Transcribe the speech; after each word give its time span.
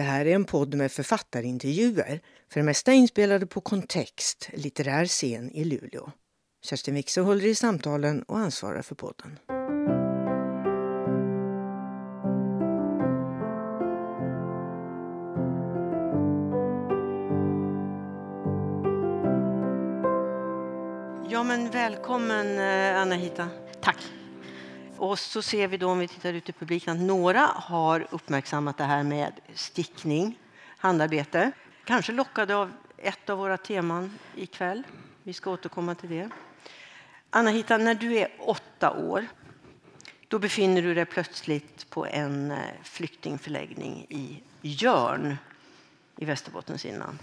Det 0.00 0.04
här 0.04 0.26
är 0.26 0.34
en 0.34 0.44
podd 0.44 0.74
med 0.74 0.92
författarintervjuer, 0.92 2.20
för 2.52 2.60
det 2.60 2.64
mesta 2.64 2.92
inspelade 2.92 3.46
på 3.46 3.60
Kontext, 3.60 4.50
litterär 4.52 5.06
scen 5.06 5.50
i 5.50 5.64
Luleå. 5.64 6.10
Kerstin 6.64 6.94
Wixer 6.94 7.22
håller 7.22 7.46
i 7.46 7.54
samtalen 7.54 8.22
och 8.22 8.38
ansvarar 8.38 8.82
för 8.82 8.94
podden. 8.94 9.38
Ja, 21.30 21.42
men 21.42 21.70
välkommen 21.70 22.58
eh, 22.58 23.00
Anna-Hita. 23.00 23.48
Tack. 23.80 24.19
Och 25.00 25.18
så 25.18 25.42
ser 25.42 25.68
vi 25.68 25.76
då 25.76 25.90
om 25.90 25.98
vi 25.98 26.08
tittar 26.08 26.32
ut 26.32 26.48
i 26.48 26.52
publiken 26.52 26.96
att 26.96 27.02
några 27.02 27.40
har 27.40 28.06
uppmärksammat 28.10 28.78
det 28.78 28.84
här 28.84 29.02
med 29.02 29.32
stickning, 29.54 30.38
handarbete. 30.78 31.52
Kanske 31.84 32.12
lockade 32.12 32.56
av 32.56 32.72
ett 32.96 33.30
av 33.30 33.38
våra 33.38 33.56
teman 33.56 34.18
ikväll. 34.36 34.82
Vi 35.22 35.32
ska 35.32 35.50
återkomma 35.50 35.94
till 35.94 36.10
det. 36.10 36.30
Anna-Hita, 37.30 37.78
när 37.78 37.94
du 37.94 38.16
är 38.16 38.28
åtta 38.38 38.90
år 38.90 39.26
då 40.28 40.38
befinner 40.38 40.82
du 40.82 40.94
dig 40.94 41.04
plötsligt 41.04 41.90
på 41.90 42.06
en 42.06 42.50
eh, 42.50 42.58
flyktingförläggning 42.82 44.06
i 44.08 44.42
Jörn 44.60 45.36
i 46.16 46.24
Västerbottens 46.24 46.84
inland. 46.84 47.18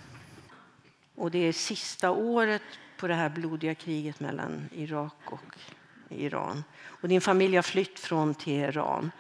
Och 1.16 1.32
det 1.32 1.40
är 1.40 1.54
sista 1.54 2.12
året 2.12 2.64
på 2.98 3.08
det 3.08 3.16
här 3.16 3.30
blodiga 3.30 3.76
kriget 3.76 4.20
mellan 4.20 4.70
Irak 4.72 5.14
och 5.26 5.56
Iran. 6.10 6.64
Och 6.84 7.08
din 7.08 7.22
familj 7.22 7.56
har 7.56 7.64
flytt 7.64 8.00
från 8.00 8.36
Teheran, 8.36 9.12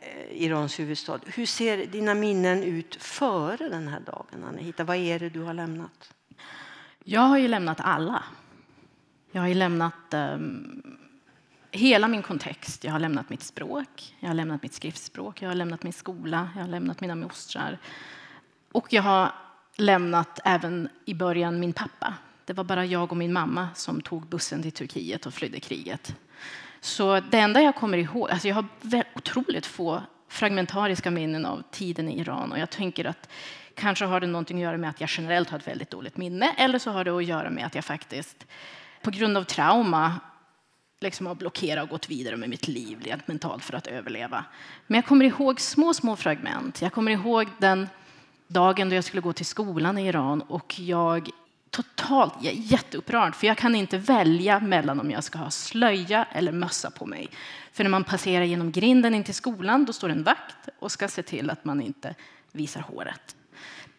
eh, 0.00 0.42
Irans 0.42 0.80
huvudstad. 0.80 1.20
Hur 1.26 1.46
ser 1.46 1.86
dina 1.86 2.14
minnen 2.14 2.62
ut 2.62 2.96
före 3.02 3.68
den 3.68 3.88
här 3.88 4.00
dagen, 4.00 4.44
Anahita? 4.44 4.84
Vad 4.84 4.96
är 4.96 5.18
det 5.18 5.28
du 5.28 5.40
har 5.40 5.54
lämnat? 5.54 6.12
Jag 7.04 7.20
har 7.20 7.38
ju 7.38 7.48
lämnat 7.48 7.80
alla. 7.80 8.24
Jag 9.32 9.42
har 9.42 9.54
lämnat 9.54 10.14
um, 10.14 10.98
hela 11.70 12.08
min 12.08 12.22
kontext. 12.22 12.84
Jag 12.84 12.92
har 12.92 12.98
lämnat 12.98 13.30
mitt 13.30 13.42
språk, 13.42 14.14
jag 14.20 14.28
har 14.28 14.34
lämnat 14.34 14.62
mitt 14.62 14.74
skriftspråk, 14.74 15.42
jag 15.42 15.48
har 15.48 15.54
lämnat 15.54 15.82
min 15.82 15.92
skola, 15.92 16.48
jag 16.54 16.62
har 16.62 16.68
lämnat 16.68 17.00
mina 17.00 17.14
mostrar. 17.14 17.78
Och 18.72 18.92
jag 18.92 19.02
har 19.02 19.32
lämnat 19.76 20.40
även 20.44 20.88
i 21.04 21.14
början 21.14 21.60
min 21.60 21.72
pappa. 21.72 22.14
Det 22.44 22.52
var 22.52 22.64
bara 22.64 22.84
jag 22.84 23.10
och 23.10 23.16
min 23.16 23.32
mamma 23.32 23.68
som 23.74 24.00
tog 24.00 24.26
bussen 24.26 24.62
till 24.62 24.72
Turkiet 24.72 25.26
och 25.26 25.34
flydde 25.34 25.60
kriget. 25.60 26.14
Så 26.80 27.20
det 27.20 27.38
enda 27.38 27.62
jag 27.62 27.74
kommer 27.74 27.98
ihåg, 27.98 28.30
alltså 28.30 28.48
jag 28.48 28.54
har 28.54 28.66
otroligt 29.14 29.66
få 29.66 30.02
fragmentariska 30.28 31.10
minnen 31.10 31.46
av 31.46 31.62
tiden 31.70 32.08
i 32.08 32.20
Iran 32.20 32.52
och 32.52 32.58
jag 32.58 32.70
tänker 32.70 33.04
att 33.04 33.28
kanske 33.74 34.04
har 34.04 34.20
det 34.20 34.26
någonting 34.26 34.56
att 34.56 34.62
göra 34.62 34.76
med 34.76 34.90
att 34.90 35.00
jag 35.00 35.10
generellt 35.12 35.50
har 35.50 35.58
ett 35.58 35.68
väldigt 35.68 35.90
dåligt 35.90 36.16
minne 36.16 36.54
eller 36.56 36.78
så 36.78 36.90
har 36.90 37.04
det 37.04 37.10
att 37.10 37.24
göra 37.24 37.50
med 37.50 37.66
att 37.66 37.74
jag 37.74 37.84
faktiskt 37.84 38.46
på 39.02 39.10
grund 39.10 39.36
av 39.36 39.44
trauma 39.44 40.20
liksom 41.00 41.26
har 41.26 41.34
blockerat 41.34 41.84
och 41.84 41.90
gått 41.90 42.10
vidare 42.10 42.36
med 42.36 42.48
mitt 42.48 42.68
liv 42.68 42.98
rent 43.04 43.28
mentalt 43.28 43.64
för 43.64 43.74
att 43.74 43.86
överleva. 43.86 44.44
Men 44.86 44.94
jag 44.94 45.06
kommer 45.06 45.24
ihåg 45.24 45.60
små, 45.60 45.94
små 45.94 46.16
fragment. 46.16 46.82
Jag 46.82 46.92
kommer 46.92 47.12
ihåg 47.12 47.48
den 47.58 47.88
dagen 48.48 48.88
då 48.88 48.94
jag 48.94 49.04
skulle 49.04 49.22
gå 49.22 49.32
till 49.32 49.46
skolan 49.46 49.98
i 49.98 50.08
Iran 50.08 50.42
och 50.42 50.80
jag 50.80 51.30
totalt 51.74 52.34
jag 52.40 52.52
är 52.52 52.58
jätteupprörd, 52.58 53.34
för 53.34 53.46
jag 53.46 53.58
kan 53.58 53.74
inte 53.74 53.98
välja 53.98 54.60
mellan 54.60 55.00
om 55.00 55.10
jag 55.10 55.24
ska 55.24 55.38
ha 55.38 55.50
slöja 55.50 56.26
eller 56.32 56.52
mössa 56.52 56.90
på 56.90 57.06
mig. 57.06 57.28
För 57.72 57.84
när 57.84 57.90
man 57.90 58.04
passerar 58.04 58.44
genom 58.44 58.72
grinden 58.72 59.14
in 59.14 59.24
till 59.24 59.34
skolan, 59.34 59.84
då 59.84 59.92
står 59.92 60.08
en 60.08 60.22
vakt 60.22 60.68
och 60.78 60.92
ska 60.92 61.08
se 61.08 61.22
till 61.22 61.50
att 61.50 61.64
man 61.64 61.80
inte 61.80 62.14
visar 62.52 62.80
håret. 62.80 63.36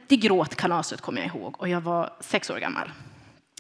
Det 0.08 0.18
gråtkalaset 0.18 1.02
kommer 1.02 1.22
jag 1.22 1.28
ihåg 1.28 1.62
och 1.62 1.70
jag 1.70 1.82
var 1.82 2.14
sex 2.20 2.50
år 2.50 2.58
gammal. 2.58 2.92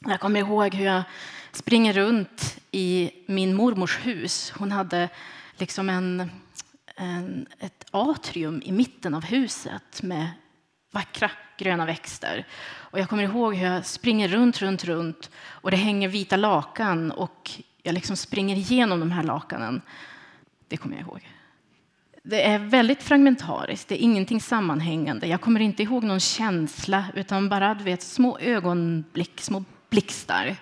Jag 0.06 0.20
kommer 0.20 0.40
ihåg 0.40 0.74
hur 0.76 0.86
jag 0.86 1.04
springer 1.52 1.94
runt 1.94 2.58
i 2.72 3.12
min 3.25 3.56
mormors 3.56 4.06
hus. 4.06 4.54
Hon 4.58 4.72
hade 4.72 5.09
liksom 5.58 5.90
en, 5.90 6.31
en, 6.96 7.48
ett 7.59 7.86
atrium 7.92 8.62
i 8.66 8.72
mitten 8.72 9.14
av 9.14 9.24
huset 9.25 10.04
med 10.04 10.30
vackra 10.92 11.31
gröna 11.58 11.86
växter. 11.86 12.48
Och 12.96 13.00
jag 13.00 13.10
kommer 13.10 13.24
ihåg 13.24 13.56
hur 13.56 13.68
jag 13.68 13.86
springer 13.86 14.28
runt, 14.28 14.62
runt, 14.62 14.84
runt 14.84 15.30
och 15.48 15.72
det 15.72 15.78
hänger 15.78 16.08
vita 16.08 16.38
lakan 16.38 17.12
och 17.12 17.52
jag 17.84 17.94
liksom 17.94 18.18
springer 18.18 18.56
igenom 18.56 19.00
de 19.00 19.12
här 19.12 19.24
lakanen. 19.24 19.82
Det 20.68 20.78
kommer 20.78 20.96
jag 20.96 21.08
ihåg. 21.08 21.30
Det 22.24 22.48
är 22.48 22.60
väldigt 22.60 23.04
fragmentariskt, 23.04 23.88
det 23.88 23.96
är 23.96 24.04
ingenting 24.04 24.42
sammanhängande. 24.42 25.28
Jag 25.28 25.42
kommer 25.42 25.60
inte 25.60 25.84
ihåg 25.84 26.04
någon 26.04 26.20
känsla, 26.20 27.06
utan 27.14 27.50
bara 27.50 27.74
du 27.74 27.84
vet, 27.84 28.02
små 28.02 28.40
ögonblick, 28.40 29.42
små 29.42 29.64
blixtar. 29.90 30.56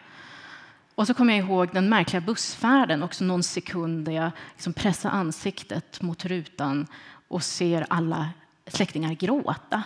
Och 0.96 1.08
så 1.08 1.14
kommer 1.14 1.34
jag 1.34 1.46
ihåg 1.46 1.70
den 1.74 1.90
märkliga 1.90 2.22
bussfärden, 2.22 3.04
också 3.04 3.24
någon 3.24 3.44
sekund 3.44 4.06
där 4.06 4.12
jag 4.12 4.32
liksom 4.54 4.74
pressar 4.74 5.10
ansiktet 5.10 6.02
mot 6.02 6.26
rutan 6.26 6.88
och 7.28 7.44
ser 7.44 7.86
alla 7.90 8.30
släktingar 8.68 9.14
gråta. 9.14 9.84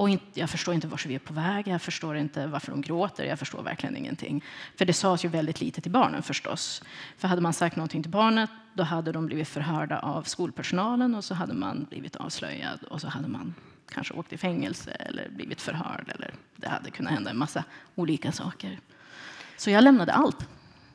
Och 0.00 0.08
inte, 0.08 0.40
jag 0.40 0.50
förstår 0.50 0.74
inte 0.74 0.86
vart 0.86 1.06
vi 1.06 1.14
är 1.14 1.18
på 1.18 1.34
väg, 1.34 1.68
jag 1.68 1.82
förstår 1.82 2.16
inte 2.16 2.46
varför 2.46 2.70
de 2.70 2.80
gråter, 2.80 3.24
jag 3.24 3.38
förstår 3.38 3.62
verkligen 3.62 3.96
ingenting. 3.96 4.44
För 4.76 4.84
det 4.84 4.92
sades 4.92 5.24
ju 5.24 5.28
väldigt 5.28 5.60
lite 5.60 5.80
till 5.80 5.90
barnen 5.90 6.22
förstås. 6.22 6.82
För 7.16 7.28
hade 7.28 7.40
man 7.42 7.52
sagt 7.52 7.76
någonting 7.76 8.02
till 8.02 8.10
barnet, 8.10 8.50
då 8.74 8.82
hade 8.82 9.12
de 9.12 9.26
blivit 9.26 9.48
förhörda 9.48 9.98
av 9.98 10.22
skolpersonalen 10.22 11.14
och 11.14 11.24
så 11.24 11.34
hade 11.34 11.54
man 11.54 11.86
blivit 11.90 12.16
avslöjad 12.16 12.82
och 12.82 13.00
så 13.00 13.08
hade 13.08 13.28
man 13.28 13.54
kanske 13.92 14.14
åkt 14.14 14.32
i 14.32 14.36
fängelse 14.36 14.90
eller 14.90 15.28
blivit 15.28 15.60
förhörd 15.60 16.12
eller 16.14 16.34
det 16.56 16.68
hade 16.68 16.90
kunnat 16.90 17.12
hända 17.12 17.30
en 17.30 17.38
massa 17.38 17.64
olika 17.94 18.32
saker. 18.32 18.80
Så 19.56 19.70
jag 19.70 19.84
lämnade 19.84 20.12
allt. 20.12 20.48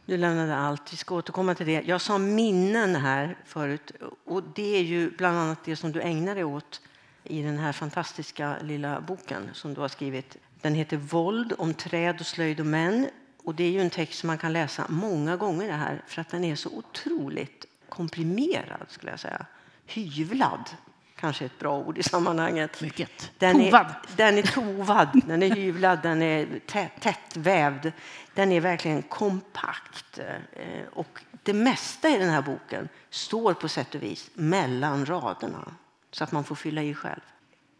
Du 0.05 0.17
lämnade 0.17 0.55
allt. 0.55 0.93
Vi 0.93 0.97
ska 0.97 1.15
återkomma 1.15 1.55
till 1.55 1.65
det. 1.65 1.81
Jag 1.81 2.01
sa 2.01 2.17
minnen 2.17 2.95
här 2.95 3.37
förut 3.45 3.91
och 4.25 4.43
det 4.55 4.77
är 4.77 4.83
ju 4.83 5.11
bland 5.17 5.37
annat 5.37 5.63
det 5.65 5.75
som 5.75 5.91
du 5.91 6.01
ägnar 6.01 6.35
dig 6.35 6.43
åt 6.43 6.81
i 7.25 7.41
den 7.41 7.57
här 7.57 7.71
fantastiska 7.71 8.55
lilla 8.61 9.01
boken 9.01 9.49
som 9.53 9.73
du 9.73 9.81
har 9.81 9.87
skrivit. 9.87 10.37
Den 10.61 10.75
heter 10.75 10.97
Våld 10.97 11.53
om 11.57 11.73
träd 11.73 12.19
och 12.19 12.25
slöjd 12.25 12.59
och 12.59 12.65
män. 12.65 13.09
Och 13.43 13.55
det 13.55 13.63
är 13.63 13.71
ju 13.71 13.81
en 13.81 13.89
text 13.89 14.19
som 14.19 14.27
man 14.27 14.37
kan 14.37 14.53
läsa 14.53 14.85
många 14.89 15.35
gånger 15.35 15.67
det 15.67 15.73
här 15.73 16.01
för 16.07 16.21
att 16.21 16.29
den 16.29 16.43
är 16.43 16.55
så 16.55 16.69
otroligt 16.69 17.65
komprimerad 17.89 18.85
skulle 18.87 19.11
jag 19.11 19.19
säga. 19.19 19.45
Hyvlad 19.85 20.69
kanske 21.15 21.45
ett 21.45 21.59
bra 21.59 21.77
ord 21.77 21.97
i 21.97 22.03
sammanhanget. 22.03 22.81
Mycket. 22.81 23.31
Den 23.37 23.55
tovad. 23.65 23.85
Är, 23.85 24.17
den 24.17 24.37
är 24.37 24.41
tovad, 24.41 25.21
den 25.25 25.43
är 25.43 25.55
hyvlad, 25.55 25.99
den 26.03 26.21
är 26.21 26.59
tätt, 26.65 26.91
tätt 26.99 27.37
vävd. 27.37 27.91
Den 28.33 28.51
är 28.51 28.61
verkligen 28.61 29.01
kompakt. 29.01 30.19
Eh, 30.53 30.87
och 30.93 31.19
det 31.43 31.53
mesta 31.53 32.09
i 32.09 32.17
den 32.17 32.29
här 32.29 32.41
boken 32.41 32.89
står 33.09 33.53
på 33.53 33.69
sätt 33.69 33.95
och 33.95 34.03
vis 34.03 34.29
mellan 34.33 35.05
raderna 35.05 35.75
så 36.15 36.23
att 36.23 36.31
man 36.31 36.43
får 36.43 36.55
fylla 36.55 36.83
i 36.83 36.93
själv. 36.93 37.21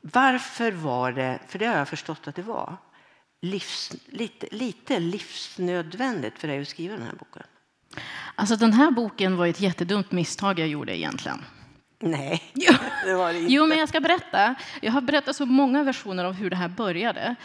Varför 0.02 0.72
var 0.72 1.12
det, 1.12 1.40
för 1.48 1.60
det 1.60 1.66
har 1.66 1.78
jag 1.78 1.88
förstått 1.88 2.28
att 2.28 2.36
det 2.36 2.42
var, 2.42 2.78
livs, 3.42 3.96
lite, 4.06 4.48
lite 4.52 5.00
livsnödvändigt 5.00 6.40
för 6.40 6.48
dig 6.48 6.62
att 6.62 6.68
skriva 6.68 6.94
den 6.94 7.06
här 7.06 7.16
boken? 7.20 7.44
Alltså 8.36 8.56
den 8.56 8.74
här 8.74 8.92
boken 8.92 9.38
var 9.38 9.48
ett 9.48 9.62
jättedumt 9.62 10.12
misstag 10.12 10.60
jag 10.60 10.68
gjorde 10.68 10.98
egentligen. 10.98 11.42
Nej, 12.00 12.44
jo. 12.54 12.74
det 13.06 13.14
var 13.14 13.34
det 13.34 13.40
inte. 13.40 13.54
Jo, 13.54 13.66
men 13.66 13.78
jag 13.78 13.90
ska 13.90 14.00
berätta. 14.00 14.56
Jag 14.82 14.92
har 14.92 15.02
berättat 15.02 15.36
så 15.36 15.46
många 15.46 15.84
versioner 15.84 16.26
av 16.26 16.34
hur 16.34 16.50
det 16.50 16.56
här 16.56 16.70
började. 16.70 17.36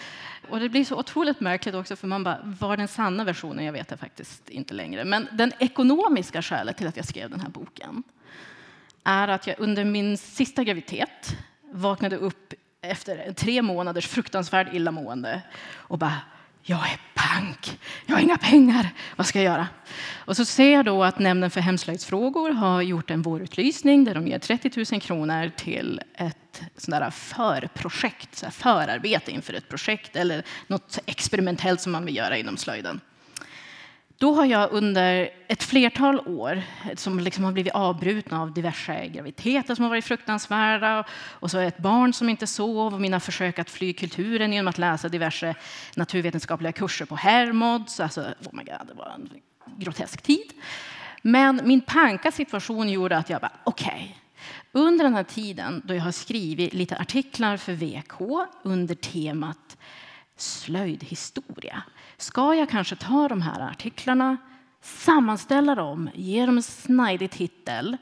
Och 0.49 0.61
det 0.61 0.69
blir 0.69 0.85
så 0.85 0.97
otroligt 0.97 1.41
märkligt 1.41 1.75
också, 1.75 1.97
för 1.97 2.07
man 2.07 2.25
bara, 2.25 2.39
var 2.45 2.77
den 2.77 2.89
sanna 2.89 3.25
versionen? 3.25 3.65
Jag 3.65 3.73
vet 3.73 3.89
det 3.89 3.97
faktiskt 3.97 4.49
inte 4.49 4.75
längre. 4.75 5.05
Men 5.05 5.29
den 5.33 5.53
ekonomiska 5.59 6.43
skälet 6.43 6.77
till 6.77 6.87
att 6.87 6.97
jag 6.97 7.07
skrev 7.07 7.31
den 7.31 7.41
här 7.41 7.49
boken 7.49 8.03
är 9.05 9.29
att 9.29 9.47
jag 9.47 9.57
under 9.59 9.85
min 9.85 10.19
sista 10.19 10.65
graviditet 10.65 11.37
vaknade 11.73 12.17
upp 12.17 12.55
efter 12.83 13.33
tre 13.33 13.63
månaders 13.63 14.07
fruktansvärd 14.07 14.75
illamående 14.75 15.43
och 15.75 15.99
bara 15.99 16.21
jag 16.63 16.91
är 16.91 17.01
pank, 17.15 17.79
jag 18.07 18.15
har 18.15 18.23
inga 18.23 18.39
pengar, 18.39 18.91
vad 19.17 19.27
ska 19.27 19.39
jag 19.39 19.53
göra? 19.53 19.69
Och 20.15 20.37
så 20.37 20.45
ser 20.45 20.73
jag 20.73 20.85
då 20.85 21.05
att 21.05 21.19
Nämnden 21.19 21.51
för 21.51 21.61
hemslöjdsfrågor 21.61 22.51
har 22.51 22.83
gjort 22.83 23.11
en 23.11 23.23
vårutlysning 23.23 24.05
där 24.05 24.15
de 24.15 24.27
ger 24.27 24.39
30 24.39 24.93
000 24.93 25.01
kronor 25.01 25.51
till 25.57 26.01
ett 26.15 26.63
sådär 26.77 27.11
förprojekt, 27.11 28.37
sådär 28.37 28.51
förarbete 28.51 29.31
inför 29.31 29.53
ett 29.53 29.69
projekt 29.69 30.17
eller 30.17 30.45
något 30.67 30.99
experimentellt 31.07 31.81
som 31.81 31.93
man 31.93 32.05
vill 32.05 32.17
göra 32.17 32.37
inom 32.37 32.57
slöjden. 32.57 33.01
Då 34.21 34.35
har 34.35 34.45
jag 34.45 34.73
under 34.73 35.31
ett 35.49 35.63
flertal 35.63 36.21
år 36.21 36.63
eh, 36.85 36.97
som 36.97 37.21
liksom 37.21 37.45
har 37.45 37.53
blivit 37.53 37.73
avbrutna 37.73 38.43
av 38.43 38.55
diverse 38.55 39.09
graviditeter 39.09 39.75
som 39.75 39.83
har 39.83 39.89
varit 39.91 40.05
fruktansvärda 40.05 41.05
och 41.13 41.51
så 41.51 41.59
ett 41.59 41.79
barn 41.79 42.13
som 42.13 42.29
inte 42.29 42.47
sov 42.47 42.95
och 42.95 43.01
mina 43.01 43.21
försök 43.21 43.59
att 43.59 43.71
fly 43.71 43.93
kulturen 43.93 44.53
genom 44.53 44.69
att 44.69 44.79
läsa 44.79 45.09
diverse 45.09 45.55
naturvetenskapliga 45.97 46.73
kurser 46.73 47.05
på 47.05 47.17
Hermods. 47.17 48.01
Alltså, 48.01 48.21
oh 48.21 48.53
my 48.53 48.65
God, 48.65 48.89
det 48.89 48.95
var 48.95 49.13
en 49.15 49.31
grotesk 49.77 50.23
tid. 50.23 50.53
Men 51.23 51.61
min 51.65 51.81
panka 51.81 52.33
situation 52.33 52.89
gjorde 52.89 53.17
att 53.17 53.31
jag 53.31 53.41
bara, 53.41 53.53
okej, 53.65 54.17
okay, 54.73 54.83
Under 54.83 55.05
den 55.05 55.15
här 55.15 55.25
tiden 55.25 55.83
då 55.85 55.95
jag 55.95 56.03
har 56.03 56.13
skrivit 56.13 56.75
lite 56.75 56.97
artiklar 56.97 57.57
för 57.57 57.73
VK 57.73 58.49
under 58.63 58.95
temat 58.95 59.77
slöjdhistoria 60.37 61.83
ska 62.23 62.55
jag 62.55 62.69
kanske 62.69 62.97
ta 62.97 63.29
de 63.29 63.43
här 63.43 63.61
artiklarna, 63.71 64.37
sammanställa 64.81 65.75
dem, 65.75 66.11
ge 66.15 66.47
dem 66.47 66.57
en 66.57 66.63
snajdig 66.63 67.31
titel 67.31 67.97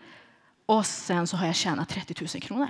och 0.66 0.86
sen 0.86 1.26
så 1.26 1.36
har 1.36 1.46
jag 1.46 1.54
tjänat 1.54 1.88
30 1.88 2.14
000 2.34 2.42
kronor. 2.42 2.68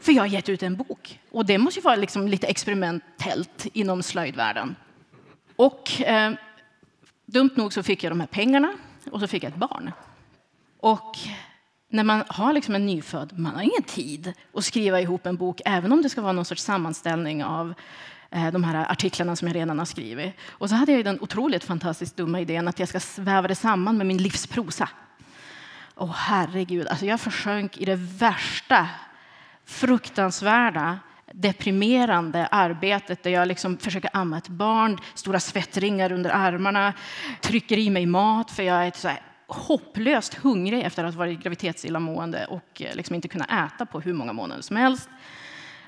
För 0.00 0.12
jag 0.12 0.22
har 0.22 0.26
gett 0.26 0.48
ut 0.48 0.62
en 0.62 0.76
bok. 0.76 1.20
Och 1.30 1.46
det 1.46 1.58
måste 1.58 1.80
ju 1.80 1.84
vara 1.84 1.96
liksom 1.96 2.28
lite 2.28 2.46
experimentellt 2.46 3.66
inom 3.72 4.02
slöjdvärlden. 4.02 4.76
Och 5.56 6.00
eh, 6.00 6.32
dumt 7.26 7.50
nog 7.54 7.72
så 7.72 7.82
fick 7.82 8.04
jag 8.04 8.12
de 8.12 8.20
här 8.20 8.26
pengarna 8.26 8.72
och 9.10 9.20
så 9.20 9.26
fick 9.26 9.44
jag 9.44 9.52
ett 9.52 9.58
barn. 9.58 9.92
Och 10.80 11.16
när 11.88 12.04
man 12.04 12.22
har 12.28 12.52
liksom 12.52 12.74
en 12.74 12.86
nyfödd, 12.86 13.38
man 13.38 13.54
har 13.54 13.62
ingen 13.62 13.82
tid 13.82 14.32
att 14.54 14.64
skriva 14.64 15.00
ihop 15.00 15.26
en 15.26 15.36
bok, 15.36 15.60
även 15.64 15.92
om 15.92 16.02
det 16.02 16.08
ska 16.08 16.20
vara 16.20 16.32
någon 16.32 16.44
sorts 16.44 16.62
sammanställning 16.62 17.44
av 17.44 17.74
Eh, 18.30 18.52
de 18.52 18.64
här 18.64 18.90
artiklarna 18.90 19.36
som 19.36 19.48
jag 19.48 19.56
redan 19.56 19.78
har 19.78 19.86
skrivit. 19.86 20.34
Och 20.48 20.68
så 20.68 20.74
hade 20.74 20.92
jag 20.92 21.04
den 21.04 21.20
otroligt 21.20 21.64
fantastiskt 21.64 22.16
dumma 22.16 22.40
idén 22.40 22.68
att 22.68 22.78
jag 22.78 22.88
ska 22.88 23.00
sväva 23.00 23.48
det 23.48 23.54
samman 23.54 23.96
med 23.98 24.06
min 24.06 24.22
livsprosa. 24.22 24.88
Åh 25.94 26.14
herregud, 26.14 26.88
alltså 26.88 27.06
jag 27.06 27.20
försjönk 27.20 27.78
i 27.78 27.84
det 27.84 27.96
värsta, 27.96 28.88
fruktansvärda, 29.64 30.98
deprimerande 31.32 32.46
arbetet 32.46 33.22
där 33.22 33.30
jag 33.30 33.48
liksom 33.48 33.78
försöker 33.78 34.10
amma 34.12 34.38
ett 34.38 34.48
barn, 34.48 34.98
stora 35.14 35.40
svettringar 35.40 36.12
under 36.12 36.30
armarna, 36.30 36.92
trycker 37.40 37.78
i 37.78 37.90
mig 37.90 38.06
mat 38.06 38.50
för 38.50 38.62
jag 38.62 38.86
är 38.86 38.92
så 38.94 39.10
hopplöst 39.46 40.34
hungrig 40.34 40.82
efter 40.82 41.04
att 41.04 41.14
ha 41.14 41.18
varit 41.18 41.40
graviditetsillamående 41.40 42.46
och 42.46 42.82
eh, 42.82 42.94
liksom 42.94 43.14
inte 43.14 43.28
kunna 43.28 43.66
äta 43.66 43.86
på 43.86 44.00
hur 44.00 44.12
många 44.12 44.32
månader 44.32 44.62
som 44.62 44.76
helst. 44.76 45.08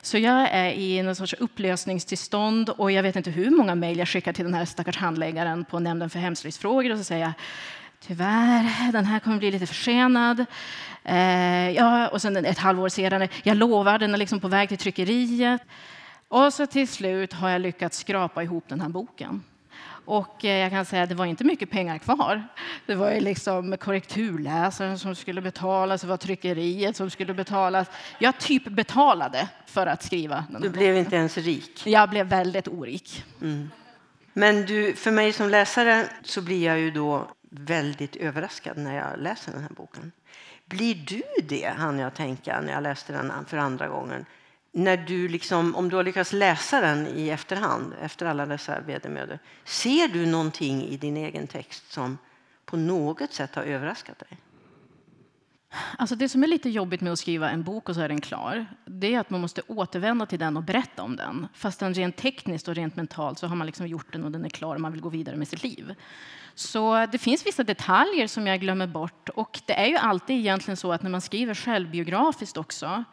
Så 0.02 0.18
jag 0.18 0.48
är 0.52 0.70
i 0.70 1.02
någon 1.02 1.16
sorts 1.16 1.34
upplösningstillstånd 1.34 2.70
och 2.70 2.92
jag 2.92 3.02
vet 3.02 3.16
inte 3.16 3.30
hur 3.30 3.50
många 3.50 3.74
mejl 3.74 3.98
jag 3.98 4.08
skickar 4.08 4.32
till 4.32 4.44
den 4.44 4.54
här 4.54 4.64
stackars 4.64 4.96
handläggaren 4.96 5.64
på 5.64 5.78
Nämnden 5.78 6.10
för 6.10 6.18
hemslöjdsfrågor 6.18 6.92
och 6.92 6.98
så 6.98 7.04
säger 7.04 7.24
jag 7.24 7.32
Tyvärr, 8.06 8.92
den 8.92 9.04
här 9.04 9.18
kommer 9.18 9.38
bli 9.38 9.50
lite 9.50 9.66
försenad. 9.66 10.44
Eh, 11.04 11.70
ja, 11.70 12.08
och 12.08 12.22
sen 12.22 12.36
ett 12.36 12.58
halvår 12.58 12.88
senare, 12.88 13.28
jag 13.42 13.56
lovar, 13.56 13.98
den 13.98 14.14
är 14.14 14.18
liksom 14.18 14.40
på 14.40 14.48
väg 14.48 14.68
till 14.68 14.78
tryckeriet. 14.78 15.62
Och 16.28 16.52
så 16.52 16.66
till 16.66 16.88
slut 16.88 17.32
har 17.32 17.48
jag 17.48 17.60
lyckats 17.60 17.98
skrapa 17.98 18.42
ihop 18.42 18.64
den 18.68 18.80
här 18.80 18.88
boken. 18.88 19.42
Och 20.04 20.44
eh, 20.44 20.58
jag 20.58 20.70
kan 20.70 20.84
säga 20.84 21.02
att 21.02 21.08
det 21.08 21.14
var 21.14 21.26
inte 21.26 21.44
mycket 21.44 21.70
pengar 21.70 21.98
kvar. 21.98 22.48
Det 22.86 22.94
var 22.94 23.10
ju 23.12 23.20
liksom 23.20 23.76
korrekturläsaren 23.76 24.98
som 24.98 25.14
skulle 25.14 25.40
betalas, 25.40 26.00
det 26.00 26.06
var 26.06 26.16
tryckeriet 26.16 26.96
som 26.96 27.10
skulle 27.10 27.34
betalas. 27.34 27.88
Jag 28.18 28.38
typ 28.38 28.68
betalade 28.68 29.48
för 29.66 29.86
att 29.86 30.02
skriva. 30.02 30.44
Du 30.60 30.70
blev 30.70 30.96
inte 30.96 31.16
ens 31.16 31.36
rik? 31.36 31.86
Jag 31.86 32.10
blev 32.10 32.26
väldigt 32.26 32.68
orik. 32.68 33.24
Mm. 33.40 33.70
Men 34.32 34.66
du, 34.66 34.92
för 34.92 35.10
mig 35.10 35.32
som 35.32 35.48
läsare 35.48 36.06
så 36.22 36.42
blir 36.42 36.66
jag 36.66 36.78
ju 36.78 36.90
då 36.90 37.28
väldigt 37.50 38.16
överraskad 38.16 38.78
när 38.78 38.96
jag 38.96 39.18
läser 39.18 39.52
den 39.52 39.62
här 39.62 39.70
boken. 39.76 40.12
Blir 40.66 40.94
du 40.94 41.22
det, 41.42 41.72
hann 41.76 41.98
jag 41.98 42.14
tänka 42.14 42.60
när 42.60 42.72
jag 42.72 42.82
läste 42.82 43.12
den 43.12 43.32
för 43.46 43.56
andra 43.56 43.88
gången? 43.88 44.24
När 44.72 44.96
du 44.96 45.28
liksom, 45.28 45.76
om 45.76 45.88
du 45.88 45.96
har 45.96 46.04
lyckats 46.04 46.32
läsa 46.32 46.80
den 46.80 47.06
i 47.06 47.28
efterhand, 47.28 47.94
efter 48.02 48.26
alla 48.26 48.46
dessa 48.46 48.80
vedermödor, 48.80 49.38
ser 49.64 50.08
du 50.08 50.26
någonting 50.26 50.82
i 50.82 50.96
din 50.96 51.16
egen 51.16 51.46
text 51.46 51.92
som 51.92 52.18
på 52.64 52.76
något 52.76 53.32
sätt 53.32 53.54
har 53.54 53.62
överraskat 53.62 54.18
dig? 54.18 54.38
Alltså 55.98 56.16
det 56.16 56.28
som 56.28 56.42
är 56.42 56.46
lite 56.46 56.70
jobbigt 56.70 57.00
med 57.00 57.12
att 57.12 57.18
skriva 57.18 57.50
en 57.50 57.62
bok 57.62 57.88
och 57.88 57.94
så 57.94 58.00
är 58.00 58.08
den 58.08 58.20
klar, 58.20 58.66
det 58.84 59.14
är 59.14 59.20
att 59.20 59.30
man 59.30 59.40
måste 59.40 59.62
återvända 59.66 60.26
till 60.26 60.38
den 60.38 60.56
och 60.56 60.62
berätta 60.62 61.02
om 61.02 61.16
den. 61.16 61.48
Fast 61.54 61.82
rent 61.82 62.16
tekniskt 62.16 62.68
och 62.68 62.74
rent 62.74 62.96
mentalt 62.96 63.38
så 63.38 63.46
har 63.46 63.56
man 63.56 63.66
liksom 63.66 63.86
gjort 63.86 64.12
den 64.12 64.24
och 64.24 64.30
den 64.30 64.44
är 64.44 64.48
klar 64.48 64.74
och 64.74 64.80
man 64.80 64.92
vill 64.92 65.00
gå 65.00 65.08
vidare 65.08 65.36
med 65.36 65.48
sitt 65.48 65.62
liv. 65.62 65.94
Så 66.54 67.06
det 67.12 67.18
finns 67.18 67.46
vissa 67.46 67.64
detaljer 67.64 68.26
som 68.26 68.46
jag 68.46 68.60
glömmer 68.60 68.86
bort. 68.86 69.28
Och 69.28 69.60
det 69.66 69.78
är 69.78 69.86
ju 69.86 69.96
alltid 69.96 70.36
egentligen 70.36 70.76
så 70.76 70.92
att 70.92 71.02
när 71.02 71.10
man 71.10 71.20
skriver 71.20 71.54
självbiografiskt 71.54 72.56
också 72.56 73.04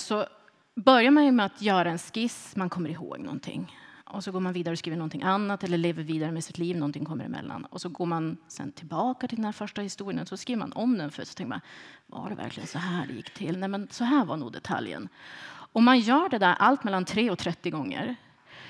så 0.00 0.26
börjar 0.76 1.10
man 1.10 1.36
med 1.36 1.46
att 1.46 1.62
göra 1.62 1.90
en 1.90 1.98
skiss, 1.98 2.56
man 2.56 2.70
kommer 2.70 2.90
ihåg 2.90 3.18
någonting. 3.18 3.76
Och 4.04 4.24
så 4.24 4.32
går 4.32 4.40
man 4.40 4.52
vidare 4.52 4.72
och 4.72 4.78
skriver 4.78 4.96
någonting 4.96 5.22
annat 5.22 5.64
eller 5.64 5.78
lever 5.78 6.02
vidare 6.02 6.32
med 6.32 6.44
sitt 6.44 6.58
liv, 6.58 6.76
någonting 6.76 7.04
kommer 7.04 7.24
emellan. 7.24 7.64
Och 7.64 7.80
så 7.80 7.88
går 7.88 8.06
man 8.06 8.36
sen 8.48 8.72
tillbaka 8.72 9.28
till 9.28 9.36
den 9.36 9.44
här 9.44 9.52
första 9.52 9.82
historien 9.82 10.20
och 10.20 10.28
så 10.28 10.36
skriver 10.36 10.58
man 10.58 10.72
om 10.72 10.98
den 10.98 11.10
för 11.10 11.24
så 11.24 11.34
tänker 11.34 11.48
man, 11.48 11.60
var 12.06 12.28
det 12.30 12.34
verkligen 12.34 12.66
så 12.66 12.78
här 12.78 13.06
det 13.06 13.12
gick 13.12 13.34
till? 13.34 13.58
Nej, 13.58 13.68
men 13.68 13.88
så 13.90 14.04
här 14.04 14.24
var 14.24 14.36
nog 14.36 14.52
detaljen. 14.52 15.08
Och 15.48 15.82
man 15.82 15.98
gör 15.98 16.28
det 16.28 16.38
där 16.38 16.54
allt 16.58 16.84
mellan 16.84 17.04
3 17.04 17.30
och 17.30 17.38
30 17.38 17.70
gånger. 17.70 18.16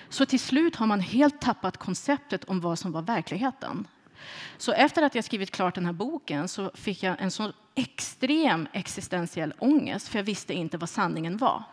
Så 0.08 0.26
till 0.26 0.40
slut 0.40 0.76
har 0.76 0.86
man 0.86 1.00
helt 1.00 1.40
tappat 1.40 1.76
konceptet 1.76 2.44
om 2.44 2.60
vad 2.60 2.78
som 2.78 2.92
var 2.92 3.02
verkligheten. 3.02 3.86
Så 4.58 4.72
efter 4.72 5.02
att 5.02 5.14
jag 5.14 5.24
skrivit 5.24 5.50
klart 5.50 5.74
den 5.74 5.86
här 5.86 5.92
boken 5.92 6.48
så 6.48 6.70
fick 6.74 7.02
jag 7.02 7.16
en 7.20 7.30
så 7.30 7.52
extrem 7.74 8.68
existentiell 8.72 9.54
ångest 9.58 10.08
för 10.08 10.18
jag 10.18 10.24
visste 10.24 10.54
inte 10.54 10.78
vad 10.78 10.88
sanningen 10.88 11.36
var. 11.36 11.64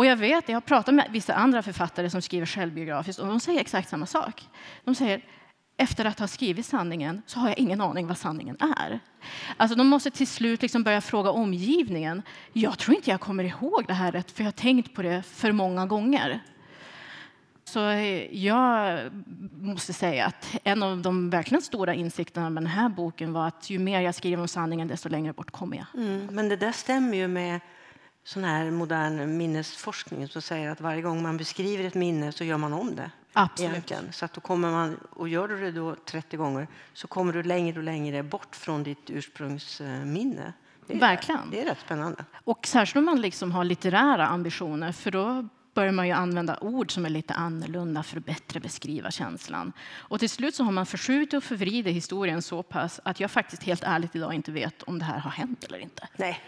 Och 0.00 0.06
jag 0.06 0.16
vet, 0.16 0.48
jag 0.48 0.56
har 0.56 0.60
pratat 0.60 0.94
med 0.94 1.06
vissa 1.10 1.34
andra 1.34 1.62
författare 1.62 2.10
som 2.10 2.22
skriver 2.22 2.46
självbiografiskt 2.46 3.18
och 3.18 3.26
de 3.26 3.40
säger 3.40 3.60
exakt 3.60 3.88
samma 3.88 4.06
sak. 4.06 4.48
De 4.84 4.94
säger 4.94 5.24
efter 5.76 6.04
att 6.04 6.18
ha 6.18 6.28
skrivit 6.28 6.66
sanningen 6.66 7.22
så 7.26 7.40
har 7.40 7.48
jag 7.48 7.58
ingen 7.58 7.80
aning 7.80 8.06
vad 8.06 8.18
sanningen 8.18 8.56
är. 8.78 9.00
Alltså 9.56 9.76
de 9.76 9.86
måste 9.86 10.10
till 10.10 10.26
slut 10.26 10.62
liksom 10.62 10.82
börja 10.82 11.00
fråga 11.00 11.30
omgivningen. 11.30 12.22
Jag 12.52 12.78
tror 12.78 12.96
inte 12.96 13.10
jag 13.10 13.20
kommer 13.20 13.44
ihåg 13.44 13.84
det 13.86 13.92
här 13.92 14.12
rätt 14.12 14.30
för 14.30 14.42
jag 14.42 14.46
har 14.46 14.52
tänkt 14.52 14.94
på 14.94 15.02
det 15.02 15.22
för 15.22 15.52
många 15.52 15.86
gånger. 15.86 16.40
Så 17.64 17.88
eh, 17.88 18.36
jag 18.36 19.00
måste 19.60 19.92
säga 19.92 20.26
att 20.26 20.56
en 20.64 20.82
av 20.82 20.98
de 20.98 21.30
verkligen 21.30 21.62
stora 21.62 21.94
insikterna 21.94 22.50
med 22.50 22.62
den 22.62 22.70
här 22.70 22.88
boken 22.88 23.32
var 23.32 23.46
att 23.46 23.70
ju 23.70 23.78
mer 23.78 24.00
jag 24.00 24.14
skriver 24.14 24.42
om 24.42 24.48
sanningen, 24.48 24.88
desto 24.88 25.08
längre 25.08 25.32
bort 25.32 25.50
kommer 25.50 25.76
jag. 25.76 26.02
Mm, 26.02 26.26
men 26.30 26.48
det 26.48 26.56
där 26.56 26.72
stämmer 26.72 27.16
ju 27.16 27.28
med 27.28 27.60
sån 28.24 28.44
här 28.44 28.70
modern 28.70 29.36
minnesforskning 29.36 30.28
som 30.28 30.42
säger 30.42 30.70
att 30.70 30.80
varje 30.80 31.02
gång 31.02 31.22
man 31.22 31.36
beskriver 31.36 31.84
ett 31.84 31.94
minne 31.94 32.32
så 32.32 32.44
gör 32.44 32.56
man 32.56 32.72
om 32.72 32.96
det. 32.96 33.10
Absolut. 33.32 33.70
Egentligen. 33.70 34.12
Så 34.12 34.24
att 34.24 34.32
då 34.32 34.40
kommer 34.40 34.70
man, 34.70 34.96
och 35.10 35.28
gör 35.28 35.48
du 35.48 35.60
det 35.60 35.72
då 35.72 35.96
30 36.04 36.36
gånger 36.36 36.68
så 36.92 37.08
kommer 37.08 37.32
du 37.32 37.42
längre 37.42 37.78
och 37.78 37.84
längre 37.84 38.22
bort 38.22 38.56
från 38.56 38.82
ditt 38.82 39.10
ursprungsminne. 39.10 40.52
Det 40.86 40.94
är, 40.94 41.00
Verkligen. 41.00 41.50
Det 41.50 41.60
är 41.60 41.64
rätt 41.64 41.80
spännande. 41.80 42.24
Och 42.44 42.66
särskilt 42.66 42.96
om 42.96 43.04
man 43.04 43.20
liksom 43.20 43.52
har 43.52 43.64
litterära 43.64 44.26
ambitioner 44.26 44.92
för 44.92 45.10
då 45.10 45.48
börjar 45.74 45.92
man 45.92 46.06
ju 46.06 46.12
använda 46.12 46.58
ord 46.60 46.92
som 46.92 47.04
är 47.06 47.10
lite 47.10 47.34
annorlunda 47.34 48.02
för 48.02 48.16
att 48.16 48.26
bättre 48.26 48.60
beskriva 48.60 49.10
känslan. 49.10 49.72
Och 49.92 50.20
till 50.20 50.30
slut 50.30 50.54
så 50.54 50.64
har 50.64 50.72
man 50.72 50.86
förskjutit 50.86 51.34
och 51.34 51.44
förvridit 51.44 51.96
historien 51.96 52.42
så 52.42 52.62
pass 52.62 53.00
att 53.04 53.20
jag 53.20 53.30
faktiskt 53.30 53.62
helt 53.62 53.82
ärligt 53.82 54.16
idag 54.16 54.34
inte 54.34 54.52
vet 54.52 54.82
om 54.82 54.98
det 54.98 55.04
här 55.04 55.18
har 55.18 55.30
hänt 55.30 55.64
eller 55.64 55.78
inte. 55.78 56.08
Nej, 56.16 56.40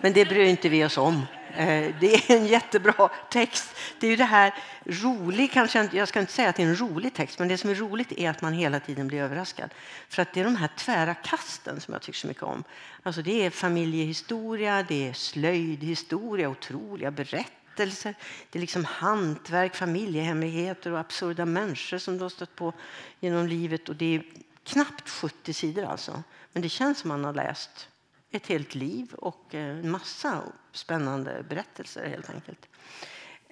men 0.00 0.12
det 0.12 0.24
bryr 0.24 0.44
inte 0.44 0.68
vi 0.68 0.84
oss 0.84 0.98
om. 0.98 1.22
Eh, 1.56 1.94
det 2.00 2.14
är 2.14 2.30
en 2.30 2.46
jättebra 2.46 3.10
text. 3.30 3.76
Det 4.00 4.06
är 4.06 4.10
ju 4.10 4.16
det 4.16 4.24
här 4.24 4.54
rolig, 4.84 5.52
kanske 5.52 5.88
jag 5.92 6.08
ska 6.08 6.20
inte 6.20 6.32
säga 6.32 6.48
att 6.48 6.56
det 6.56 6.62
är 6.62 6.66
en 6.66 6.80
rolig 6.80 7.14
text, 7.14 7.38
men 7.38 7.48
det 7.48 7.58
som 7.58 7.70
är 7.70 7.74
roligt 7.74 8.12
är 8.12 8.30
att 8.30 8.42
man 8.42 8.52
hela 8.52 8.80
tiden 8.80 9.08
blir 9.08 9.22
överraskad. 9.22 9.70
För 10.08 10.22
att 10.22 10.32
det 10.32 10.40
är 10.40 10.44
de 10.44 10.56
här 10.56 10.70
tvära 10.76 11.14
kasten 11.14 11.80
som 11.80 11.94
jag 11.94 12.02
tycker 12.02 12.18
så 12.18 12.26
mycket 12.26 12.42
om. 12.42 12.64
Alltså 13.02 13.22
det 13.22 13.46
är 13.46 13.50
familjehistoria, 13.50 14.84
det 14.88 15.08
är 15.08 15.12
slöjdhistoria, 15.12 16.48
otroliga 16.48 17.10
berättelser 17.10 17.50
berättelser. 17.76 18.14
Det 18.50 18.58
är 18.58 18.60
liksom 18.60 18.84
hantverk, 18.84 19.74
familjehemligheter 19.74 20.92
och 20.92 20.98
absurda 20.98 21.44
människor 21.44 21.98
som 21.98 22.16
du 22.16 22.22
har 22.22 22.28
stött 22.28 22.56
på 22.56 22.72
genom 23.20 23.46
livet. 23.46 23.88
Och 23.88 23.96
det 23.96 24.14
är 24.14 24.22
knappt 24.64 25.08
70 25.08 25.52
sidor 25.52 25.84
alltså. 25.84 26.22
Men 26.52 26.62
det 26.62 26.68
känns 26.68 26.98
som 26.98 27.08
man 27.08 27.24
har 27.24 27.32
läst 27.32 27.88
ett 28.34 28.46
helt 28.46 28.74
liv 28.74 29.14
och 29.14 29.54
en 29.54 29.90
massa 29.90 30.42
spännande 30.72 31.44
berättelser 31.48 32.08
helt 32.08 32.30
enkelt. 32.30 32.68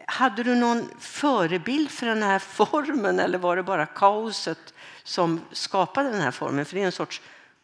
Hade 0.07 0.43
du 0.43 0.55
någon 0.55 0.89
förebild 0.99 1.91
för 1.91 2.07
den 2.07 2.23
här 2.23 2.39
formen 2.39 3.19
eller 3.19 3.39
var 3.39 3.57
det 3.57 3.63
bara 3.63 3.87
kaoset 3.87 4.75
som 5.03 5.41
skapade 5.53 6.11
den 6.11 6.21
här 6.21 6.31
formen? 6.31 6.65
För 6.65 6.75
det 6.77 6.83
är 6.83 6.87
en 6.87 6.93
sorts 6.93 7.23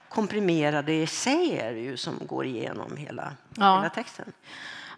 komprimerade 0.09 0.93
essäer 0.93 1.97
som 1.97 2.15
går 2.27 2.47
igenom 2.47 2.97
hela, 2.97 3.33
ja. 3.57 3.77
hela 3.77 3.91
texten. 3.91 4.33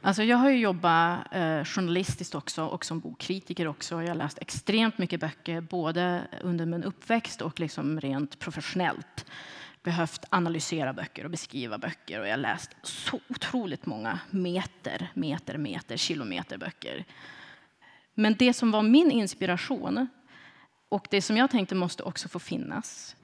Alltså 0.02 0.22
jag 0.22 0.36
har 0.36 0.50
jobbat 0.50 1.18
eh, 1.30 1.64
journalistiskt 1.64 2.34
också 2.34 2.64
och 2.64 2.84
som 2.84 3.00
bokkritiker 3.00 3.68
också. 3.68 4.02
Jag 4.02 4.08
har 4.08 4.14
läst 4.14 4.38
extremt 4.38 4.98
mycket 4.98 5.20
böcker, 5.20 5.60
både 5.60 6.22
under 6.42 6.66
min 6.66 6.84
uppväxt 6.84 7.42
och 7.42 7.60
liksom 7.60 8.00
rent 8.00 8.38
professionellt. 8.38 9.26
Behövt 9.82 10.24
analysera 10.28 10.92
böcker 10.92 11.24
och 11.24 11.30
beskriva 11.30 11.78
böcker 11.78 12.20
och 12.20 12.26
jag 12.26 12.32
har 12.32 12.38
läst 12.38 12.70
så 12.82 13.20
otroligt 13.28 13.86
många 13.86 14.18
meter, 14.30 15.08
meter, 15.14 15.58
meter, 15.58 15.96
kilometer 15.96 16.58
böcker. 16.58 17.04
Men 18.14 18.34
det 18.38 18.52
som 18.52 18.70
var 18.70 18.82
min 18.82 19.10
inspiration 19.10 20.08
och 20.88 21.06
det 21.10 21.22
som 21.22 21.36
jag 21.36 21.50
tänkte 21.50 21.74
måste 21.74 22.02
också 22.02 22.28
få 22.28 22.38
finnas, 22.38 23.16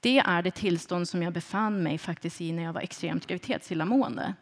det 0.00 0.18
är 0.18 0.42
det 0.42 0.50
tillstånd 0.50 1.08
som 1.08 1.22
jag 1.22 1.32
befann 1.32 1.82
mig 1.82 1.98
faktiskt 1.98 2.40
i 2.40 2.52
när 2.52 2.62
jag 2.62 2.72
var 2.72 2.80
extremt 2.80 3.26
graviditetsillamående. 3.26 4.34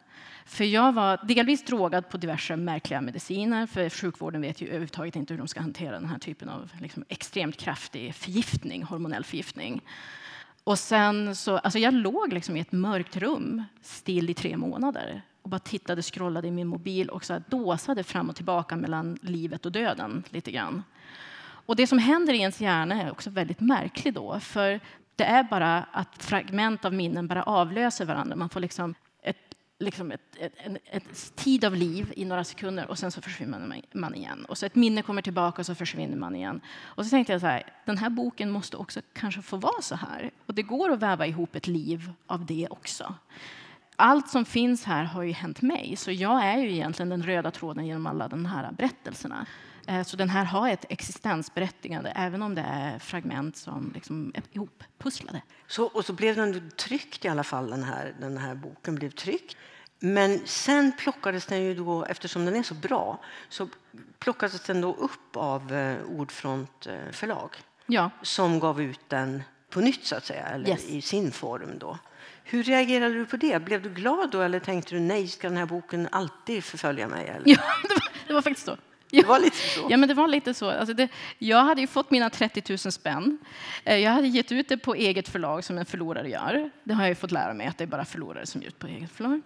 För 0.46 0.64
jag 0.64 0.92
var 0.92 1.20
delvis 1.26 1.64
drogad 1.64 2.08
på 2.08 2.16
diverse 2.16 2.56
märkliga 2.56 3.00
mediciner, 3.00 3.66
för 3.66 3.90
sjukvården 3.90 4.40
vet 4.40 4.60
ju 4.60 4.66
överhuvudtaget 4.66 5.16
inte 5.16 5.34
hur 5.34 5.38
de 5.38 5.48
ska 5.48 5.60
hantera 5.60 6.00
den 6.00 6.08
här 6.08 6.18
typen 6.18 6.48
av 6.48 6.70
liksom, 6.80 7.04
extremt 7.08 7.56
kraftig 7.56 8.14
förgiftning, 8.14 8.82
hormonell 8.82 9.24
förgiftning. 9.24 9.82
Och 10.64 10.78
sen 10.78 11.36
så, 11.36 11.58
alltså 11.58 11.78
jag 11.78 11.94
låg 11.94 12.32
liksom 12.32 12.56
i 12.56 12.60
ett 12.60 12.72
mörkt 12.72 13.16
rum 13.16 13.64
still 13.82 14.30
i 14.30 14.34
tre 14.34 14.56
månader 14.56 15.22
och 15.42 15.50
bara 15.50 15.58
tittade, 15.58 16.02
scrollade 16.02 16.48
i 16.48 16.50
min 16.50 16.66
mobil 16.66 17.08
och 17.08 17.24
så 17.24 17.42
dåsade 17.48 18.04
fram 18.04 18.28
och 18.28 18.36
tillbaka 18.36 18.76
mellan 18.76 19.18
livet 19.22 19.66
och 19.66 19.72
döden 19.72 20.22
lite 20.30 20.50
grann. 20.50 20.82
Och 21.66 21.76
det 21.76 21.86
som 21.86 21.98
händer 21.98 22.34
i 22.34 22.38
ens 22.38 22.60
hjärna 22.60 23.02
är 23.02 23.10
också 23.10 23.30
väldigt 23.30 23.60
märkligt 23.60 24.14
då, 24.14 24.40
för 24.40 24.80
det 25.16 25.24
är 25.24 25.42
bara 25.42 25.84
att 25.92 26.24
fragment 26.24 26.84
av 26.84 26.94
minnen 26.94 27.26
bara 27.26 27.42
avlöser 27.42 28.04
varandra. 28.04 28.36
Man 28.36 28.48
får 28.48 28.60
liksom 28.60 28.94
liksom 29.80 30.10
ett, 30.10 30.36
ett, 30.38 30.52
en 30.56 30.78
ett 30.84 31.36
tid 31.36 31.64
av 31.64 31.74
liv 31.74 32.12
i 32.16 32.24
några 32.24 32.44
sekunder 32.44 32.90
och 32.90 32.98
sen 32.98 33.10
så 33.12 33.20
försvinner 33.20 33.82
man 33.92 34.14
igen. 34.14 34.44
Och 34.44 34.58
så 34.58 34.66
ett 34.66 34.74
minne 34.74 35.02
kommer 35.02 35.22
tillbaka 35.22 35.62
och 35.62 35.66
så 35.66 35.74
försvinner 35.74 36.16
man 36.16 36.36
igen. 36.36 36.60
Och 36.80 37.04
så 37.04 37.10
tänkte 37.10 37.32
jag 37.32 37.40
så 37.40 37.46
här, 37.46 37.62
den 37.84 37.98
här 37.98 38.10
boken 38.10 38.50
måste 38.50 38.76
också 38.76 39.00
kanske 39.12 39.42
få 39.42 39.56
vara 39.56 39.82
så 39.82 39.94
här. 39.94 40.30
Och 40.46 40.54
det 40.54 40.62
går 40.62 40.90
att 40.90 41.02
väva 41.02 41.26
ihop 41.26 41.56
ett 41.56 41.66
liv 41.66 42.12
av 42.26 42.46
det 42.46 42.68
också 42.70 43.14
allt 44.00 44.28
som 44.28 44.44
finns 44.44 44.84
här 44.84 45.04
har 45.04 45.22
ju 45.22 45.32
hänt 45.32 45.62
mig, 45.62 45.96
så 45.96 46.12
jag 46.12 46.44
är 46.44 46.58
ju 46.58 46.72
egentligen 46.72 47.08
den 47.08 47.22
röda 47.22 47.50
tråden 47.50 47.86
genom 47.86 48.06
alla 48.06 48.28
de 48.28 48.44
här 48.44 48.72
berättelserna. 48.72 49.46
Eh, 49.86 50.02
så 50.02 50.16
den 50.16 50.30
här 50.30 50.44
har 50.44 50.68
ett 50.68 50.84
existensberättigande, 50.88 52.12
även 52.16 52.42
om 52.42 52.54
det 52.54 52.64
är 52.68 52.98
fragment 52.98 53.56
som 53.56 53.92
liksom 53.94 54.32
är 54.34 54.42
ihoppusslade. 54.52 55.42
Så, 55.66 55.84
och 55.84 56.04
så 56.04 56.12
blev 56.12 56.36
den 56.36 56.70
tryckt 56.76 57.24
i 57.24 57.28
alla 57.28 57.44
fall, 57.44 57.70
den 57.70 57.82
här, 57.82 58.14
den 58.20 58.38
här 58.38 58.54
boken 58.54 58.94
blev 58.94 59.10
tryckt. 59.10 59.56
Men 59.98 60.40
sen 60.44 60.92
plockades 60.98 61.46
den 61.46 61.62
ju 61.62 61.74
då, 61.74 62.04
eftersom 62.04 62.44
den 62.44 62.56
är 62.56 62.62
så 62.62 62.74
bra, 62.74 63.20
så 63.48 63.68
plockades 64.18 64.62
den 64.62 64.80
då 64.80 64.94
upp 64.94 65.36
av 65.36 65.72
eh, 65.72 66.02
Ordfront 66.02 66.86
eh, 66.86 67.12
förlag 67.12 67.50
ja. 67.86 68.10
som 68.22 68.60
gav 68.60 68.82
ut 68.82 69.00
den 69.08 69.42
på 69.70 69.80
nytt 69.80 70.04
så 70.04 70.16
att 70.16 70.26
säga, 70.26 70.46
eller 70.46 70.68
yes. 70.68 70.84
i 70.84 71.02
sin 71.02 71.32
form 71.32 71.78
då. 71.78 71.98
Hur 72.44 72.62
reagerade 72.62 73.14
du 73.14 73.26
på 73.26 73.36
det? 73.36 73.64
Blev 73.64 73.82
du 73.82 73.90
glad 73.90 74.30
då 74.30 74.42
eller 74.42 74.60
tänkte 74.60 74.94
du 74.94 75.00
nej, 75.00 75.28
ska 75.28 75.48
den 75.48 75.56
här 75.56 75.66
boken 75.66 76.08
alltid 76.12 76.64
förfölja 76.64 77.08
mig? 77.08 77.28
Eller? 77.28 77.48
Ja, 77.48 77.62
det 77.82 77.94
var, 77.94 78.12
det 78.26 78.32
var 78.32 78.42
faktiskt 78.42 78.66
så. 78.66 78.76
Det 79.10 79.26
var 79.26 79.40
lite 79.40 79.56
så. 79.56 79.86
Ja, 79.90 79.96
men 79.96 80.08
det 80.08 80.14
var 80.14 80.28
lite 80.28 80.54
så. 80.54 80.70
Alltså 80.70 80.94
det, 80.94 81.08
jag 81.38 81.64
hade 81.64 81.80
ju 81.80 81.86
fått 81.86 82.10
mina 82.10 82.30
30 82.30 82.62
000 82.68 82.78
spänn. 82.78 83.38
Eh, 83.84 83.96
jag 83.96 84.10
hade 84.10 84.28
gett 84.28 84.52
ut 84.52 84.68
det 84.68 84.76
på 84.76 84.94
eget 84.94 85.28
förlag 85.28 85.64
som 85.64 85.78
en 85.78 85.86
förlorare 85.86 86.28
gör. 86.28 86.70
Det 86.84 86.94
har 86.94 87.06
jag 87.06 87.18
fått 87.18 87.32
lära 87.32 87.54
mig 87.54 87.66
att 87.66 87.78
det 87.78 87.84
är 87.84 87.88
bara 87.88 88.04
förlorare 88.04 88.46
som 88.46 88.60
ger 88.60 88.68
ut 88.68 88.78
på 88.78 88.86
eget 88.86 89.10
förlag. 89.10 89.40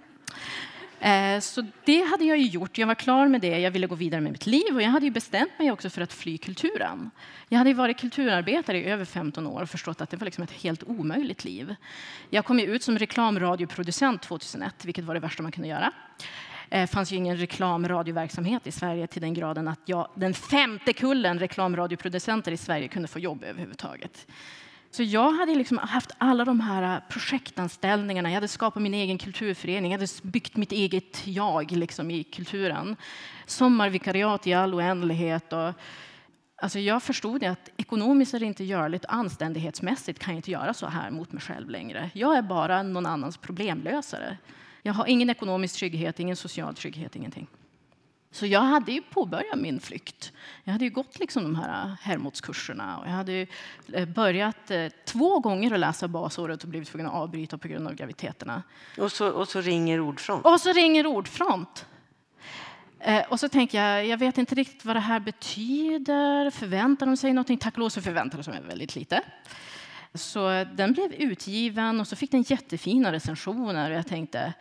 Eh, 1.01 1.41
så 1.41 1.67
det 1.85 2.05
hade 2.05 2.25
jag 2.25 2.39
gjort. 2.39 2.79
Jag 2.79 2.87
var 2.87 2.95
klar 2.95 3.29
med 3.29 3.41
det. 3.41 3.59
Jag 3.59 3.71
ville 3.71 3.87
gå 3.87 3.95
vidare 3.95 4.21
med 4.21 4.33
mitt 4.33 4.47
liv 4.47 4.75
och 4.75 4.83
jag 4.83 4.89
hade 4.89 5.11
bestämt 5.11 5.59
mig 5.59 5.73
också 5.73 5.91
för 5.91 6.03
att 6.03 6.13
fly 6.13 6.39
kulturen. 6.39 7.11
Jag 7.49 7.59
hade 7.59 7.75
varit 7.75 8.01
kulturarbetare 8.01 8.79
i 8.79 8.85
över 8.85 9.05
15 9.05 9.47
år 9.47 9.63
och 9.63 9.71
förstått 9.71 10.01
att 10.01 10.11
det 10.11 10.17
var 10.17 10.25
liksom 10.25 10.45
ett 10.45 10.53
helt 10.53 10.83
omöjligt 10.83 11.45
liv. 11.45 11.75
Jag 12.31 12.45
kom 12.45 12.61
ut 12.61 12.83
som 12.83 12.99
reklamradioproducent 12.99 14.23
2001, 14.23 14.85
vilket 14.85 15.05
var 15.05 15.15
det 15.15 15.21
värsta 15.21 15.43
man 15.43 15.53
kunde 15.53 15.69
göra. 15.69 15.93
Det 16.75 16.81
eh, 16.81 16.87
fanns 16.87 17.13
ju 17.13 17.17
ingen 17.17 17.37
reklamradioverksamhet 17.37 18.67
i 18.67 18.73
Sverige 18.73 19.07
till 19.07 19.23
den 19.23 19.35
graden 19.35 19.69
att 19.69 19.81
jag, 19.85 20.09
den 20.15 20.35
femte 20.35 20.93
kullen 20.93 21.39
reklamradioproducenter 21.39 22.53
i 22.53 22.57
Sverige 22.57 22.89
kunde 22.89 23.09
få 23.09 23.19
jobb 23.19 23.45
överhuvudtaget. 23.45 24.27
Så 24.91 25.03
jag 25.03 25.33
hade 25.33 25.55
liksom 25.55 25.79
haft 25.79 26.11
alla 26.19 26.45
de 26.45 26.61
här 26.61 27.01
projektanställningarna. 27.09 28.29
Jag 28.29 28.35
hade 28.35 28.49
skapat 28.49 28.83
min 28.83 28.95
egen 28.95 29.19
kulturförening. 29.19 29.93
Jag 29.93 29.99
hade 29.99 30.13
byggt 30.23 30.57
mitt 30.57 30.73
eget 30.73 31.27
jag 31.27 31.71
liksom, 31.73 32.11
i 32.11 32.25
kulturen. 32.25 32.97
Sommarvikariat 33.47 34.47
i 34.47 34.55
all 34.55 34.75
oändlighet. 34.75 35.53
Och, 35.53 35.73
alltså 36.63 36.79
jag 36.79 37.03
förstod 37.03 37.45
att 37.45 37.71
ekonomiskt 37.77 38.35
är 38.35 38.41
det 38.41 38.47
inte 38.47 38.65
görligt. 38.65 39.05
Anständighetsmässigt 39.09 40.19
kan 40.19 40.35
jag 40.35 40.39
inte 40.39 40.51
göra 40.51 40.75
så 40.75 40.87
här 40.87 41.11
mot 41.11 41.33
mig 41.33 41.43
själv 41.43 41.71
längre. 41.71 42.11
Jag 42.15 42.37
är 42.37 42.43
bara 42.43 42.83
någon 42.83 43.07
annans 43.07 43.37
problemlösare. 43.37 44.39
Jag 44.87 44.95
har 44.95 45.07
ingen 45.07 45.31
ekonomisk 45.31 45.77
trygghet, 45.77 46.21
ingen 46.21 46.37
social 46.37 46.75
trygghet, 46.75 47.17
ingenting. 47.17 47.47
Så 48.31 48.47
jag 48.47 48.61
hade 48.61 48.93
ju 48.93 49.03
påbörjat 49.03 49.59
min 49.59 49.81
flykt. 49.81 50.33
Jag 50.65 50.73
hade 50.73 50.85
ju 50.85 50.91
gått 50.91 51.19
liksom 51.19 51.43
de 51.43 51.55
här 51.55 51.97
Hermodskurserna 52.01 52.99
och 52.99 53.07
jag 53.07 53.11
hade 53.11 53.47
eh, 53.93 54.09
börjat 54.09 54.71
eh, 54.71 54.87
två 55.05 55.41
gånger 55.41 55.73
att 55.75 55.81
läsa 55.81 56.09
basåret 56.09 56.63
och 56.63 56.69
blivit 56.69 56.89
tvungen 56.89 57.07
att 57.07 57.13
avbryta 57.13 57.59
på 57.59 57.69
grund 57.69 57.89
av 57.89 57.95
graviditeterna. 57.95 58.63
Och 58.99 59.13
så, 59.13 59.29
och 59.29 59.49
så 59.49 59.61
ringer 59.61 60.01
Ordfront? 60.01 60.47
Och 60.47 60.61
så 60.61 60.73
ringer 60.73 61.07
Ordfront. 61.07 61.87
Eh, 63.01 63.23
och 63.29 63.41
så 63.41 63.49
tänker 63.49 63.83
jag, 63.83 64.07
jag 64.07 64.19
vet 64.19 64.39
inte 64.39 64.55
riktigt 64.55 64.85
vad 64.85 64.97
det 64.97 65.01
här 65.01 65.21
betyder. 65.21 66.51
Förväntar 66.51 67.07
de 67.07 67.17
sig 67.17 67.33
någonting? 67.33 67.59
Tack 67.59 67.75
och 67.75 67.81
lov 67.81 67.89
så 67.89 68.01
förväntade 68.01 68.43
de 68.43 68.53
sig 68.53 68.63
väldigt 68.63 68.97
lite. 68.97 69.23
Så 70.15 70.65
den 70.75 70.93
blev 70.93 71.13
utgiven 71.13 72.01
och 72.01 72.09
så 72.09 72.17
fick 72.17 72.31
den 72.31 72.43
jättefina 72.43 73.13
recensioner. 73.13 73.91
Och 73.91 73.97
jag 73.97 74.07
tänkte, 74.07 74.55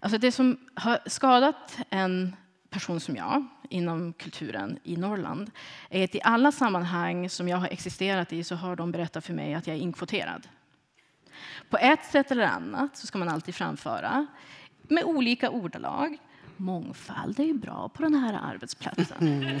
alltså 0.00 0.18
det 0.18 0.32
som 0.32 0.58
har 0.74 0.98
skadat 1.06 1.78
en 1.90 2.36
person 2.70 3.00
som 3.00 3.16
jag 3.16 3.46
inom 3.68 4.12
kulturen 4.12 4.78
i 4.82 4.96
Norrland 4.96 5.50
är 5.90 6.04
att 6.04 6.14
i 6.14 6.20
alla 6.24 6.52
sammanhang 6.52 7.30
som 7.30 7.48
jag 7.48 7.56
har 7.56 7.68
existerat 7.68 8.32
i 8.32 8.44
så 8.44 8.54
har 8.54 8.76
de 8.76 8.92
berättat 8.92 9.24
för 9.24 9.34
mig 9.34 9.54
att 9.54 9.66
jag 9.66 9.76
är 9.76 9.80
inkvoterad. 9.80 10.48
På 11.70 11.78
ett 11.78 12.04
sätt 12.04 12.30
eller 12.30 12.46
annat 12.46 12.96
så 12.96 13.06
ska 13.06 13.18
man 13.18 13.28
alltid 13.28 13.54
framföra 13.54 14.26
med 14.82 15.04
olika 15.04 15.50
ordalag. 15.50 16.18
Mångfald 16.56 17.40
är 17.40 17.44
ju 17.44 17.54
bra 17.54 17.88
på 17.88 18.02
den 18.02 18.14
här 18.14 18.40
arbetsplatsen. 18.42 19.60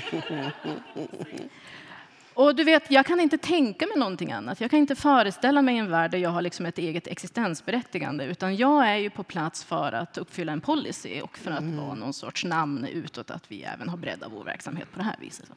Och 2.38 2.54
du 2.54 2.64
vet, 2.64 2.90
jag 2.90 3.06
kan 3.06 3.20
inte 3.20 3.38
tänka 3.38 3.86
mig 3.86 3.96
någonting 3.96 4.32
annat. 4.32 4.60
Jag 4.60 4.70
kan 4.70 4.78
inte 4.78 4.96
föreställa 4.96 5.62
mig 5.62 5.78
en 5.78 5.90
värld 5.90 6.10
där 6.10 6.18
jag 6.18 6.30
har 6.30 6.42
liksom 6.42 6.66
ett 6.66 6.78
eget 6.78 7.06
existensberättigande. 7.06 8.24
Utan 8.24 8.56
jag 8.56 8.88
är 8.88 8.96
ju 8.96 9.10
på 9.10 9.22
plats 9.22 9.64
för 9.64 9.92
att 9.92 10.18
uppfylla 10.18 10.52
en 10.52 10.60
policy 10.60 11.20
och 11.20 11.38
för 11.38 11.50
att 11.50 11.60
mm. 11.60 11.76
vara 11.76 11.94
någon 11.94 12.12
sorts 12.12 12.44
namn 12.44 12.84
utåt 12.84 13.30
att 13.30 13.44
vi 13.48 13.62
även 13.62 13.88
har 13.88 13.96
breddat 13.96 14.28
vår 14.32 14.44
verksamhet 14.44 14.92
på 14.92 14.98
det 14.98 15.04
här 15.04 15.16
viset. 15.20 15.50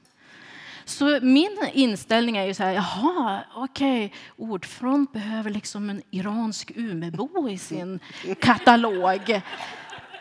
Så 0.86 1.20
min 1.22 1.58
inställning 1.74 2.38
är 2.38 2.46
ju 2.46 2.54
så 2.54 2.64
här, 2.64 2.74
jaha, 2.74 3.44
okej, 3.56 4.06
okay, 4.06 4.18
Ordfront 4.48 5.14
behöver 5.14 5.50
liksom 5.50 5.90
en 5.90 6.02
iransk 6.12 6.72
Umebo 6.76 7.50
i 7.50 7.58
sin 7.58 8.00
katalog. 8.40 9.42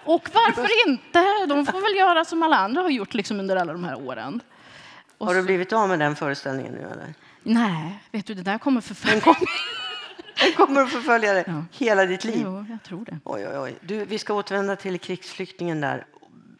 Och 0.05 0.29
varför 0.35 0.88
inte? 0.88 1.25
De 1.49 1.67
får 1.67 1.81
väl 1.81 1.99
göra 1.99 2.25
som 2.25 2.43
alla 2.43 2.57
andra 2.57 2.83
har 2.83 2.90
gjort 2.90 3.14
liksom 3.14 3.40
under 3.40 3.57
alla 3.57 3.73
de 3.73 3.85
här 3.85 4.07
åren. 4.07 4.40
Och 5.21 5.27
har 5.27 5.35
du 5.35 5.43
blivit 5.43 5.73
av 5.73 5.89
med 5.89 5.99
den 5.99 6.17
föreställningen 6.17 6.73
nu 6.73 6.81
eller? 6.81 7.15
Nej, 7.43 8.03
vet 8.11 8.27
du, 8.27 8.35
det 8.35 8.43
där 8.43 8.59
kommer 8.59 8.81
förfölja 8.81 9.21
den 9.25 9.35
den 10.41 10.53
kommer 10.53 10.81
att 10.81 10.91
förfölja 10.91 11.33
dig 11.33 11.45
ja. 11.47 11.65
hela 11.73 12.07
ditt 12.07 12.25
liv. 12.25 12.41
Jo, 12.45 12.67
jag 12.71 12.83
tror 12.83 13.05
det. 13.05 13.19
Oj, 13.25 13.49
oj, 13.49 13.59
oj. 13.59 13.75
Du, 13.81 14.05
vi 14.05 14.19
ska 14.19 14.35
återvända 14.35 14.77
till 14.77 14.99
krigsflyktingen 14.99 15.81
där. 15.81 16.07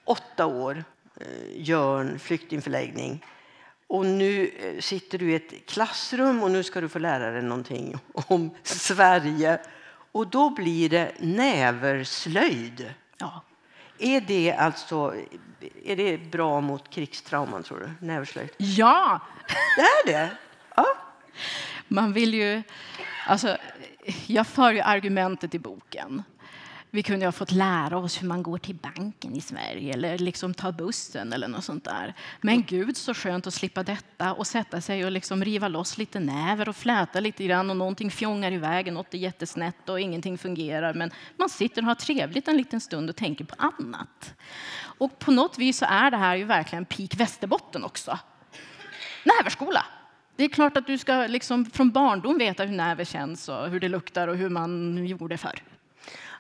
Åtta 0.05 0.47
år, 0.47 0.85
eh, 1.17 1.27
Jörn, 1.55 2.19
flyktingförläggning. 2.19 3.25
Och 3.87 4.07
nu 4.07 4.47
eh, 4.47 4.81
sitter 4.81 5.19
du 5.19 5.31
i 5.31 5.35
ett 5.35 5.67
klassrum 5.67 6.43
och 6.43 6.51
nu 6.51 6.63
ska 6.63 6.81
du 6.81 6.89
få 6.89 6.99
lära 6.99 7.31
dig 7.31 7.43
någonting 7.43 7.99
om 8.13 8.51
Sverige. 8.63 9.61
Och 10.13 10.27
då 10.27 10.51
blir 10.51 10.89
det 10.89 11.13
näverslöjd. 11.19 12.95
Ja. 13.19 13.43
Är 14.01 14.21
det 14.21 14.53
alltså 14.53 15.15
är 15.85 15.97
det 15.97 16.19
bra 16.19 16.61
mot 16.61 16.91
krigstrauman, 16.91 17.63
tror 17.63 17.79
du? 17.79 18.07
Näverslöjd? 18.07 18.51
Ja! 18.57 19.21
Det 19.77 19.81
är 19.83 20.07
det? 20.07 20.31
Ja. 20.77 20.87
Man 21.89 22.13
vill 22.13 22.35
ju... 22.35 22.63
Alltså, 23.27 23.57
jag 24.27 24.47
för 24.47 24.73
ju 24.73 24.81
argumentet 24.81 25.55
i 25.55 25.59
boken. 25.59 26.23
Vi 26.93 27.03
kunde 27.03 27.27
ha 27.27 27.33
fått 27.33 27.53
lära 27.53 27.99
oss 27.99 28.23
hur 28.23 28.29
man 28.29 28.43
går 28.43 28.59
till 28.59 28.75
banken 28.75 29.37
i 29.37 29.41
Sverige 29.41 29.95
eller 29.95 30.19
liksom 30.19 30.55
ta 30.55 30.73
bussen 30.73 31.33
eller 31.33 31.49
något 31.49 31.65
sånt 31.65 31.85
där. 31.85 32.15
Men 32.41 32.63
gud 32.63 32.97
så 32.97 33.15
skönt 33.15 33.47
att 33.47 33.55
slippa 33.55 33.83
detta 33.83 34.33
och 34.33 34.47
sätta 34.47 34.81
sig 34.81 35.05
och 35.05 35.11
liksom 35.11 35.45
riva 35.45 35.69
loss 35.69 35.99
lite 35.99 36.21
näver 36.21 36.69
och 36.69 36.77
fläta 36.77 37.21
lite 37.21 37.45
grann 37.45 37.71
och 37.71 37.77
någonting 37.77 38.11
fjongar 38.11 38.53
iväg, 38.53 38.93
något 38.93 39.15
är 39.15 39.19
jättesnett 39.19 39.89
och 39.89 40.01
ingenting 40.01 40.39
fungerar. 40.39 40.95
Men 40.95 41.11
man 41.37 41.49
sitter 41.49 41.83
och 41.83 41.87
har 41.87 41.95
trevligt 41.95 42.49
en 42.49 42.57
liten 42.57 42.81
stund 42.81 43.11
och 43.11 43.17
tänker 43.17 43.45
på 43.45 43.55
annat. 43.59 44.35
Och 44.81 45.19
på 45.19 45.31
något 45.31 45.59
vis 45.59 45.79
så 45.79 45.87
är 45.89 46.11
det 46.11 46.17
här 46.17 46.37
ju 46.37 46.45
verkligen 46.45 46.85
peak 46.85 47.15
Västerbotten 47.17 47.85
också. 47.85 48.19
Näverskola. 49.25 49.85
Det 50.37 50.45
är 50.45 50.49
klart 50.49 50.77
att 50.77 50.87
du 50.87 50.99
ska 50.99 51.27
liksom 51.27 51.67
från 51.67 51.91
barndom 51.91 52.39
veta 52.39 52.65
hur 52.65 52.77
näver 52.77 53.05
känns 53.05 53.49
och 53.49 53.71
hur 53.71 53.81
det 53.81 53.89
luktar 53.89 54.29
och 54.29 54.37
hur 54.37 54.49
man 54.49 55.07
gjorde 55.07 55.39
förr. 55.39 55.63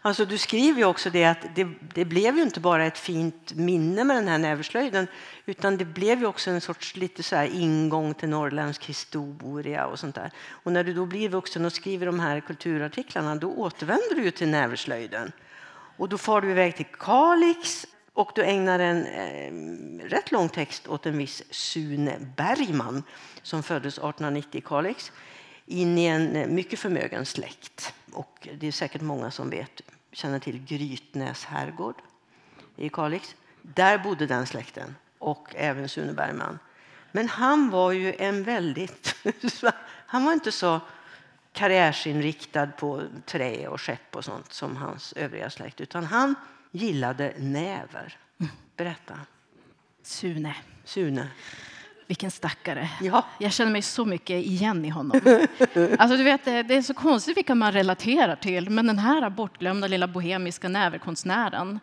Alltså, 0.02 0.24
du 0.24 0.38
skriver 0.38 0.78
ju 0.78 0.84
också 0.84 1.10
det 1.10 1.24
att 1.24 1.54
det, 1.54 1.68
det, 1.94 2.04
blev 2.04 2.36
ju 2.36 2.42
inte 2.42 2.60
bara 2.60 2.86
ett 2.86 2.98
fint 2.98 3.54
minne 3.54 4.04
med 4.04 4.16
den 4.16 4.28
här 4.28 4.38
näverslöjden 4.38 5.06
utan 5.46 5.76
det 5.76 5.84
blev 5.84 6.20
ju 6.20 6.26
också 6.26 6.50
en 6.50 6.60
sorts 6.60 6.96
lite 6.96 7.22
så 7.22 7.42
ingång 7.42 8.14
till 8.14 8.28
norrländsk 8.28 8.84
historia 8.84 9.86
och 9.86 9.98
sånt 9.98 10.14
där. 10.14 10.30
Och 10.48 10.72
när 10.72 10.84
du 10.84 10.94
då 10.94 11.06
blir 11.06 11.28
vuxen 11.28 11.64
och 11.64 11.72
skriver 11.72 12.06
de 12.06 12.20
här 12.20 12.40
kulturartiklarna 12.40 13.34
då 13.34 13.52
återvänder 13.52 14.14
du 14.14 14.22
ju 14.22 14.30
till 14.30 14.48
näverslöjden. 14.48 15.32
Och 15.96 16.08
då 16.08 16.18
far 16.18 16.40
du 16.40 16.50
iväg 16.50 16.76
till 16.76 16.86
Kalix 16.98 17.86
och 18.12 18.32
du 18.34 18.44
ägnar 18.44 18.78
en 18.78 19.06
eh, 19.06 20.08
rätt 20.08 20.32
lång 20.32 20.48
text 20.48 20.88
åt 20.88 21.06
en 21.06 21.18
viss 21.18 21.42
Sune 21.50 22.16
Bergman 22.36 23.02
som 23.42 23.62
föddes 23.62 23.94
1890 23.94 24.58
i 24.58 24.60
Kalix 24.60 25.12
in 25.66 25.98
i 25.98 26.04
en 26.04 26.36
eh, 26.36 26.46
mycket 26.46 26.78
förmögen 26.78 27.26
släkt. 27.26 27.94
Och 28.12 28.48
det 28.58 28.66
är 28.66 28.72
säkert 28.72 29.02
många 29.02 29.30
som 29.30 29.50
vet, 29.50 29.80
känner 30.12 30.38
till 30.38 30.64
Grytnäs 30.64 31.44
herrgård 31.44 32.02
i 32.76 32.88
Kalix. 32.88 33.36
Där 33.62 33.98
bodde 33.98 34.26
den 34.26 34.46
släkten 34.46 34.96
och 35.18 35.54
även 35.54 35.88
Sune 35.88 36.12
Bergman. 36.12 36.58
Men 37.12 37.28
han 37.28 37.70
var 37.70 37.92
ju 37.92 38.14
en 38.18 38.42
väldigt... 38.42 39.16
han 40.06 40.24
var 40.24 40.32
inte 40.32 40.52
så 40.52 40.80
karriärsinriktad 41.52 42.66
på 42.66 43.02
trä 43.26 43.68
och 43.68 43.80
skepp 43.80 44.16
och 44.16 44.24
sånt 44.24 44.52
som 44.52 44.76
hans 44.76 45.12
övriga 45.12 45.50
släkt. 45.50 45.80
Utan 45.80 46.04
han 46.04 46.34
gillade 46.70 47.34
näver. 47.38 48.18
Berätta. 48.76 49.20
Sune. 50.02 50.56
Sune. 50.84 51.30
Vilken 52.10 52.30
stackare. 52.30 52.90
Ja. 53.00 53.26
Jag 53.38 53.52
känner 53.52 53.72
mig 53.72 53.82
så 53.82 54.04
mycket 54.04 54.46
igen 54.46 54.84
i 54.84 54.88
honom. 54.88 55.20
alltså, 55.98 56.16
du 56.16 56.22
vet, 56.24 56.44
det 56.44 56.74
är 56.74 56.82
så 56.82 56.94
konstigt 56.94 57.36
vilka 57.36 57.54
man 57.54 57.72
relaterar 57.72 58.36
till. 58.36 58.70
Men 58.70 58.86
den 58.86 58.98
här 58.98 59.30
bortglömda 59.30 59.86
lilla 59.86 60.08
bohemiska 60.08 60.68
näverkonstnären 60.68 61.80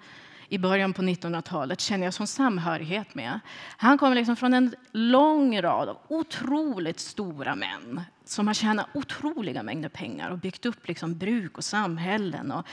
i 0.50 0.58
början 0.58 0.94
på 0.94 1.02
1900-talet 1.02 1.82
känner 1.82 2.06
jag 2.06 2.14
som 2.14 2.28
samhörighet 2.28 3.16
med. 3.16 3.40
Han 3.78 3.98
kommer 3.98 4.16
liksom 4.16 4.36
från 4.36 4.54
en 4.54 4.76
lång 4.92 5.62
rad 5.62 5.90
av 5.90 5.98
otroligt 6.08 7.00
stora 7.00 7.56
män 7.56 8.02
som 8.26 8.48
har 8.48 8.54
tjänat 8.54 8.88
otroliga 8.94 9.64
mängder 9.64 9.90
pengar 9.90 10.30
och 10.30 10.38
byggt 10.38 10.66
upp 10.66 10.88
liksom 10.88 11.18
bruk 11.18 11.58
och 11.58 11.64
samhällen. 11.64 12.52
Och, 12.52 12.68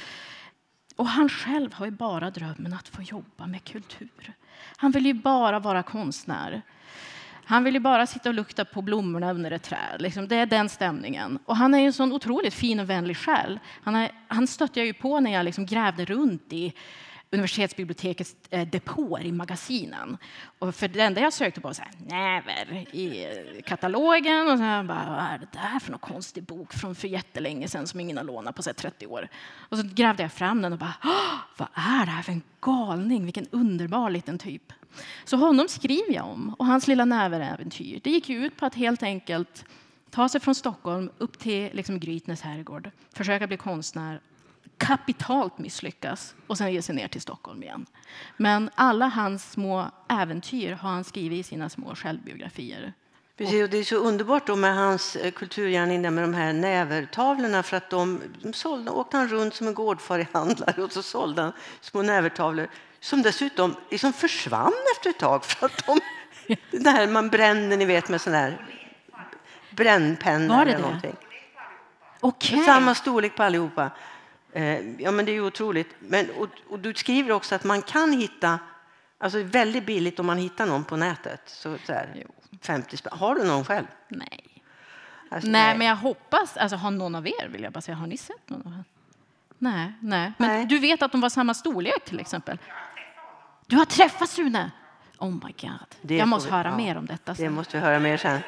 och 0.96 1.06
han 1.06 1.28
själv 1.28 1.72
har 1.72 1.86
ju 1.86 1.92
bara 1.92 2.30
drömmen 2.30 2.72
att 2.72 2.88
få 2.88 3.02
jobba 3.02 3.46
med 3.46 3.64
kultur. 3.64 4.32
Han 4.76 4.90
vill 4.90 5.06
ju 5.06 5.14
bara 5.14 5.58
vara 5.58 5.82
konstnär. 5.82 6.62
Han 7.44 7.64
vill 7.64 7.74
ju 7.74 7.80
bara 7.80 8.06
sitta 8.06 8.28
och 8.28 8.34
lukta 8.34 8.64
på 8.64 8.82
blommorna 8.82 9.30
under 9.30 9.50
ett 9.50 9.62
träd. 9.62 9.96
Liksom, 9.98 10.28
det 10.28 10.36
är 10.36 10.46
den 10.46 10.68
stämningen. 10.68 11.38
Och 11.44 11.56
han 11.56 11.74
är 11.74 11.78
ju 11.78 11.86
en 11.86 11.92
sån 11.92 12.12
otroligt 12.12 12.54
fin 12.54 12.80
och 12.80 12.90
vänlig 12.90 13.16
själ. 13.16 13.58
Han, 13.82 13.94
är, 13.94 14.10
han 14.28 14.46
stötte 14.46 14.80
jag 14.80 14.86
ju 14.86 14.92
på 14.92 15.20
när 15.20 15.32
jag 15.32 15.44
liksom 15.44 15.66
grävde 15.66 16.04
runt 16.04 16.52
i 16.52 16.72
universitetsbibliotekets 17.34 18.36
eh, 18.50 18.68
depåer 18.68 19.24
i 19.24 19.32
magasinen. 19.32 20.16
Och 20.58 20.74
för 20.74 20.88
det 20.88 21.00
enda 21.00 21.20
jag 21.20 21.32
sökte 21.32 21.60
på 21.60 21.68
var 21.68 21.74
så 21.74 21.82
här, 21.82 21.92
näver 22.06 22.94
i 22.96 23.62
katalogen. 23.66 24.48
Och 24.48 24.58
så 24.58 24.64
här, 24.64 24.82
bara, 24.82 25.06
vad 25.08 25.18
är 25.18 25.38
det 25.38 25.58
där 25.58 25.78
för 25.80 25.90
någon 25.90 26.00
konstig 26.00 26.42
bok 26.42 26.72
från 26.72 26.94
för 26.94 27.08
jättelänge 27.08 27.68
sedan 27.68 27.86
som 27.86 28.00
ingen 28.00 28.16
har 28.16 28.24
lånat 28.24 28.56
på 28.56 28.62
så 28.62 28.72
30 28.72 29.06
år? 29.06 29.28
Och 29.56 29.78
så 29.78 29.84
grävde 29.94 30.22
jag 30.22 30.32
fram 30.32 30.62
den 30.62 30.72
och 30.72 30.78
bara, 30.78 30.94
vad 31.56 31.68
är 31.74 32.06
det 32.06 32.12
här 32.12 32.22
för 32.22 32.32
en 32.32 32.42
galning? 32.60 33.24
Vilken 33.24 33.46
underbar 33.50 34.10
liten 34.10 34.38
typ. 34.38 34.72
Så 35.24 35.36
honom 35.36 35.68
skriver 35.68 36.14
jag 36.14 36.26
om 36.26 36.54
och 36.58 36.66
hans 36.66 36.88
lilla 36.88 37.04
näveräventyr. 37.04 38.00
Det 38.04 38.10
gick 38.10 38.30
ut 38.30 38.56
på 38.56 38.66
att 38.66 38.74
helt 38.74 39.02
enkelt 39.02 39.64
ta 40.10 40.28
sig 40.28 40.40
från 40.40 40.54
Stockholm 40.54 41.10
upp 41.18 41.38
till 41.38 41.70
liksom 41.72 42.00
Grytnäs 42.00 42.40
herrgård, 42.40 42.90
försöka 43.12 43.46
bli 43.46 43.56
konstnär 43.56 44.20
kapitalt 44.78 45.58
misslyckas 45.58 46.34
och 46.46 46.58
sen 46.58 46.72
ge 46.72 46.82
sig 46.82 46.94
ner 46.94 47.08
till 47.08 47.20
Stockholm 47.20 47.62
igen. 47.62 47.86
Men 48.36 48.70
alla 48.74 49.06
hans 49.06 49.50
små 49.50 49.86
äventyr 50.08 50.72
har 50.72 50.90
han 50.90 51.04
skrivit 51.04 51.40
i 51.40 51.42
sina 51.42 51.68
små 51.68 51.94
självbiografier. 51.94 52.92
Precis, 53.36 53.62
och 53.62 53.70
det 53.70 53.78
är 53.78 53.84
så 53.84 53.96
underbart 53.96 54.46
då 54.46 54.56
med 54.56 54.74
hans 54.76 55.16
eh, 55.16 55.30
kulturgärning 55.30 56.02
med 56.02 56.24
de 56.24 56.34
här 56.34 56.52
nävertavlorna 56.52 57.62
för 57.62 57.76
att 57.76 57.90
de, 57.90 58.20
de 58.42 58.52
sålde, 58.52 58.90
åkte 58.90 59.16
han 59.16 59.28
runt 59.28 59.54
som 59.54 59.66
en 59.66 59.74
gårdfarihandlare 59.74 60.82
och 60.82 60.92
så 60.92 61.02
sålde 61.02 61.42
han 61.42 61.52
små 61.80 62.02
nävertavlor 62.02 62.68
som 63.00 63.22
dessutom 63.22 63.76
liksom 63.90 64.12
försvann 64.12 64.72
efter 64.96 65.10
ett 65.10 65.18
tag 65.18 65.44
för 65.44 65.66
att 65.66 65.86
de, 65.86 66.00
det 66.78 66.90
här 66.90 67.06
man 67.06 67.28
bränner 67.28 67.76
ni 67.76 67.84
vet 67.84 68.08
med 68.08 68.20
sån 68.20 68.34
här 68.34 68.66
brännpenna 69.70 70.62
eller 70.62 70.72
det? 70.72 70.78
någonting. 70.78 71.16
Okay. 72.20 72.64
Samma 72.64 72.94
storlek 72.94 73.36
på 73.36 73.42
allihopa. 73.42 73.90
Eh, 74.54 74.90
ja, 75.02 75.10
men 75.10 75.24
det 75.24 75.30
är 75.32 75.34
ju 75.34 75.40
otroligt. 75.46 75.94
Men, 75.98 76.30
och, 76.30 76.48
och, 76.68 76.78
du 76.78 76.94
skriver 76.94 77.32
också 77.32 77.54
att 77.54 77.64
man 77.64 77.82
kan 77.82 78.12
hitta, 78.12 78.58
alltså 79.18 79.42
väldigt 79.42 79.86
billigt 79.86 80.18
om 80.18 80.26
man 80.26 80.38
hittar 80.38 80.66
någon 80.66 80.84
på 80.84 80.96
nätet. 80.96 81.40
Så, 81.46 81.76
så 81.86 81.92
här, 81.92 82.26
50 82.62 82.96
spänn. 82.96 83.12
Har 83.18 83.34
du 83.34 83.44
någon 83.44 83.64
själv? 83.64 83.86
Nej. 84.08 84.40
Alltså, 85.30 85.50
nej, 85.50 85.78
men 85.78 85.86
jag 85.86 85.96
hoppas, 85.96 86.56
alltså 86.56 86.76
har 86.76 86.90
någon 86.90 87.14
av 87.14 87.26
er, 87.26 87.48
vill 87.48 87.62
jag 87.62 87.72
bara 87.72 87.80
säga, 87.80 87.94
har 87.96 88.06
ni 88.06 88.16
sett 88.16 88.50
någon 88.50 88.66
av 88.66 88.72
er? 88.72 88.84
Nej, 89.58 89.92
nej. 90.00 90.32
Men 90.38 90.48
Nej. 90.48 90.66
du 90.66 90.78
vet 90.78 91.02
att 91.02 91.12
de 91.12 91.20
var 91.20 91.28
samma 91.28 91.54
storlek 91.54 92.04
till 92.04 92.20
exempel? 92.20 92.58
Du 93.66 93.76
har 93.76 93.84
träffat 93.84 94.28
Sune? 94.30 94.70
Oh 95.18 95.30
my 95.30 95.54
god. 95.60 95.70
Det 96.02 96.16
jag 96.16 96.28
måste 96.28 96.48
vi- 96.50 96.56
höra 96.56 96.68
ja, 96.68 96.76
mer 96.76 96.96
om 96.96 97.06
detta 97.06 97.32
Det 97.32 97.36
sen. 97.36 97.52
måste 97.52 97.76
vi 97.76 97.84
höra 97.84 97.98
mer 97.98 98.16
sen. 98.16 98.40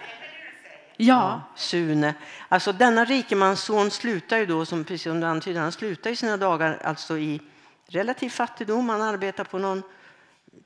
Ja. 0.97 1.41
Sune. 1.57 2.15
Alltså 2.49 2.73
denna 2.73 3.05
rikemansson 3.05 3.91
slutar 3.91 4.39
ju 4.39 4.47
då, 4.47 4.65
som 4.65 4.85
precis 4.85 5.03
som 5.03 5.21
du 5.21 5.27
antyder, 5.27 5.61
han 5.61 5.73
slutar 5.73 6.11
i 6.11 6.17
sina 6.17 6.37
dagar 6.37 6.79
alltså 6.85 7.19
i 7.19 7.41
relativ 7.89 8.29
fattigdom. 8.31 8.89
Han 8.89 9.03
arbetar 9.03 9.45
på 9.45 9.59
någon 9.59 9.83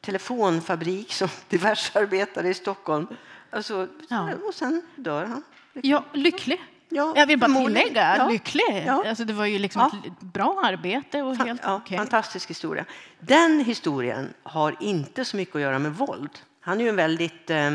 telefonfabrik 0.01 1.13
som 1.13 1.29
diversarbetare 1.49 2.49
i 2.49 2.55
Stockholm. 2.55 3.07
Alltså, 3.51 3.89
Ja. 4.09 4.29
Och 4.49 4.55
sen 4.55 4.83
dör 4.97 5.25
han. 5.25 5.43
ja, 5.73 6.05
lycklig. 6.13 6.61
Ja, 6.93 7.13
Jag 7.17 7.27
vill 7.27 7.39
bara 7.39 7.55
tillägga, 7.67 8.17
Ja. 8.17 8.29
lycklig. 8.29 8.85
Ja. 8.87 9.05
Alltså, 9.09 9.25
det 9.25 9.33
var 9.33 9.45
ju 9.47 9.59
liksom 9.59 9.91
Ja. 9.93 10.09
ett 10.11 10.21
bra 10.21 10.61
arbete 10.65 11.23
och 11.23 11.35
Fa- 11.35 11.47
helt 11.47 11.61
ja, 11.65 11.75
okej. 11.75 11.99
Fantastisk 11.99 12.51
historia. 12.51 12.85
Den 13.21 13.61
historien 13.65 14.35
har 14.43 14.77
inte 14.81 15.25
så 15.25 15.37
mycket 15.37 15.55
att 15.57 15.61
göra 15.63 15.79
med 15.79 15.95
våld. 15.95 16.31
Han 16.61 16.79
är 16.81 16.85
ju 16.85 16.89
en 16.89 16.97
väldigt 16.97 17.51
eh, 17.51 17.71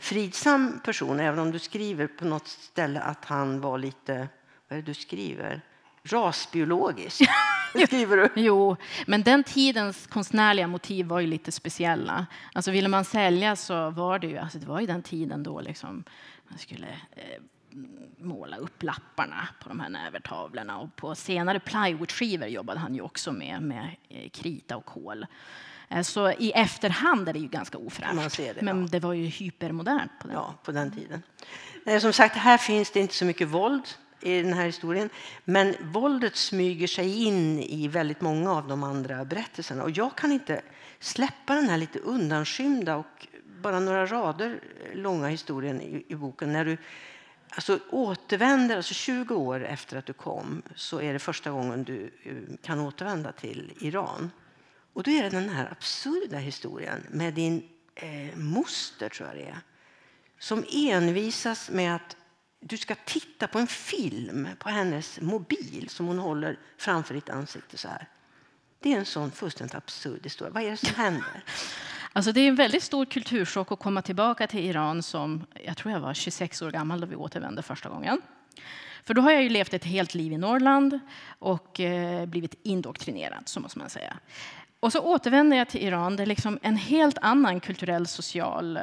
fridsam 0.00 0.80
person, 0.84 1.20
även 1.20 1.38
om 1.38 1.50
du 1.50 1.58
skriver 1.58 2.06
på 2.06 2.24
något 2.24 2.48
ställe 2.48 3.00
att 3.00 3.24
han 3.24 3.60
var 3.60 3.78
lite, 3.78 4.28
vad 4.68 4.78
är 4.78 4.82
det 4.82 4.86
du 4.86 4.94
skriver? 4.94 5.60
Rasbiologisk. 6.02 7.20
skriver 7.86 8.16
du? 8.16 8.28
Jo, 8.36 8.76
men 9.06 9.22
den 9.22 9.44
tidens 9.44 10.06
konstnärliga 10.06 10.66
motiv 10.66 11.06
var 11.06 11.20
ju 11.20 11.26
lite 11.26 11.52
speciella. 11.52 12.26
Alltså 12.52 12.70
ville 12.70 12.88
man 12.88 13.04
sälja 13.04 13.56
så 13.56 13.90
var 13.90 14.18
det 14.18 14.26
ju, 14.26 14.38
alltså 14.38 14.58
det 14.58 14.66
var 14.66 14.80
ju 14.80 14.86
den 14.86 15.02
tiden 15.02 15.42
då 15.42 15.60
liksom 15.60 16.04
man 16.48 16.58
skulle 16.58 16.88
eh, 17.12 17.42
måla 18.18 18.56
upp 18.56 18.82
lapparna 18.82 19.48
på 19.62 19.68
de 19.68 19.80
här 19.80 19.88
nävertavlorna 19.88 20.78
och 20.78 20.96
på 20.96 21.14
senare 21.14 21.60
plywoodskivor 21.60 22.48
jobbade 22.48 22.80
han 22.80 22.94
ju 22.94 23.00
också 23.00 23.32
med, 23.32 23.62
med 23.62 23.96
eh, 24.08 24.30
krita 24.30 24.76
och 24.76 24.84
kol. 24.84 25.26
Eh, 25.90 26.02
Så 26.02 26.30
i 26.30 26.52
efterhand 26.52 27.28
är 27.28 27.32
det 27.32 27.38
ju 27.38 27.48
ganska 27.48 27.78
ofräscht. 27.78 28.36
Det, 28.36 28.62
men 28.62 28.82
ja. 28.82 28.88
det 28.90 29.00
var 29.00 29.12
ju 29.12 29.26
hypermodernt 29.26 30.12
på 30.20 30.26
den 30.26 30.36
Ja, 30.36 30.54
på 30.64 30.72
den 30.72 30.90
tiden. 30.90 31.22
Eh, 31.86 32.00
Som 32.00 32.12
sagt, 32.12 32.36
här 32.36 32.58
finns 32.58 32.90
det 32.90 33.00
inte 33.00 33.14
så 33.14 33.24
mycket 33.24 33.48
våld 33.48 33.82
i 34.20 34.42
den 34.42 34.52
här 34.52 34.66
historien. 34.66 35.10
Men 35.44 35.74
våldet 35.80 36.36
smyger 36.36 36.86
sig 36.86 37.24
in 37.24 37.60
i 37.60 37.88
väldigt 37.88 38.20
många 38.20 38.52
av 38.52 38.68
de 38.68 38.82
andra 38.82 39.24
berättelserna. 39.24 39.82
Och 39.82 39.90
jag 39.90 40.16
kan 40.16 40.32
inte 40.32 40.62
släppa 40.98 41.54
den 41.54 41.68
här 41.68 41.78
lite 41.78 41.98
undanskymda 41.98 42.96
och 42.96 43.26
bara 43.62 43.80
några 43.80 44.06
rader 44.06 44.60
långa 44.94 45.28
historien 45.28 45.80
i, 45.80 46.04
i 46.08 46.14
boken. 46.14 46.52
När 46.52 46.64
du 46.64 46.76
alltså, 47.50 47.78
återvänder, 47.90 48.76
alltså 48.76 48.94
20 48.94 49.34
år 49.34 49.64
efter 49.64 49.96
att 49.96 50.06
du 50.06 50.12
kom, 50.12 50.62
så 50.74 51.00
är 51.00 51.12
det 51.12 51.18
första 51.18 51.50
gången 51.50 51.84
du 51.84 52.10
eh, 52.22 52.56
kan 52.62 52.80
återvända 52.80 53.32
till 53.32 53.72
Iran. 53.80 54.30
Och 54.92 55.02
då 55.02 55.10
är 55.10 55.22
det 55.22 55.30
den 55.30 55.48
här 55.48 55.68
absurda 55.72 56.38
historien 56.38 57.06
med 57.10 57.34
din 57.34 57.68
eh, 57.94 58.36
moster, 58.36 59.08
tror 59.08 59.28
jag 59.28 59.36
det 59.36 59.48
är 59.48 59.60
som 60.40 60.64
envisas 60.72 61.70
med 61.70 61.94
att 61.94 62.16
du 62.60 62.76
ska 62.76 62.94
titta 63.04 63.46
på 63.46 63.58
en 63.58 63.66
film 63.66 64.48
på 64.58 64.68
hennes 64.68 65.20
mobil 65.20 65.88
som 65.88 66.06
hon 66.06 66.18
håller 66.18 66.58
framför 66.78 67.14
ditt 67.14 67.30
ansikte 67.30 67.78
så 67.78 67.88
här. 67.88 68.08
Det 68.80 68.92
är 68.92 68.98
en 68.98 69.04
sån 69.04 69.30
fullständigt 69.30 69.74
absurd 69.74 70.24
historia. 70.24 70.52
Vad 70.52 70.62
är 70.62 70.70
det 70.70 70.76
som 70.76 70.94
händer? 70.94 71.44
Alltså 72.12 72.32
det 72.32 72.40
är 72.40 72.48
en 72.48 72.56
väldigt 72.56 72.82
stor 72.82 73.04
kulturchock 73.04 73.72
att 73.72 73.78
komma 73.78 74.02
tillbaka 74.02 74.46
till 74.46 74.60
Iran 74.64 75.02
som 75.02 75.46
jag 75.64 75.76
tror 75.76 75.92
jag 75.92 76.00
var 76.00 76.14
26 76.14 76.62
år 76.62 76.70
gammal 76.70 77.00
då 77.00 77.06
vi 77.06 77.16
återvände 77.16 77.62
första 77.62 77.88
gången. 77.88 78.20
För 79.04 79.14
då 79.14 79.22
har 79.22 79.30
jag 79.30 79.42
ju 79.42 79.48
levt 79.48 79.74
ett 79.74 79.84
helt 79.84 80.14
liv 80.14 80.32
i 80.32 80.38
Norrland 80.38 81.00
och 81.38 81.80
eh, 81.80 82.26
blivit 82.26 82.54
indoktrinerad, 82.62 83.42
så 83.48 83.60
måste 83.60 83.78
man 83.78 83.90
säga. 83.90 84.16
Och 84.80 84.92
så 84.92 85.00
återvänder 85.00 85.56
jag 85.56 85.68
till 85.68 85.82
Iran. 85.82 86.16
Det 86.16 86.22
är 86.22 86.26
liksom 86.26 86.58
en 86.62 86.76
helt 86.76 87.18
annan 87.20 87.60
kulturell 87.60 88.06
social 88.06 88.76
eh, 88.76 88.82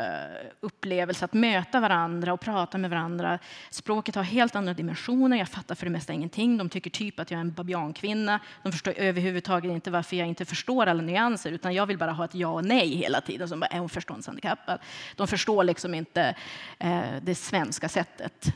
upplevelse 0.59 1.25
att 1.25 1.33
möta 1.33 1.79
varandra 1.79 2.33
och 2.33 2.39
prata 2.39 2.77
med 2.77 2.89
varandra. 2.89 3.39
Språket 3.69 4.15
har 4.15 4.23
helt 4.23 4.55
andra 4.55 4.73
dimensioner. 4.73 5.37
Jag 5.37 5.49
fattar 5.49 5.75
för 5.75 5.85
det 5.85 5.91
mesta 5.91 6.13
ingenting. 6.13 6.57
De 6.57 6.69
tycker 6.69 6.89
typ 6.89 7.19
att 7.19 7.31
jag 7.31 7.37
är 7.37 7.41
en 7.41 7.51
babiankvinna. 7.51 8.39
De 8.63 8.71
förstår 8.71 8.93
överhuvudtaget 8.97 9.71
inte 9.71 9.91
varför 9.91 10.15
jag 10.15 10.27
inte 10.27 10.45
förstår 10.45 10.87
alla 10.87 11.01
nyanser 11.01 11.51
utan 11.51 11.73
jag 11.73 11.85
vill 11.85 11.97
bara 11.97 12.11
ha 12.11 12.25
ett 12.25 12.35
ja 12.35 12.47
och 12.47 12.65
nej 12.65 12.95
hela 12.95 13.21
tiden. 13.21 13.47
Som 13.49 13.59
bara, 13.59 13.67
är 13.67 13.79
hon 13.79 13.89
förståndshandikappad? 13.89 14.79
De 15.15 15.27
förstår 15.27 15.63
liksom 15.63 15.93
inte 15.93 16.35
eh, 16.79 17.01
det 17.21 17.35
svenska 17.35 17.89
sättet. 17.89 18.53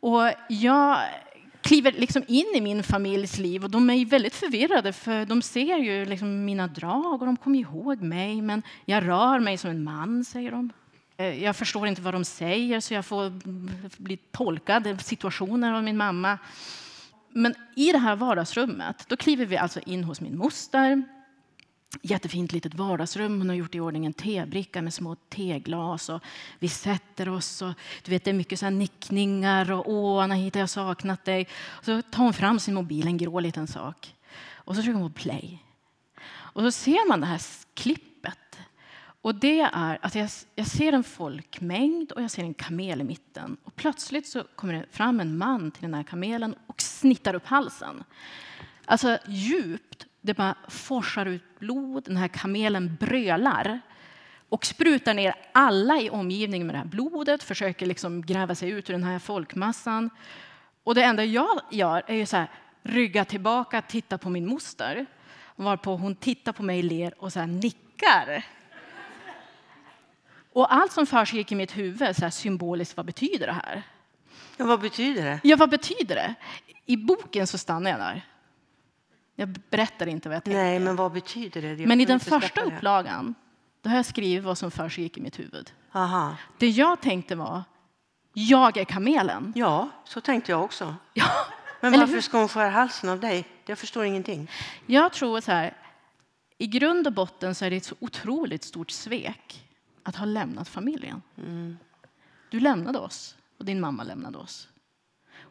Och 0.00 0.30
jag 0.48 0.98
kliver 1.64 1.92
liksom 1.92 2.22
in 2.28 2.52
i 2.54 2.60
min 2.60 2.82
familjs 2.82 3.38
liv 3.38 3.64
och 3.64 3.70
de 3.70 3.90
är 3.90 4.06
väldigt 4.06 4.34
förvirrade 4.34 4.92
för 4.92 5.24
de 5.24 5.42
ser 5.42 5.78
ju 5.78 6.04
liksom 6.04 6.44
mina 6.44 6.66
drag 6.66 7.22
och 7.22 7.26
de 7.26 7.36
kommer 7.36 7.58
ihåg 7.58 8.02
mig 8.02 8.42
men 8.42 8.62
jag 8.84 9.08
rör 9.08 9.38
mig 9.38 9.58
som 9.58 9.70
en 9.70 9.84
man, 9.84 10.24
säger 10.24 10.50
de. 10.50 10.72
Eh, 11.16 11.44
jag 11.44 11.56
förstår 11.56 11.86
inte 11.86 12.02
vad 12.02 12.14
de 12.14 12.24
säger 12.24 12.80
så 12.80 12.94
jag 12.94 13.06
får 13.06 13.32
bli 14.02 14.16
tolkad 14.16 15.00
situationer 15.00 15.72
av 15.72 15.82
min 15.82 15.96
mamma. 15.96 16.38
Men 17.28 17.54
i 17.76 17.92
det 17.92 17.98
här 17.98 18.16
vardagsrummet 18.16 19.04
då 19.08 19.16
kliver 19.16 19.46
vi 19.46 19.56
alltså 19.56 19.80
in 19.86 20.04
hos 20.04 20.20
min 20.20 20.38
moster 20.38 21.02
jättefint 22.02 22.52
litet 22.52 22.74
vardagsrum. 22.74 23.38
Hon 23.38 23.48
har 23.48 23.56
gjort 23.56 23.74
i 23.74 23.80
ordning 23.80 24.06
en 24.06 24.12
tebricka 24.12 24.82
med 24.82 24.94
små 24.94 25.16
teglas. 25.28 26.08
Och 26.08 26.22
vi 26.58 26.68
sätter 26.68 27.28
oss 27.28 27.62
och 27.62 27.72
du 28.02 28.10
vet, 28.10 28.24
det 28.24 28.30
är 28.30 28.34
mycket 28.34 28.58
så 28.58 28.70
nickningar 28.70 29.72
och 29.72 29.88
åh 29.88 30.24
Anahita, 30.24 30.58
jag 30.58 30.62
har 30.62 30.68
saknat 30.68 31.24
dig. 31.24 31.48
Och 31.64 31.84
så 31.84 32.02
tar 32.02 32.22
hon 32.24 32.32
fram 32.32 32.58
sin 32.58 32.74
mobil, 32.74 33.06
en 33.06 33.18
grå 33.18 33.40
liten 33.40 33.66
sak. 33.66 34.14
Och 34.52 34.76
så 34.76 34.82
trycker 34.82 34.98
hon 34.98 35.12
på 35.12 35.18
play. 35.18 35.62
Och 36.26 36.62
så 36.62 36.70
ser 36.70 37.08
man 37.08 37.20
det 37.20 37.26
här 37.26 37.42
klippet. 37.74 38.58
Och 39.22 39.34
det 39.34 39.60
är 39.60 39.98
att 40.02 40.14
jag, 40.14 40.30
jag 40.54 40.66
ser 40.66 40.92
en 40.92 41.04
folkmängd 41.04 42.12
och 42.12 42.22
jag 42.22 42.30
ser 42.30 42.42
en 42.42 42.54
kamel 42.54 43.00
i 43.00 43.04
mitten. 43.04 43.56
Och 43.64 43.76
plötsligt 43.76 44.26
så 44.26 44.44
kommer 44.56 44.74
det 44.74 44.86
fram 44.90 45.20
en 45.20 45.38
man 45.38 45.70
till 45.70 45.82
den 45.82 45.94
här 45.94 46.02
kamelen 46.02 46.54
och 46.66 46.82
snittar 46.82 47.34
upp 47.34 47.46
halsen. 47.46 48.04
Alltså 48.84 49.18
djupt 49.26 50.06
det 50.24 50.34
bara 50.34 50.54
forsar 50.68 51.26
ut 51.26 51.58
blod. 51.58 52.04
Den 52.04 52.16
här 52.16 52.28
kamelen 52.28 52.96
brölar 53.00 53.80
och 54.48 54.66
sprutar 54.66 55.14
ner 55.14 55.34
alla 55.52 56.00
i 56.00 56.10
omgivningen 56.10 56.66
med 56.66 56.74
det 56.74 56.78
här 56.78 56.86
blodet, 56.86 57.42
försöker 57.42 57.86
liksom 57.86 58.22
gräva 58.22 58.54
sig 58.54 58.70
ut 58.70 58.90
ur 58.90 58.94
den 58.94 59.04
här 59.04 59.18
folkmassan. 59.18 60.10
Och 60.84 60.94
det 60.94 61.02
enda 61.02 61.24
jag 61.24 61.60
gör 61.70 62.02
är 62.06 62.14
ju 62.14 62.26
så 62.26 62.36
här, 62.36 62.50
rygga 62.82 63.24
tillbaka, 63.24 63.82
titta 63.82 64.18
på 64.18 64.30
min 64.30 64.46
moster. 64.46 65.06
Varpå 65.56 65.96
hon 65.96 66.14
tittar 66.14 66.52
på 66.52 66.62
mig, 66.62 66.82
ler 66.82 67.22
och 67.22 67.32
så 67.32 67.46
nickar. 67.46 68.46
Och 70.52 70.74
allt 70.74 70.92
som 70.92 71.06
försiggick 71.06 71.52
i 71.52 71.54
mitt 71.54 71.76
huvud, 71.76 72.16
så 72.16 72.30
symboliskt, 72.30 72.96
vad 72.96 73.06
betyder 73.06 73.46
det 73.46 73.52
här? 73.52 73.82
Ja, 74.56 74.64
vad 74.64 74.80
betyder 74.80 75.24
det? 75.24 75.40
Ja, 75.42 75.56
vad 75.56 75.70
betyder 75.70 76.14
det? 76.14 76.34
I 76.86 76.96
boken 76.96 77.46
så 77.46 77.58
stannar 77.58 77.90
jag 77.90 78.00
där. 78.00 78.22
Jag 79.36 79.48
berättar 79.48 80.06
inte 80.06 80.28
vad 80.28 80.36
jag 80.36 80.44
tänkte. 80.44 80.62
Nej, 80.62 80.78
men 80.78 80.96
vad 80.96 81.12
betyder 81.12 81.62
det? 81.62 81.68
Jag 81.68 81.88
men 81.88 82.00
i 82.00 82.04
den 82.04 82.20
första 82.20 82.60
upplagan 82.60 83.34
då 83.82 83.90
har 83.90 83.96
jag 83.96 84.06
skrivit 84.06 84.44
vad 84.44 84.58
som 84.58 84.70
försiggick 84.70 85.18
i 85.18 85.20
mitt 85.20 85.38
huvud. 85.38 85.72
Aha. 85.92 86.36
Det 86.58 86.68
jag 86.68 87.00
tänkte 87.00 87.36
var, 87.36 87.62
jag 88.32 88.76
är 88.76 88.84
kamelen. 88.84 89.52
Ja, 89.56 89.88
så 90.04 90.20
tänkte 90.20 90.52
jag 90.52 90.64
också. 90.64 90.96
Ja. 91.14 91.26
Men 91.80 92.00
varför 92.00 92.20
ska 92.20 92.38
hon 92.38 92.48
skära 92.48 92.70
halsen 92.70 93.10
av 93.10 93.20
dig? 93.20 93.44
Jag 93.66 93.78
förstår 93.78 94.04
ingenting. 94.04 94.50
Jag 94.86 95.12
tror 95.12 95.40
så 95.40 95.52
här, 95.52 95.76
i 96.58 96.66
grund 96.66 97.06
och 97.06 97.12
botten 97.12 97.54
så 97.54 97.64
är 97.64 97.70
det 97.70 97.76
ett 97.76 97.84
så 97.84 97.94
otroligt 97.98 98.64
stort 98.64 98.90
svek 98.90 99.68
att 100.02 100.16
ha 100.16 100.24
lämnat 100.24 100.68
familjen. 100.68 101.22
Mm. 101.38 101.78
Du 102.50 102.60
lämnade 102.60 102.98
oss 102.98 103.36
och 103.58 103.64
din 103.64 103.80
mamma 103.80 104.02
lämnade 104.02 104.38
oss. 104.38 104.68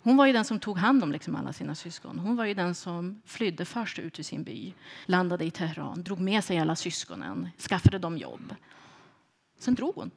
Hon 0.03 0.17
var 0.17 0.25
ju 0.25 0.33
den 0.33 0.45
som 0.45 0.59
tog 0.59 0.77
hand 0.77 1.03
om 1.03 1.11
liksom 1.11 1.35
alla 1.35 1.53
sina 1.53 1.75
syskon. 1.75 2.19
Hon 2.19 2.35
var 2.35 2.45
ju 2.45 2.53
den 2.53 2.75
som 2.75 3.21
flydde 3.25 3.65
först 3.65 3.99
ut 3.99 4.19
ur 4.19 4.23
sin 4.23 4.43
by, 4.43 4.73
landade 5.05 5.45
i 5.45 5.51
Teheran, 5.51 6.03
drog 6.03 6.19
med 6.19 6.43
sig 6.43 6.59
alla 6.59 6.75
syskonen, 6.75 7.49
skaffade 7.57 7.97
dem 7.99 8.17
jobb. 8.17 8.55
Sen 9.57 9.75
drog 9.75 9.95
hon. 9.95 10.11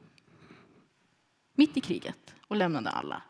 Mitt 1.53 1.77
i 1.77 1.81
kriget 1.81 2.35
och 2.47 2.55
lämnade 2.55 2.89
alla. 2.89 3.21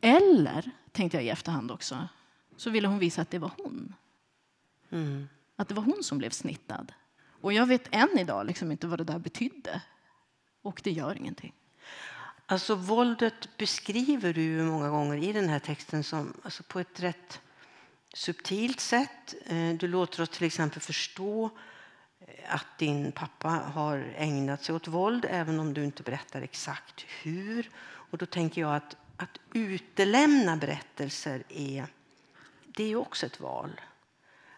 Eller, 0.00 0.70
tänkte 0.92 1.16
jag 1.16 1.24
i 1.24 1.28
efterhand 1.28 1.70
också, 1.70 2.08
så 2.56 2.70
ville 2.70 2.88
hon 2.88 2.98
visa 2.98 3.22
att 3.22 3.30
det 3.30 3.38
var 3.38 3.50
hon. 3.56 3.94
Mm. 4.90 5.28
Att 5.56 5.68
det 5.68 5.74
var 5.74 5.82
hon 5.82 6.02
som 6.02 6.18
blev 6.18 6.30
snittad. 6.30 6.92
Och 7.40 7.52
jag 7.52 7.66
vet 7.66 7.88
än 7.90 8.18
idag 8.18 8.46
liksom 8.46 8.72
inte 8.72 8.86
vad 8.86 9.00
det 9.00 9.04
där 9.04 9.18
betydde. 9.18 9.82
Och 10.62 10.80
det 10.84 10.90
gör 10.90 11.16
ingenting. 11.16 11.54
Alltså 12.50 12.74
våldet 12.74 13.56
beskriver 13.56 14.32
du 14.32 14.62
många 14.62 14.88
gånger 14.88 15.16
i 15.16 15.32
den 15.32 15.48
här 15.48 15.58
texten 15.58 16.04
som, 16.04 16.34
alltså 16.42 16.62
på 16.62 16.80
ett 16.80 17.00
rätt 17.00 17.40
subtilt 18.14 18.80
sätt. 18.80 19.34
Eh, 19.46 19.74
du 19.74 19.88
låter 19.88 20.22
oss 20.22 20.28
till 20.28 20.46
exempel 20.46 20.80
förstå 20.80 21.50
eh, 22.20 22.54
att 22.54 22.78
din 22.78 23.12
pappa 23.12 23.48
har 23.48 24.12
ägnat 24.16 24.62
sig 24.62 24.74
åt 24.74 24.88
våld 24.88 25.26
även 25.30 25.60
om 25.60 25.74
du 25.74 25.84
inte 25.84 26.02
berättar 26.02 26.42
exakt 26.42 27.04
hur. 27.22 27.70
Och 27.80 28.18
då 28.18 28.26
tänker 28.26 28.60
jag 28.60 28.76
att, 28.76 28.96
att 29.16 29.38
utelämna 29.52 30.56
berättelser 30.56 31.42
är, 31.48 31.86
det 32.66 32.84
är 32.84 32.96
också 32.96 33.26
ett 33.26 33.40
val. 33.40 33.80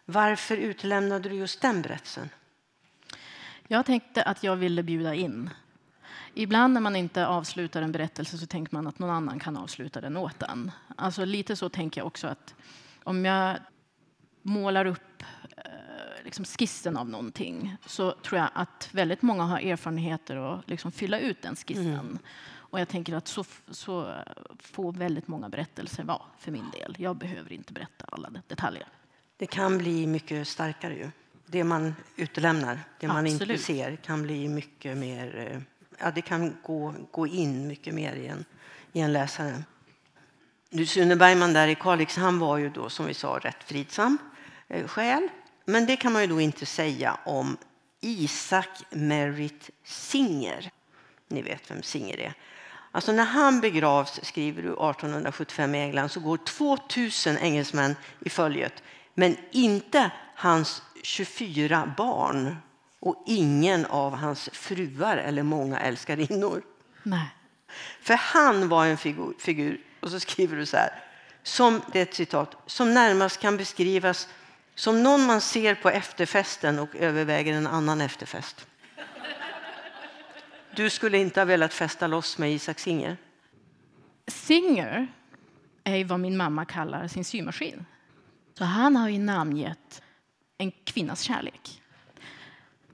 Varför 0.04 0.56
utelämnade 0.56 1.28
du 1.28 1.34
just 1.34 1.60
den 1.60 1.82
berättelsen? 1.82 2.28
Jag 3.68 3.86
tänkte 3.86 4.22
att 4.22 4.42
jag 4.42 4.56
ville 4.56 4.82
bjuda 4.82 5.14
in 5.14 5.50
Ibland 6.34 6.74
när 6.74 6.80
man 6.80 6.96
inte 6.96 7.26
avslutar 7.26 7.82
en 7.82 7.92
berättelse 7.92 8.38
så 8.38 8.46
tänker 8.46 8.74
man 8.74 8.86
att 8.86 8.98
någon 8.98 9.10
annan 9.10 9.38
kan 9.38 9.56
avsluta 9.56 10.00
den 10.00 10.16
åt 10.16 10.42
en. 10.42 10.70
Alltså 10.96 11.24
lite 11.24 11.56
så 11.56 11.68
tänker 11.68 12.00
jag 12.00 12.06
också 12.06 12.26
att 12.26 12.54
om 13.04 13.24
jag 13.24 13.56
målar 14.42 14.84
upp 14.84 15.22
eh, 15.56 16.24
liksom 16.24 16.44
skissen 16.44 16.96
av 16.96 17.08
någonting 17.08 17.76
så 17.86 18.12
tror 18.12 18.38
jag 18.38 18.50
att 18.54 18.88
väldigt 18.92 19.22
många 19.22 19.42
har 19.42 19.60
erfarenheter 19.60 20.36
att 20.36 20.68
liksom 20.68 20.92
fylla 20.92 21.20
ut 21.20 21.42
den 21.42 21.56
skissen. 21.56 21.86
Mm. 21.86 22.18
Och 22.70 22.80
jag 22.80 22.88
tänker 22.88 23.14
att 23.14 23.28
så, 23.28 23.44
så 23.70 24.14
får 24.58 24.92
väldigt 24.92 25.28
många 25.28 25.48
berättelser 25.48 26.04
vara 26.04 26.22
för 26.38 26.52
min 26.52 26.70
del. 26.70 26.96
Jag 26.98 27.16
behöver 27.16 27.52
inte 27.52 27.72
berätta 27.72 28.04
alla 28.12 28.30
detaljer. 28.48 28.86
Det 29.36 29.46
kan 29.46 29.78
bli 29.78 30.06
mycket 30.06 30.48
starkare 30.48 30.94
ju. 30.94 31.10
Det 31.46 31.64
man 31.64 31.94
utelämnar, 32.16 32.80
det 33.00 33.08
man 33.08 33.26
Absolut. 33.26 33.50
inte 33.50 33.62
ser 33.62 33.96
kan 33.96 34.22
bli 34.22 34.48
mycket 34.48 34.96
mer 34.96 35.52
eh, 35.52 35.60
ja, 36.00 36.10
det 36.10 36.22
kan 36.22 36.56
gå, 36.62 36.94
gå 37.10 37.26
in 37.26 37.66
mycket 37.66 37.94
mer 37.94 38.12
i 38.12 38.26
en, 38.26 38.44
i 38.92 39.00
en 39.00 39.12
läsare. 39.12 39.62
Du, 40.70 40.86
Sune 40.86 41.16
Bergman 41.16 41.52
där 41.52 41.68
i 41.68 41.74
Kalix, 41.74 42.16
han 42.16 42.38
var 42.38 42.58
ju 42.58 42.68
då 42.70 42.90
som 42.90 43.06
vi 43.06 43.14
sa 43.14 43.38
rätt 43.42 43.64
fridsam 43.64 44.18
eh, 44.68 44.86
själ. 44.86 45.28
Men 45.64 45.86
det 45.86 45.96
kan 45.96 46.12
man 46.12 46.22
ju 46.22 46.28
då 46.28 46.40
inte 46.40 46.66
säga 46.66 47.18
om 47.24 47.56
Isaac 48.00 48.66
Merritt 48.90 49.70
Singer. 49.84 50.70
Ni 51.28 51.42
vet 51.42 51.70
vem 51.70 51.82
Singer 51.82 52.20
är. 52.20 52.34
Alltså 52.92 53.12
när 53.12 53.24
han 53.24 53.60
begravs, 53.60 54.20
skriver 54.22 54.62
du 54.62 54.68
1875 54.68 55.74
i 55.74 55.78
England, 55.78 56.08
så 56.08 56.20
går 56.20 56.36
2000 56.36 57.38
engelsmän 57.38 57.96
i 58.20 58.30
följet. 58.30 58.82
Men 59.14 59.36
inte 59.50 60.10
hans 60.34 60.82
24 61.02 61.94
barn 61.96 62.56
och 63.00 63.24
ingen 63.26 63.86
av 63.86 64.14
hans 64.14 64.48
fruar 64.52 65.16
eller 65.16 65.42
många 65.42 65.78
älskarinnor. 65.80 66.62
Nej. 67.02 67.28
För 68.00 68.14
han 68.14 68.68
var 68.68 68.86
en 68.86 68.96
figur, 68.96 69.34
figur, 69.38 69.80
och 70.00 70.10
så 70.10 70.20
skriver 70.20 70.56
du 70.56 70.66
så 70.66 70.76
här, 70.76 71.02
som, 71.42 71.82
det 71.92 71.98
är 71.98 72.02
ett 72.02 72.14
citat, 72.14 72.56
som 72.66 72.94
närmast 72.94 73.40
kan 73.40 73.56
beskrivas 73.56 74.28
som 74.74 75.02
någon 75.02 75.26
man 75.26 75.40
ser 75.40 75.74
på 75.74 75.90
efterfesten 75.90 76.78
och 76.78 76.96
överväger 76.96 77.54
en 77.54 77.66
annan 77.66 78.00
efterfest. 78.00 78.66
Du 80.76 80.90
skulle 80.90 81.18
inte 81.18 81.40
ha 81.40 81.44
velat 81.44 81.74
festa 81.74 82.06
loss 82.06 82.38
med 82.38 82.52
Isak 82.52 82.78
Singer? 82.78 83.16
Singer 84.26 85.08
är 85.84 86.04
vad 86.04 86.20
min 86.20 86.36
mamma 86.36 86.64
kallar 86.64 87.08
sin 87.08 87.24
symaskin. 87.24 87.86
Så 88.58 88.64
han 88.64 88.96
har 88.96 89.08
ju 89.08 89.18
namngett 89.18 90.02
en 90.58 90.70
kvinnas 90.70 91.20
kärlek. 91.20 91.79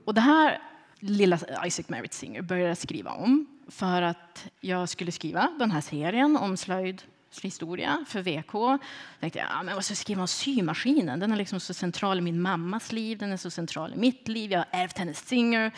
Och 0.07 0.13
det 0.13 0.21
här 0.21 0.59
lilla 0.99 1.39
Isaac 1.65 1.85
Merritt 1.87 2.13
Singer 2.13 2.41
började 2.41 2.67
jag 2.67 2.77
skriva 2.77 3.11
om 3.11 3.45
för 3.67 4.01
att 4.01 4.47
jag 4.59 4.89
skulle 4.89 5.11
skriva 5.11 5.49
den 5.59 5.71
här 5.71 5.81
serien 5.81 6.37
om 6.37 6.57
slöjd 6.57 7.01
historia 7.41 8.05
för 8.07 8.21
VK. 8.21 8.53
Jag 8.53 8.79
tänkte 9.19 9.39
ja, 9.39 9.57
men 9.57 9.67
jag 9.67 9.75
måste 9.75 9.95
skriva 9.95 10.21
om 10.21 10.27
symaskinen. 10.27 11.19
Den 11.19 11.31
är 11.31 11.35
liksom 11.35 11.59
så 11.59 11.73
central 11.73 12.17
i 12.17 12.21
min 12.21 12.41
mammas 12.41 12.91
liv, 12.91 13.17
den 13.17 13.31
är 13.31 13.37
så 13.37 13.49
central 13.49 13.93
i 13.93 13.97
mitt 13.97 14.27
liv. 14.27 14.51
Jag 14.51 14.59
har 14.59 14.67
ärvt 14.71 14.97
hennes 14.97 15.27
Singer. 15.27 15.71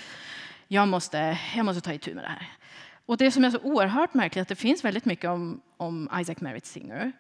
Jag 0.68 0.88
måste, 0.88 1.38
jag 1.56 1.66
måste 1.66 1.82
ta 1.82 1.94
itu 1.94 2.16
med 2.16 2.24
det 2.24 2.30
här. 2.30 2.48
Och 3.06 3.18
det 3.18 3.32
som 3.32 3.46
är 3.46 3.52
så 3.52 3.60
oerhört 3.60 4.14
märkligt 4.14 4.38
är 4.38 4.42
att 4.42 4.48
det 4.48 4.56
finns 4.56 4.84
väldigt 4.84 5.06
mycket 5.06 5.30
om, 5.30 5.62
om 5.78 6.10
Isaac 6.22 6.36
Merritt 6.40 6.66
Singer. 6.66 7.12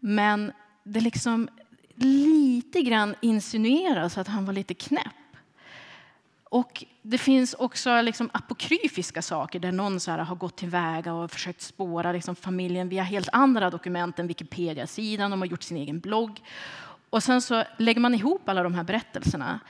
Men 0.00 0.52
det 0.84 1.00
liksom 1.00 1.48
lite 1.94 2.82
grann 2.82 3.14
insinueras 3.20 4.18
att 4.18 4.28
han 4.28 4.44
var 4.44 4.52
lite 4.52 4.74
knäpp. 4.74 5.14
Och 6.50 6.84
det 7.02 7.18
finns 7.18 7.54
också 7.54 8.02
liksom 8.02 8.30
apokryfiska 8.32 9.22
saker 9.22 9.60
där 9.60 9.72
någon 9.72 10.00
så 10.00 10.10
har 10.12 10.34
gått 10.34 10.56
tillväga 10.56 11.14
och 11.14 11.30
försökt 11.30 11.60
spåra 11.60 12.12
liksom 12.12 12.36
familjen 12.36 12.88
via 12.88 13.02
helt 13.02 13.28
andra 13.32 13.70
dokument 13.70 14.18
än 14.18 14.26
Wikipedia-sidan. 14.26 15.30
De 15.30 15.40
har 15.40 15.46
gjort 15.46 15.62
sin 15.62 15.76
egen 15.76 16.00
blogg. 16.00 16.40
Och 17.10 17.22
sen 17.22 17.42
så 17.42 17.64
lägger 17.78 18.00
man 18.00 18.14
ihop 18.14 18.48
alla 18.48 18.62
de 18.62 18.74
här 18.74 18.84
berättelserna. 18.84 19.60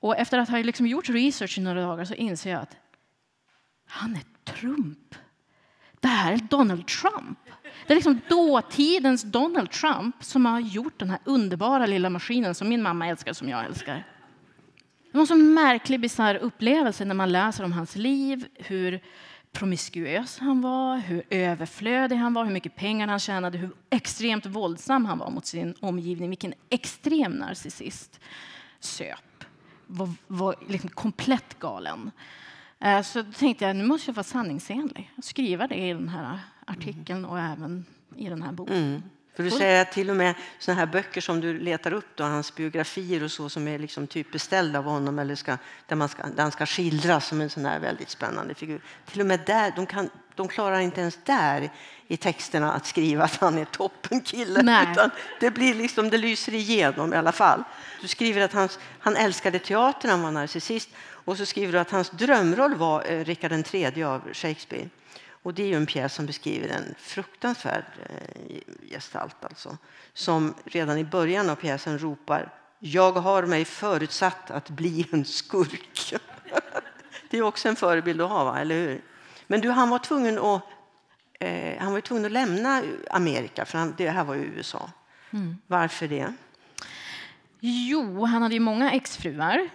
Och 0.00 0.16
efter 0.16 0.38
att 0.38 0.48
ha 0.48 0.58
liksom 0.58 0.86
gjort 0.86 1.08
research 1.08 1.58
i 1.58 1.60
några 1.60 1.80
dagar 1.82 2.04
så 2.04 2.14
inser 2.14 2.50
jag 2.50 2.62
att 2.62 2.76
han 3.86 4.16
är 4.16 4.52
Trump. 4.52 5.14
Det 6.00 6.08
här 6.08 6.32
är 6.32 6.36
Donald 6.36 6.86
Trump. 6.86 7.38
Det 7.86 7.92
är 7.92 7.94
liksom 7.94 8.20
dåtidens 8.28 9.22
Donald 9.22 9.70
Trump 9.70 10.24
som 10.24 10.46
har 10.46 10.60
gjort 10.60 10.98
den 10.98 11.10
här 11.10 11.18
underbara 11.24 11.86
lilla 11.86 12.10
maskinen 12.10 12.54
som 12.54 12.68
min 12.68 12.82
mamma 12.82 13.08
älskar 13.08 13.32
som 13.32 13.48
jag 13.48 13.64
älskar. 13.64 14.15
Det 15.16 15.18
var 15.18 15.22
en 15.22 15.26
sån 15.26 15.54
märklig, 15.54 16.00
bisarr 16.00 16.34
upplevelse 16.34 17.04
när 17.04 17.14
man 17.14 17.32
läser 17.32 17.64
om 17.64 17.72
hans 17.72 17.96
liv, 17.96 18.46
hur 18.54 19.00
promiskuös 19.52 20.38
han 20.38 20.60
var, 20.60 20.98
hur 20.98 21.22
överflödig 21.30 22.16
han 22.16 22.34
var, 22.34 22.44
hur 22.44 22.52
mycket 22.52 22.76
pengar 22.76 23.08
han 23.08 23.18
tjänade, 23.18 23.58
hur 23.58 23.70
extremt 23.90 24.46
våldsam 24.46 25.04
han 25.04 25.18
var 25.18 25.30
mot 25.30 25.46
sin 25.46 25.74
omgivning, 25.80 26.28
vilken 26.28 26.54
extrem 26.70 27.32
narcissist. 27.32 28.20
Söp, 28.80 29.44
var, 29.86 30.10
var 30.26 30.54
liksom 30.68 30.90
komplett 30.90 31.58
galen. 31.58 32.10
Eh, 32.78 33.02
så 33.02 33.22
då 33.22 33.32
tänkte 33.32 33.64
jag 33.64 33.76
nu 33.76 33.86
måste 33.86 34.10
jag 34.10 34.14
vara 34.14 34.24
sanningsenlig 34.24 35.12
och 35.16 35.24
skriva 35.24 35.66
det 35.66 35.74
i 35.74 35.92
den 35.92 36.08
här 36.08 36.38
artikeln 36.66 37.24
och 37.24 37.40
även 37.40 37.84
i 38.16 38.28
den 38.28 38.42
här 38.42 38.52
boken. 38.52 38.76
Mm. 38.76 39.02
För 39.36 39.42
du 39.42 39.50
säger 39.50 39.82
att 39.82 39.92
till 39.92 40.10
och 40.10 40.16
med 40.16 40.34
såna 40.58 40.78
här 40.78 40.86
böcker 40.86 41.20
som 41.20 41.40
du 41.40 41.58
letar 41.58 41.92
upp, 41.92 42.06
då, 42.14 42.24
hans 42.24 42.54
biografier 42.54 43.22
och 43.22 43.30
så 43.30 43.48
som 43.48 43.68
är 43.68 43.78
liksom 43.78 44.06
typ 44.06 44.32
beställda 44.32 44.78
av 44.78 44.84
honom 44.84 45.18
eller 45.18 45.34
ska, 45.34 45.58
där, 45.86 45.96
man 45.96 46.08
ska, 46.08 46.22
där 46.22 46.42
han 46.42 46.52
ska 46.52 46.66
skildras 46.66 47.26
som 47.26 47.40
en 47.40 47.50
sån 47.50 47.64
här 47.64 47.78
väldigt 47.80 48.10
spännande 48.10 48.54
figur. 48.54 48.80
Till 49.10 49.20
och 49.20 49.26
med 49.26 49.40
där, 49.46 49.72
de, 49.76 49.86
kan, 49.86 50.10
de 50.34 50.48
klarar 50.48 50.80
inte 50.80 51.00
ens 51.00 51.18
där 51.24 51.70
i 52.06 52.16
texterna 52.16 52.72
att 52.72 52.86
skriva 52.86 53.24
att 53.24 53.36
han 53.36 53.58
är 53.58 53.64
toppenkille. 53.64 54.60
Utan 54.92 55.10
det, 55.40 55.50
blir 55.50 55.74
liksom, 55.74 56.10
det 56.10 56.18
lyser 56.18 56.54
igenom 56.54 57.14
i 57.14 57.16
alla 57.16 57.32
fall. 57.32 57.64
Du 58.00 58.08
skriver 58.08 58.40
att 58.40 58.52
hans, 58.52 58.78
han 58.98 59.16
älskade 59.16 59.58
teatern, 59.58 60.10
han 60.10 60.22
var 60.22 60.30
narcissist. 60.30 60.88
Och 60.98 61.36
så 61.36 61.46
skriver 61.46 61.72
du 61.72 61.78
att 61.78 61.90
hans 61.90 62.10
drömroll 62.10 62.74
var 62.74 63.12
eh, 63.12 63.24
Rikard 63.24 63.74
III 63.74 64.02
av 64.02 64.22
Shakespeare. 64.32 64.88
Och 65.46 65.54
det 65.54 65.72
är 65.72 65.76
en 65.76 65.86
pjäs 65.86 66.14
som 66.14 66.26
beskriver 66.26 66.68
en 66.68 66.94
fruktansvärd 66.98 67.84
eh, 68.08 68.90
gestalt 68.90 69.44
alltså, 69.44 69.78
som 70.12 70.54
redan 70.64 70.98
i 70.98 71.04
början 71.04 71.50
av 71.50 71.54
pjäsen 71.54 71.98
ropar 71.98 72.52
Jag 72.78 73.12
har 73.12 73.42
mig 73.42 73.64
förutsatt 73.64 74.50
att 74.50 74.70
bli 74.70 75.06
en 75.12 75.24
skurk. 75.24 76.14
det 77.30 77.38
är 77.38 77.42
också 77.42 77.68
en 77.68 77.76
förebild 77.76 78.20
att 78.20 78.30
ha, 78.30 78.44
va? 78.44 78.60
eller 78.60 78.74
hur? 78.74 79.02
Men 79.46 79.60
du, 79.60 79.70
han 79.70 79.90
var 79.90 79.98
tvungen 79.98 80.38
att, 80.38 80.62
eh, 81.40 81.78
han 81.78 81.92
var 81.92 82.00
tvungen 82.00 82.24
att 82.24 82.32
lämna 82.32 82.82
Amerika, 83.10 83.64
för 83.64 83.78
han, 83.78 83.94
det 83.96 84.10
här 84.10 84.24
var 84.24 84.34
ju 84.34 84.44
USA. 84.44 84.90
Mm. 85.30 85.56
Varför 85.66 86.08
det? 86.08 86.34
Jo, 87.60 88.24
han 88.24 88.42
hade 88.42 88.54
ju 88.54 88.60
många 88.60 88.92
exfruar 88.92 89.68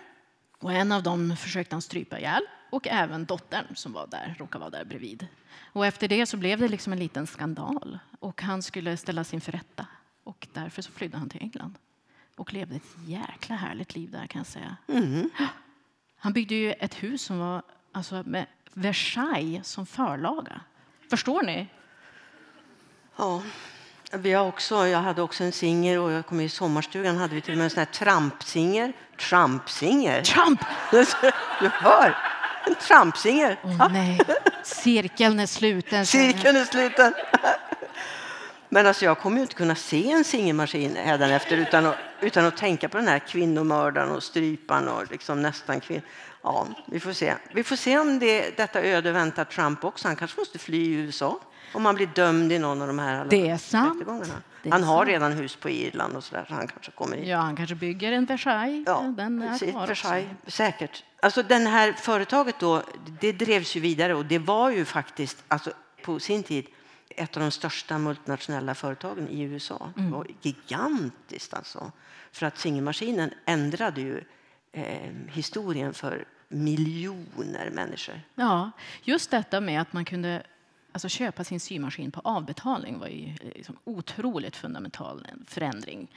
och 0.59 0.73
en 0.73 0.91
av 0.91 1.03
dem 1.03 1.37
försökte 1.37 1.75
han 1.75 1.81
strypa 1.81 2.19
ihjäl 2.19 2.43
och 2.69 2.87
även 2.87 3.25
dottern 3.25 3.75
som 3.75 3.93
var 3.93 4.07
där, 4.07 4.35
råkade 4.39 4.59
vara 4.59 4.69
där 4.69 4.85
bredvid. 4.85 5.27
Och 5.73 5.85
efter 5.85 6.07
det 6.07 6.25
så 6.25 6.37
blev 6.37 6.59
det 6.59 6.67
liksom 6.67 6.93
en 6.93 6.99
liten 6.99 7.27
skandal 7.27 7.99
och 8.19 8.41
han 8.41 8.63
skulle 8.63 8.97
ställas 8.97 9.33
inför 9.33 9.51
rätta. 9.51 9.87
Och 10.23 10.47
därför 10.53 10.81
så 10.81 10.91
flydde 10.91 11.17
han 11.17 11.29
till 11.29 11.41
England 11.41 11.77
och 12.35 12.53
levde 12.53 12.75
ett 12.75 12.95
jäkla 13.05 13.55
härligt 13.55 13.95
liv 13.95 14.11
där 14.11 14.27
kan 14.27 14.39
jag 14.39 14.47
säga. 14.47 14.77
Mm. 14.87 15.29
Han 16.23 16.33
byggde 16.33 16.55
ju 16.55 16.73
ett 16.73 17.03
hus 17.03 17.21
som 17.21 17.39
var 17.39 17.61
alltså, 17.91 18.23
med 18.25 18.45
Versailles 18.73 19.67
som 19.67 19.85
förlaga. 19.85 20.61
Förstår 21.09 21.41
ni? 21.41 21.67
Ja. 23.15 23.41
Vi 24.13 24.33
har 24.33 24.47
också, 24.47 24.87
jag 24.87 24.99
hade 24.99 25.21
också 25.21 25.43
en 25.43 25.51
singer 25.51 25.99
och 25.99 26.11
jag 26.11 26.25
kom 26.25 26.39
i 26.39 26.49
sommarstugan 26.49 27.17
hade 27.17 27.35
vi 27.35 27.41
till 27.41 27.51
och 27.51 27.57
med 27.57 27.63
en 27.63 27.69
sån 27.69 27.77
här 27.77 27.85
trampsinger. 27.85 28.93
Trampsinger? 29.17 30.21
Trump! 30.21 30.59
Du 31.59 31.67
hör! 31.67 32.17
En 32.67 32.75
trampsinger. 32.75 33.59
Oh, 33.63 33.91
nej. 33.91 34.19
Cirkeln 34.63 35.39
är 35.39 35.45
sluten. 35.45 36.05
Cirkeln 36.05 36.57
är 36.57 36.65
sluten. 36.65 37.13
Men 38.69 38.87
alltså 38.87 39.05
jag 39.05 39.19
kommer 39.19 39.37
ju 39.37 39.41
inte 39.41 39.55
kunna 39.55 39.75
se 39.75 40.11
en 40.11 40.23
singelmaskin 40.23 40.97
efter 40.97 41.57
utan 41.57 41.85
att, 41.85 41.95
utan 42.21 42.45
att 42.45 42.57
tänka 42.57 42.89
på 42.89 42.97
den 42.97 43.07
här 43.07 43.19
kvinnomördaren 43.19 44.11
och 44.11 44.23
stryparen 44.23 44.87
och 44.87 45.11
liksom 45.11 45.41
nästan 45.41 45.79
kvinn. 45.79 46.01
Ja, 46.43 46.67
vi 46.85 46.99
får 46.99 47.13
se. 47.13 47.33
Vi 47.53 47.63
får 47.63 47.75
se 47.75 47.99
om 47.99 48.19
det, 48.19 48.57
detta 48.57 48.81
öde 48.81 49.11
väntar 49.11 49.45
Trump 49.45 49.83
också. 49.83 50.07
Han 50.07 50.15
kanske 50.15 50.39
måste 50.39 50.59
fly 50.59 50.77
i 50.77 50.93
USA 50.93 51.39
om 51.73 51.85
han 51.85 51.95
blir 51.95 52.07
dömd 52.07 52.51
i 52.51 52.59
någon 52.59 52.81
av 52.81 52.87
de 52.87 52.99
här 52.99 53.25
det 53.25 53.49
är 53.49 53.57
sant. 53.57 54.03
Det 54.63 54.69
är 54.69 54.71
han 54.71 54.83
har 54.83 54.97
sant. 54.97 55.07
redan 55.07 55.31
hus 55.31 55.55
på 55.55 55.69
Irland 55.69 56.15
och 56.15 56.23
så 56.23 56.35
där, 56.35 56.45
så 56.45 56.53
han 56.53 56.67
kanske 56.67 56.91
kommer 56.91 57.17
hit. 57.17 57.27
Ja, 57.27 57.37
han 57.37 57.55
kanske 57.55 57.75
bygger 57.75 58.11
en 58.11 58.25
Versailles. 58.25 58.83
Ja, 58.87 59.13
den 59.17 59.41
är 59.41 59.49
precis, 59.49 59.75
Versailles, 59.75 60.29
säkert. 60.47 61.03
Alltså 61.21 61.43
den 61.43 61.67
här 61.67 61.93
företaget 61.93 62.59
då, 62.59 62.83
det 63.21 63.31
drevs 63.31 63.75
ju 63.75 63.79
vidare 63.79 64.15
och 64.15 64.25
det 64.25 64.39
var 64.39 64.69
ju 64.69 64.85
faktiskt 64.85 65.43
alltså, 65.47 65.71
på 66.03 66.19
sin 66.19 66.43
tid 66.43 66.67
ett 67.09 67.37
av 67.37 67.43
de 67.43 67.51
största 67.51 67.97
multinationella 67.97 68.75
företagen 68.75 69.27
i 69.29 69.41
USA. 69.41 69.89
Mm. 69.97 70.11
Det 70.11 70.17
var 70.17 70.27
gigantiskt 70.41 71.53
alltså. 71.53 71.91
För 72.31 72.45
att 72.45 72.57
singelmaskinen 72.57 73.33
ändrade 73.45 74.01
ju 74.01 74.23
eh, 74.71 75.11
historien 75.27 75.93
för 75.93 76.25
miljoner 76.47 77.69
människor. 77.73 78.21
Ja, 78.35 78.71
just 79.03 79.31
detta 79.31 79.61
med 79.61 79.81
att 79.81 79.93
man 79.93 80.05
kunde 80.05 80.43
alltså 80.91 81.09
köpa 81.09 81.43
sin 81.43 81.59
symaskin 81.59 82.11
på 82.11 82.21
avbetalning 82.23 82.99
var 82.99 83.07
ju 83.07 83.25
eh, 83.25 83.47
liksom 83.55 83.77
otroligt 83.83 84.55
fundamental 84.55 85.27
förändring. 85.47 86.07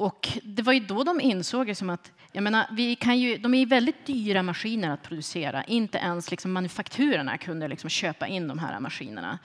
Och 0.00 0.28
det 0.42 0.62
var 0.62 0.72
ju 0.72 0.80
då 0.80 1.04
de 1.04 1.20
insåg 1.20 1.66
liksom 1.66 1.90
att 1.90 2.12
jag 2.32 2.42
menar, 2.42 2.66
vi 2.72 2.96
kan 2.96 3.18
ju, 3.18 3.36
de 3.36 3.54
är 3.54 3.66
väldigt 3.66 4.06
dyra 4.06 4.42
maskiner 4.42 4.90
att 4.90 5.02
producera. 5.02 5.64
Inte 5.64 5.98
ens 5.98 6.30
liksom 6.30 6.52
manufakturerna 6.52 7.38
kunde 7.38 7.68
liksom 7.68 7.90
köpa 7.90 8.26
in 8.26 8.48
de 8.48 8.58
här 8.58 8.80
maskinerna. 8.80 9.38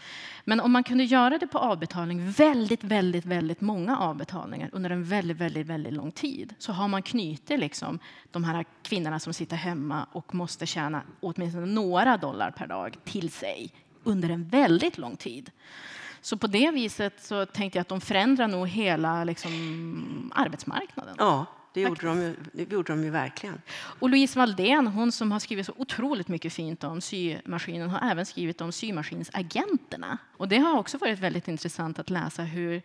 Men 0.43 0.59
om 0.59 0.71
man 0.71 0.83
kunde 0.83 1.03
göra 1.03 1.37
det 1.37 1.47
på 1.47 1.57
avbetalning, 1.59 2.31
väldigt, 2.31 2.83
väldigt, 2.83 3.25
väldigt 3.25 3.61
många 3.61 3.97
avbetalningar 3.97 4.69
under 4.73 4.89
en 4.89 5.03
väldigt, 5.03 5.37
väldigt, 5.37 5.67
väldigt 5.67 5.93
lång 5.93 6.11
tid, 6.11 6.53
så 6.57 6.71
har 6.71 6.87
man 6.87 7.01
knutit 7.01 7.59
liksom 7.59 7.99
de 8.31 8.43
här 8.43 8.65
kvinnorna 8.83 9.19
som 9.19 9.33
sitter 9.33 9.55
hemma 9.55 10.07
och 10.11 10.35
måste 10.35 10.65
tjäna 10.65 11.01
åtminstone 11.19 11.65
några 11.65 12.17
dollar 12.17 12.51
per 12.51 12.67
dag 12.67 12.97
till 13.03 13.29
sig 13.29 13.71
under 14.05 14.29
en 14.29 14.47
väldigt 14.47 14.97
lång 14.97 15.15
tid. 15.15 15.51
Så 16.21 16.37
på 16.37 16.47
det 16.47 16.71
viset 16.71 17.23
så 17.23 17.45
tänkte 17.45 17.77
jag 17.77 17.81
att 17.81 17.87
de 17.87 18.01
förändrar 18.01 18.47
nog 18.47 18.67
hela 18.67 19.23
liksom, 19.23 20.31
arbetsmarknaden. 20.35 21.15
Ja, 21.19 21.45
det 21.73 21.81
gjorde, 21.81 22.07
de, 22.07 22.35
det 22.51 22.71
gjorde 22.71 22.93
de 22.93 23.03
ju 23.03 23.09
verkligen. 23.09 23.61
Och 23.99 24.09
Louise 24.09 24.39
Valdén, 24.39 24.87
hon 24.87 25.11
som 25.11 25.31
har 25.31 25.39
skrivit 25.39 25.65
så 25.65 25.73
otroligt 25.77 26.27
mycket 26.27 26.53
fint 26.53 26.83
om 26.83 27.01
symaskinen, 27.01 27.89
har 27.89 28.11
även 28.11 28.25
skrivit 28.25 28.61
om 28.61 28.71
symaskinsagenterna. 28.71 30.17
Och 30.37 30.47
det 30.47 30.57
har 30.57 30.79
också 30.79 30.97
varit 30.97 31.19
väldigt 31.19 31.47
intressant 31.47 31.99
att 31.99 32.09
läsa 32.09 32.43
hur 32.43 32.81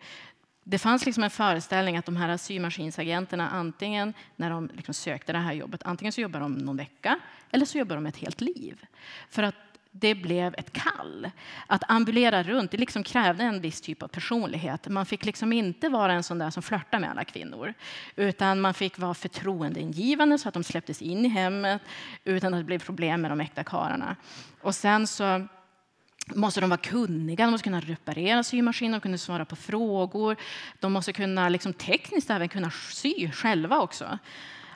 det 0.63 0.79
fanns 0.79 1.05
liksom 1.05 1.23
en 1.23 1.29
föreställning 1.29 1.97
att 1.97 2.05
de 2.05 2.15
här 2.15 2.37
symaskinsagenterna 2.37 3.49
antingen 3.49 4.13
när 4.35 4.49
de 4.49 4.69
liksom 4.73 4.93
sökte 4.93 5.31
det 5.31 5.39
här 5.39 5.53
jobbet, 5.53 5.83
antingen 5.83 6.11
så 6.11 6.21
jobbar 6.21 6.39
de 6.39 6.53
någon 6.53 6.77
vecka 6.77 7.19
eller 7.51 7.65
så 7.65 7.77
jobbar 7.77 7.95
de 7.95 8.05
ett 8.05 8.17
helt 8.17 8.41
liv. 8.41 8.85
För 9.29 9.43
att 9.43 9.55
det 9.91 10.15
blev 10.15 10.55
ett 10.57 10.73
kall. 10.73 11.31
Att 11.67 11.83
ambulera 11.87 12.43
runt 12.43 12.71
det 12.71 12.77
liksom 12.77 13.03
krävde 13.03 13.43
en 13.43 13.61
viss 13.61 13.81
typ 13.81 14.03
av 14.03 14.07
personlighet. 14.07 14.87
Man 14.87 15.05
fick 15.05 15.25
liksom 15.25 15.53
inte 15.53 15.89
vara 15.89 16.13
en 16.13 16.23
sån 16.23 16.39
där 16.39 16.49
som 16.49 16.63
flörtar 16.63 16.99
med 16.99 17.09
alla 17.09 17.23
kvinnor. 17.23 17.73
Utan 18.15 18.61
man 18.61 18.73
fick 18.73 18.97
vara 18.97 19.13
förtroendeingivande 19.13 20.37
så 20.37 20.47
att 20.47 20.53
de 20.53 20.63
släpptes 20.63 21.01
in 21.01 21.25
i 21.25 21.29
hemmet 21.29 21.81
utan 22.23 22.53
att 22.53 22.59
det 22.59 22.63
blev 22.63 22.79
problem 22.79 23.21
med 23.21 23.31
de 23.31 23.41
äkta 23.41 23.63
karlarna. 23.63 24.15
Och 24.61 24.75
sen 24.75 25.07
så 25.07 25.47
måste 26.35 26.61
de 26.61 26.69
vara 26.69 26.81
kunniga, 26.81 27.45
de 27.45 27.51
måste 27.51 27.63
kunna 27.63 27.79
reparera 27.79 28.43
symaskiner, 28.43 28.91
de 28.93 29.01
kunde 29.01 29.17
svara 29.17 29.45
på 29.45 29.55
frågor. 29.55 30.35
De 30.79 30.93
måste 30.93 31.13
kunna 31.13 31.49
liksom 31.49 31.73
tekniskt 31.73 32.29
även 32.29 32.49
kunna 32.49 32.71
sy 32.71 33.31
själva 33.31 33.79
också. 33.79 34.19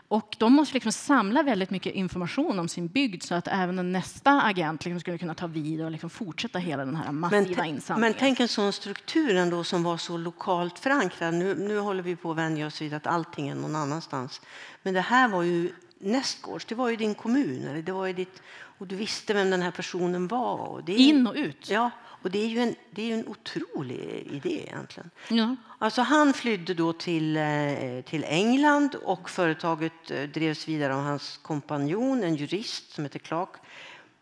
Och 0.07 0.35
de 0.39 0.53
måste 0.53 0.73
liksom 0.73 0.91
samla 0.91 1.43
väldigt 1.43 1.69
mycket 1.69 1.93
information 1.93 2.59
om 2.59 2.67
sin 2.67 2.87
bygd 2.87 3.23
så 3.23 3.35
att 3.35 3.47
även 3.47 3.91
nästa 3.91 4.41
agent 4.41 4.85
liksom 4.85 4.99
skulle 4.99 5.17
kunna 5.17 5.33
ta 5.33 5.47
vid 5.47 5.81
och 5.81 5.91
liksom 5.91 6.09
fortsätta 6.09 6.59
hela 6.59 6.85
den 6.85 6.95
här 6.95 7.11
massiva 7.11 7.61
men, 7.61 7.65
insamlingen. 7.65 8.11
Men 8.11 8.19
tänk 8.19 8.39
en 8.39 8.47
sån 8.47 8.73
struktur 8.73 9.35
ändå 9.35 9.63
som 9.63 9.83
var 9.83 9.97
så 9.97 10.17
lokalt 10.17 10.79
förankrad. 10.79 11.33
Nu, 11.33 11.55
nu 11.55 11.79
håller 11.79 12.03
vi 12.03 12.15
på 12.15 12.31
att 12.31 12.37
vänja 12.37 12.67
oss 12.67 12.81
vid 12.81 12.93
att 12.93 13.07
allting 13.07 13.47
är 13.47 13.55
någon 13.55 13.75
annanstans. 13.75 14.41
Men 14.83 14.93
det 14.93 15.01
här 15.01 15.27
var 15.27 15.43
ju 15.43 15.71
nästgårds, 15.99 16.65
det 16.65 16.75
var 16.75 16.89
ju 16.89 16.95
din 16.95 17.15
kommun. 17.15 17.67
Eller 17.67 17.81
det 17.81 17.91
var 17.91 18.05
ju 18.07 18.13
ditt, 18.13 18.41
och 18.77 18.87
du 18.87 18.95
visste 18.95 19.33
vem 19.33 19.49
den 19.49 19.61
här 19.61 19.71
personen 19.71 20.27
var. 20.27 20.57
Och 20.57 20.83
det 20.83 20.93
är, 20.93 20.97
In 20.97 21.27
och 21.27 21.35
ut. 21.35 21.69
Ja, 21.69 21.89
och 22.03 22.31
det 22.31 22.39
är 22.43 22.47
ju 22.47 22.59
en, 22.59 22.75
det 22.91 23.11
är 23.11 23.17
en 23.17 23.27
otrolig 23.27 24.27
idé 24.31 24.63
egentligen. 24.67 25.09
Ja. 25.29 25.55
Alltså 25.79 26.01
han 26.01 26.33
flydde 26.33 26.73
då 26.73 26.93
till, 26.93 27.37
eh, 27.37 28.01
till 28.05 28.23
England 28.23 28.95
och 28.95 29.29
företaget 29.29 30.11
eh, 30.11 30.23
drevs 30.23 30.67
vidare 30.67 30.95
av 30.95 31.01
hans 31.03 31.37
kompanjon, 31.37 32.23
en 32.23 32.35
jurist 32.35 32.91
som 32.91 33.03
heter 33.03 33.19
Clark. 33.19 33.49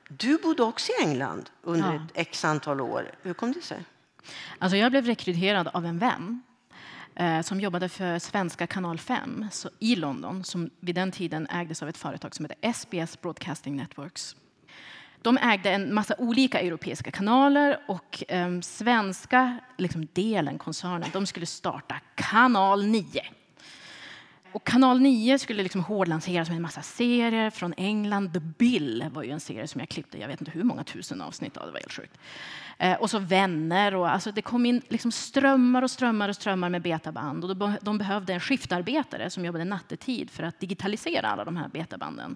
Du 0.10 0.38
bodde 0.38 0.64
också 0.64 0.92
i 0.92 1.04
England 1.04 1.50
under 1.62 1.94
Ja. 1.94 1.96
ett 1.96 2.12
x 2.14 2.46
antal 2.46 2.82
år. 2.82 3.12
Hur 3.22 3.34
kom 3.34 3.52
det 3.52 3.62
sig? 3.62 3.78
Alltså 4.60 4.78
jag 4.78 4.92
blev 4.92 5.06
rekryterad 5.06 5.68
av 5.74 5.86
en 5.86 6.00
vän 6.00 6.42
Eh, 7.16 7.42
som 7.42 7.60
jobbade 7.60 7.90
för 7.90 8.20
svenska 8.20 8.68
Kanal 8.68 9.00
5 9.00 9.46
så, 9.52 9.70
i 9.80 9.96
London 9.96 10.44
som 10.44 10.70
vid 10.80 10.96
den 10.96 11.12
tiden 11.12 11.48
ägdes 11.48 11.84
av 11.84 11.90
ett 11.90 11.98
företag 11.98 12.36
som 12.36 12.46
heter 12.46 12.74
SBS 12.74 13.22
Broadcasting 13.22 13.76
Networks. 13.76 14.36
De 15.22 15.38
ägde 15.38 15.72
en 15.72 15.94
massa 15.94 16.16
olika 16.18 16.60
europeiska 16.60 17.12
kanaler 17.12 17.80
och 17.88 18.24
eh, 18.28 18.60
svenska 18.62 19.58
liksom 19.78 20.08
delen, 20.14 20.58
koncernen, 20.58 21.10
de 21.14 21.26
skulle 21.26 21.46
starta 21.46 21.96
Kanal 22.16 22.86
9. 22.86 23.24
Och 24.52 24.64
Kanal 24.64 25.02
9 25.02 25.40
skulle 25.40 25.64
liksom 25.64 25.84
hårdlanseras 25.84 26.50
med 26.50 26.56
en 26.56 26.62
massa 26.62 26.82
serier 26.82 27.50
från 27.50 27.74
England. 27.78 28.34
The 28.34 28.40
Bill 28.40 29.06
var 29.12 29.24
ju 29.24 29.32
en 29.32 29.40
serie 29.40 29.68
som 29.68 29.80
jag 29.80 29.90
klippte, 29.90 30.20
jag 30.20 30.28
vet 30.28 30.42
inte 30.42 30.52
hur 30.52 30.64
många 30.64 30.84
tusen 30.84 31.22
avsnitt 31.22 31.58
av, 31.58 31.66
det 31.66 31.72
var 31.72 31.80
helt 31.80 31.92
sjukt. 31.92 32.18
Eh, 32.78 32.98
och 32.98 33.10
så 33.10 33.20
Vänner 33.20 33.96
och 33.96 34.10
alltså 34.10 34.32
det 34.32 34.42
kom 34.42 34.66
in 34.66 34.82
liksom 34.90 35.12
strömmar 35.12 35.82
och 35.82 35.92
strömmar 35.92 36.30
och 36.30 36.36
strömmar 36.36 36.70
med 36.70 36.82
betaband 36.82 37.44
och 37.44 37.56
de, 37.58 37.76
de 37.82 37.98
behövde 37.98 38.34
en 38.34 38.40
skiftarbetare 38.40 39.30
som 39.30 39.46
jobbade 39.46 39.66
nattetid 39.66 40.30
för 40.30 40.44
att 40.44 40.60
digitalisera 40.60 41.28
alla 41.28 41.46
de 41.46 41.58
här 41.58 41.68
betabanden. 41.68 42.36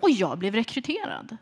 Och 0.00 0.10
jag 0.10 0.38
blev 0.38 0.54
rekryterad. 0.54 1.36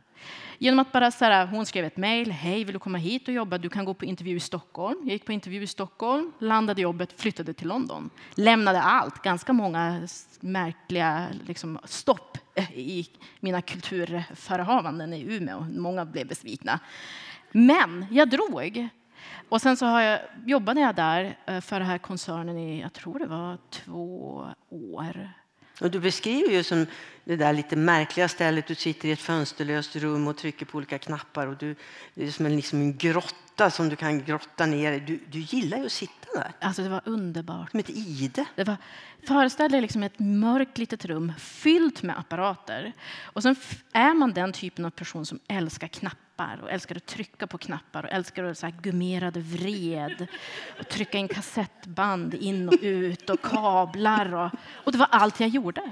Genom 0.59 0.79
att 0.79 0.93
bara 0.93 1.11
så 1.11 1.25
här, 1.25 1.47
hon 1.47 1.67
skrev 1.67 1.85
ett 1.85 1.97
mejl. 1.97 2.31
Hej, 2.31 2.65
vill 2.65 2.73
du 2.73 2.79
komma 2.79 2.99
hit 2.99 3.29
och 3.29 3.35
jobba? 3.35 3.59
Du 3.59 3.69
kan 3.69 3.85
gå 3.85 3.95
på 3.95 4.05
intervju 4.05 4.37
i 4.37 4.41
Stockholm. 4.41 4.99
Jag 5.03 5.13
gick 5.13 5.25
på 5.25 5.33
intervju 5.33 5.63
i 5.63 5.67
Stockholm, 5.67 6.33
landade 6.39 6.83
jobbet, 6.83 7.21
flyttade 7.21 7.55
till 7.55 7.69
London. 7.69 8.11
Lämnade 8.35 8.83
allt. 8.83 9.23
Ganska 9.23 9.53
många 9.53 10.09
märkliga 10.41 11.27
liksom, 11.47 11.79
stopp 11.85 12.39
eh, 12.55 12.73
i 12.73 13.09
mina 13.41 13.63
kulturförehavanden 13.63 15.13
i 15.13 15.35
Umeå. 15.35 15.61
Många 15.61 16.05
blev 16.05 16.27
besvikna. 16.27 16.81
Men 17.57 18.07
jag 18.11 18.29
drog. 18.29 18.89
Och 19.49 19.61
sen 19.61 19.77
så 19.77 19.87
har 19.87 20.01
jag, 20.01 20.21
jobbade 20.47 20.81
jag 20.81 20.95
där 20.95 21.39
eh, 21.47 21.61
för 21.61 21.79
den 21.79 21.89
här 21.89 21.99
koncernen 21.99 22.59
i, 22.59 22.81
jag 22.81 22.93
tror 22.93 23.19
det 23.19 23.27
var 23.27 23.59
två 23.71 24.47
år. 24.71 25.31
Och 25.81 25.91
du 25.91 26.01
beskriver 26.01 26.53
ju 26.53 26.63
som 26.63 26.87
det 27.25 27.37
där 27.37 27.53
lite 27.53 27.77
märkliga 27.77 28.29
stället. 28.29 28.67
Du 28.67 28.75
sitter 28.75 29.09
i 29.09 29.13
ett 29.13 29.21
fönsterlöst 29.21 29.97
rum 29.97 30.29
och 30.29 30.37
trycker 30.37 30.67
på 30.67 30.77
olika 30.77 30.99
knappar. 30.99 31.47
Och 31.47 31.57
du, 31.57 31.77
det 32.15 32.27
är 32.27 32.31
som 32.31 32.47
en, 32.47 32.57
liksom 32.57 32.81
en 32.81 32.97
grotta 32.97 33.71
som 33.71 33.89
du 33.89 33.97
kan 33.97 34.25
grotta 34.25 34.67
ner. 34.67 35.01
Du, 35.01 35.21
du 35.31 35.39
gillar 35.39 35.79
ju 35.79 35.87
att 35.87 35.93
sitta 35.93 36.13
där, 36.35 36.53
Alltså 36.61 36.83
det 36.83 36.89
var 36.89 37.01
underbart. 37.05 37.71
som 37.71 37.81
ett 37.81 37.91
ide. 37.91 38.45
Det 38.57 38.65
var, 38.65 38.77
föreställ 39.27 39.71
dig 39.71 39.81
liksom 39.81 40.03
ett 40.03 40.19
mörkt 40.19 40.79
litet 40.79 41.05
rum 41.05 41.33
fyllt 41.39 42.03
med 42.03 42.19
apparater. 42.19 42.93
Och 43.23 43.43
sen 43.43 43.57
är 43.93 44.15
man 44.15 44.33
den 44.33 44.53
typen 44.53 44.85
av 44.85 44.91
person 44.91 45.27
som 45.27 45.39
älskar 45.49 45.89
knappar 45.89 46.61
och 46.63 46.71
älskar 46.71 46.97
att 46.97 47.07
trycka 47.07 47.47
på 47.47 47.59
knappar 47.59 48.03
och 48.05 48.13
älskar 48.13 48.45
att 48.45 48.59
så 48.59 48.67
här 48.67 48.75
gummerade 48.83 49.41
vred 49.41 50.27
och 50.81 50.89
trycka 50.89 51.19
in 51.19 51.29
kassettband 51.29 52.35
in 52.35 52.69
och 52.69 52.75
ut 52.83 53.31
och 53.31 53.43
kablar. 53.43 54.35
Och, 54.35 54.51
och 54.75 54.93
det 54.93 54.99
var 54.99 55.09
allt 55.11 55.41
jag 55.41 55.49
gjorde. 55.49 55.83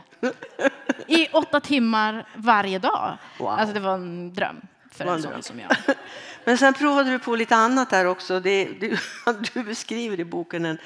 I 1.07 1.22
åtta 1.33 1.61
timmar 1.61 2.27
varje 2.37 2.79
dag. 2.79 3.19
Wow. 3.39 3.49
Alltså 3.49 3.75
det 3.75 3.81
var 3.81 3.95
en 3.95 4.35
dröm 4.35 4.61
för 4.93 5.05
en 5.05 5.23
sån 5.23 5.43
som 5.43 5.61
jag. 5.61 5.77
Men 6.45 6.59
sen 6.59 6.75
provade 6.75 7.11
du 7.11 7.19
på 7.19 7.37
lite 7.37 7.57
annat 7.57 7.91
där 7.91 8.05
också. 8.05 8.41
Det, 8.41 8.65
du, 8.65 8.97
du 9.55 9.63
beskriver 9.65 10.21
i 10.21 10.25
boken 10.25 10.65
en, 10.65 10.79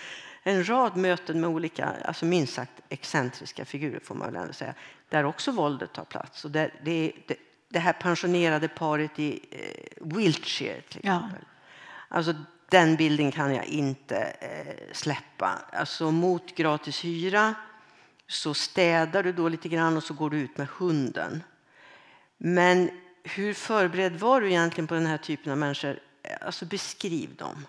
en 0.42 0.68
rad 0.68 0.96
möten 0.96 1.40
med 1.40 1.50
olika, 1.50 1.92
alltså 2.04 2.24
minst 2.24 2.54
sagt 2.54 2.72
excentriska 2.88 3.64
figurer 3.64 4.00
får 4.00 4.14
man 4.14 4.32
väl 4.32 4.42
ändå 4.42 4.52
säga, 4.52 4.74
där 5.08 5.24
också 5.24 5.50
våldet 5.50 5.92
tar 5.92 6.04
plats. 6.04 6.44
Och 6.44 6.50
där, 6.50 6.70
det, 6.82 7.12
det, 7.28 7.36
det 7.68 7.78
här 7.78 7.92
pensionerade 7.92 8.68
paret 8.68 9.18
i 9.18 9.40
eh, 9.50 10.06
Wiltshire 10.06 10.80
till 10.80 11.00
Ja. 11.04 11.16
exempel. 11.16 11.44
Alltså, 12.08 12.34
den 12.68 12.96
bilden 12.96 13.32
kan 13.32 13.54
jag 13.54 13.64
inte 13.64 14.16
eh, 14.40 14.92
släppa. 14.92 15.58
Alltså, 15.72 16.10
mot 16.10 16.54
gratis 16.54 17.04
hyra 17.04 17.54
så 18.28 18.54
städar 18.54 19.22
du 19.22 19.32
då 19.32 19.48
lite 19.48 19.68
grann 19.68 19.96
och 19.96 20.02
så 20.02 20.14
går 20.14 20.30
du 20.30 20.38
ut 20.38 20.56
med 20.56 20.68
hunden. 20.68 21.42
Men 22.38 22.90
hur 23.22 23.54
förberedd 23.54 24.20
var 24.20 24.40
du 24.40 24.48
egentligen 24.48 24.88
på 24.88 24.94
den 24.94 25.06
här 25.06 25.18
typen 25.18 25.52
av 25.52 25.58
människor? 25.58 26.00
Alltså 26.40 26.64
beskriv 26.64 27.34
dem. 27.36 27.66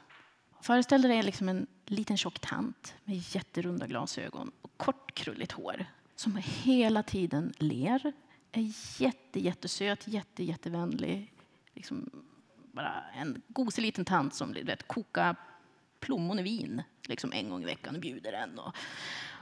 Föreställ 0.61 1.01
dig 1.01 1.23
liksom 1.23 1.49
en 1.49 1.67
liten 1.85 2.17
tjock 2.17 2.39
tant 2.39 2.95
med 3.03 3.35
jätterunda 3.35 3.87
glasögon 3.87 4.51
och 4.61 4.71
kort 4.77 5.13
krulligt 5.13 5.51
hår 5.51 5.85
som 6.19 6.41
hela 6.43 7.03
tiden 7.03 7.53
ler, 7.57 8.13
är 8.51 8.73
jätte, 9.01 9.39
jättesöt, 9.39 10.07
jätte, 10.07 10.43
jättevänlig. 10.43 11.33
Liksom 11.73 12.09
bara 12.71 13.03
en 13.15 13.41
gosig 13.47 13.81
liten 13.81 14.05
tant 14.05 14.33
som 14.33 14.53
vet, 14.53 14.87
kokar 14.87 15.35
plommon 15.99 16.39
i 16.39 16.43
vin 16.43 16.83
liksom 17.03 17.33
en 17.33 17.49
gång 17.49 17.63
i 17.63 17.65
veckan 17.65 17.95
och 17.95 18.01
bjuder 18.01 18.33
en. 18.33 18.59
Och, 18.59 18.75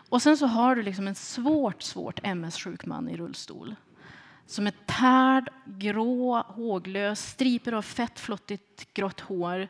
och 0.09 0.21
sen 0.21 0.37
så 0.37 0.45
har 0.47 0.75
du 0.75 0.83
liksom 0.83 1.07
en 1.07 1.15
svårt, 1.15 1.81
svårt 1.81 2.19
MS-sjuk 2.23 2.85
man 2.85 3.09
i 3.09 3.17
rullstol 3.17 3.75
som 4.45 4.67
är 4.67 4.73
tärd, 4.85 5.49
grå, 5.65 6.43
håglös, 6.47 7.29
striper 7.29 7.71
av 7.71 7.81
fett, 7.81 8.19
flottigt 8.19 8.93
grått 8.93 9.19
hår 9.19 9.67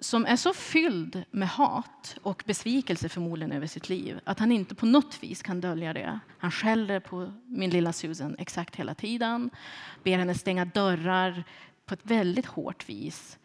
som 0.00 0.26
är 0.26 0.36
så 0.36 0.54
fylld 0.54 1.24
med 1.30 1.48
hat 1.48 2.16
och 2.22 2.42
besvikelse 2.46 3.08
förmodligen 3.08 3.52
över 3.52 3.66
sitt 3.66 3.88
liv 3.88 4.20
att 4.24 4.38
han 4.38 4.52
inte 4.52 4.74
på 4.74 4.86
något 4.86 5.22
vis 5.22 5.42
kan 5.42 5.60
dölja 5.60 5.92
det. 5.92 6.20
Han 6.38 6.50
skäller 6.50 7.00
på 7.00 7.32
min 7.46 7.70
lilla 7.70 7.92
Susan 7.92 8.36
exakt 8.38 8.76
hela 8.76 8.94
tiden, 8.94 9.50
ber 10.02 10.18
henne 10.18 10.34
stänga 10.34 10.64
dörrar 10.64 11.44
på 11.86 11.94
ett 11.94 12.00
väldigt 12.02 12.46
hårt 12.46 12.88
vis. 12.88 13.38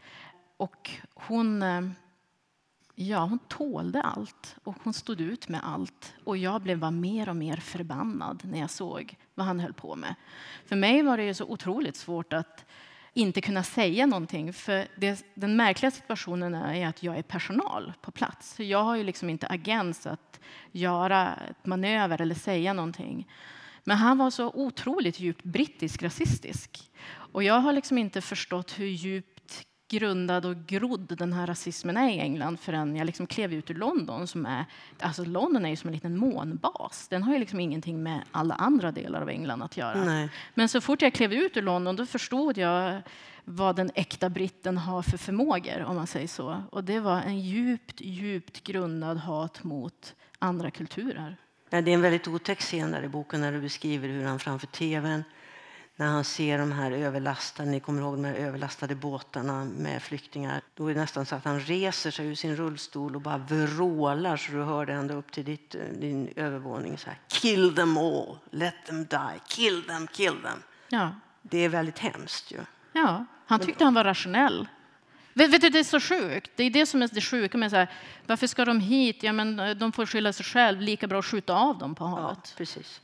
Och 0.58 0.91
hon, 1.13 1.63
eh, 1.63 1.82
ja, 2.99 3.19
hon 3.19 3.39
tålde 3.39 4.01
allt 4.01 4.55
och 4.63 4.75
hon 4.83 4.93
stod 4.93 5.21
ut 5.21 5.49
med 5.49 5.62
allt. 5.63 6.15
Och 6.23 6.38
jag 6.38 6.62
blev 6.62 6.79
bara 6.79 6.91
mer 6.91 7.29
och 7.29 7.36
mer 7.36 7.57
förbannad 7.57 8.41
när 8.43 8.60
jag 8.60 8.69
såg 8.69 9.15
vad 9.36 9.47
han 9.47 9.60
höll 9.60 9.73
på 9.73 9.95
med. 9.95 10.15
För 10.65 10.75
mig 10.75 11.01
var 11.01 11.17
det 11.17 11.23
ju 11.23 11.33
så 11.33 11.45
otroligt 11.45 11.95
svårt 11.95 12.33
att 12.33 12.65
inte 13.13 13.41
kunna 13.41 13.63
säga 13.63 14.05
någonting. 14.05 14.53
För 14.53 14.88
det, 14.95 15.25
den 15.33 15.55
märkliga 15.55 15.91
situationen 15.91 16.55
är 16.55 16.88
att 16.88 17.03
jag 17.03 17.17
är 17.17 17.23
personal 17.23 17.93
på 18.01 18.12
plats. 18.12 18.55
Så 18.55 18.63
jag 18.63 18.83
har 18.83 18.95
ju 18.95 19.03
liksom 19.03 19.29
inte 19.29 19.47
agens 19.47 20.07
att 20.07 20.39
göra 20.71 21.33
ett 21.49 21.65
manöver 21.65 22.21
eller 22.21 22.36
säga 22.36 22.73
någonting. 22.73 23.27
Men 23.83 23.97
han 23.97 24.17
var 24.17 24.29
så 24.29 24.51
otroligt 24.53 25.19
djupt 25.19 25.43
brittisk 25.43 26.03
rasistisk. 26.03 26.91
Och 27.10 27.43
jag 27.43 27.60
har 27.60 27.73
liksom 27.73 27.97
inte 27.97 28.21
förstått 28.21 28.79
hur 28.79 28.88
djupt 28.88 29.37
grundad 29.88 30.45
och 30.45 30.58
grodd 30.67 31.17
den 31.17 31.34
här 31.34 31.47
rasismen 31.47 31.97
är 31.97 32.10
i 32.10 32.19
England 32.19 32.60
förrän 32.60 32.95
jag 32.95 33.06
liksom 33.06 33.28
klev 33.28 33.54
ut 33.54 33.71
ur 33.71 33.76
London. 33.76 34.28
Som 34.28 34.45
är, 34.45 34.65
alltså 35.00 35.23
London 35.23 35.65
är 35.65 35.69
ju 35.69 35.76
som 35.76 35.88
en 35.88 35.93
liten 35.93 36.17
månbas. 36.17 37.08
Den 37.08 37.23
har 37.23 37.34
ju 37.34 37.39
liksom 37.39 37.60
ingenting 37.60 38.04
med 38.04 38.21
alla 38.32 38.56
andra 38.56 38.91
delar 38.91 39.21
av 39.21 39.30
England 39.30 39.63
att 39.63 39.78
göra. 39.78 40.04
Nej. 40.04 40.30
Men 40.54 40.69
så 40.69 40.82
fort 40.82 41.02
jag 41.02 41.13
klev 41.13 41.34
ut 41.34 41.58
ur 41.58 41.62
London 41.62 41.95
då 41.95 42.06
förstod 42.06 42.58
jag 42.58 43.02
vad 43.43 43.76
den 43.76 43.91
äkta 43.95 44.30
britten 44.30 44.78
har 44.78 45.02
för 45.02 45.17
förmågor, 45.17 45.84
om 45.84 45.95
man 45.95 46.08
säger 46.08 46.28
så. 46.28 46.63
Och 46.71 46.84
det 46.84 47.00
var 47.00 47.21
en 47.21 47.39
djupt, 47.39 48.02
djupt 48.02 48.63
grundad 48.63 49.17
hat 49.17 49.63
mot 49.63 50.15
andra 50.39 50.71
kulturer. 50.71 51.38
Ja, 51.69 51.82
det 51.82 51.91
är 51.91 51.93
en 51.93 52.02
väldigt 52.02 52.28
otäck 52.28 52.60
scen 52.60 52.91
där 52.91 53.04
i 53.04 53.08
boken 53.08 53.41
när 53.41 53.52
du 53.52 53.62
beskriver 53.62 54.10
hur 54.10 54.26
han 54.26 54.39
framför 54.39 54.67
tvn 54.67 55.23
när 55.99 56.07
han 56.07 56.23
ser 56.23 56.57
de 56.57 56.71
här 56.71 56.91
överlastade, 56.91 57.69
ni 57.69 57.79
kommer 57.79 58.01
ihåg 58.01 58.13
de 58.13 58.25
här 58.25 58.33
överlastade 58.33 58.95
båtarna 58.95 59.65
med 59.65 60.01
flyktingar. 60.03 60.62
Då 60.75 60.88
är 60.88 60.93
det 60.93 60.99
nästan 60.99 61.25
så 61.25 61.36
att 61.36 61.45
han 61.45 61.60
reser 61.60 62.12
sig 62.12 62.27
ur 62.27 62.36
sin 62.36 62.55
rullstol 62.55 63.15
och 63.15 63.21
bara 63.21 63.38
vrålar 63.38 64.38
så 64.38 64.51
du 64.51 64.63
hör 64.63 64.86
det 64.86 64.93
ända 64.93 65.13
upp 65.13 65.31
till 65.31 65.45
ditt, 65.45 65.75
eh, 65.75 65.81
din 65.99 66.33
övervåning. 66.36 66.97
Så 66.97 67.10
här, 67.10 67.19
kill 67.27 67.75
them 67.75 67.97
all, 67.97 68.38
let 68.51 68.75
them 68.86 69.05
die, 69.05 69.39
kill 69.47 69.83
them, 69.83 70.07
kill 70.07 70.41
them. 70.41 70.63
Ja, 70.89 71.12
Det 71.41 71.57
är 71.57 71.69
väldigt 71.69 71.99
hemskt 71.99 72.51
ju. 72.51 72.60
ja. 72.93 73.25
han 73.45 73.60
tyckte 73.60 73.83
han 73.83 73.93
var 73.93 74.03
rationell. 74.03 74.67
Vet, 75.38 75.62
du, 75.62 75.69
det 75.69 75.80
är 75.80 75.84
så 75.84 76.00
sjukt. 76.00 76.52
Det 76.56 76.63
är 76.63 76.69
det 76.69 76.86
som 76.86 77.02
är 77.02 77.08
det 77.13 77.21
sjuka 77.21 77.58
med 77.58 77.69
så 77.69 77.76
här, 77.78 77.88
varför 78.26 78.47
ska 78.47 78.65
de 78.65 78.80
hit? 78.80 79.23
Ja, 79.23 79.34
men 79.34 79.60
eh, 79.60 79.69
de 79.76 79.91
får 79.91 80.06
skylla 80.06 80.34
sig 80.34 80.45
själv. 80.45 80.82
Lika 80.82 81.08
bra 81.08 81.19
att 81.19 81.26
skjuta 81.26 81.54
av 81.54 81.78
dem 81.78 81.95
på 81.95 82.04
Ja, 82.04 82.08
havet. 82.08 82.54
precis. 82.58 83.02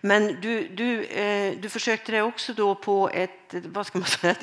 Men 0.00 0.40
du, 0.40 0.68
du, 0.68 1.04
eh, 1.04 1.54
du 1.60 1.68
försökte 1.68 2.12
dig 2.12 2.22
också 2.22 2.52
då 2.52 2.74
på 2.74 3.10
ett, 3.10 3.54
vad 3.64 3.86
ska 3.86 3.98
man 3.98 4.08
säga, 4.20 4.34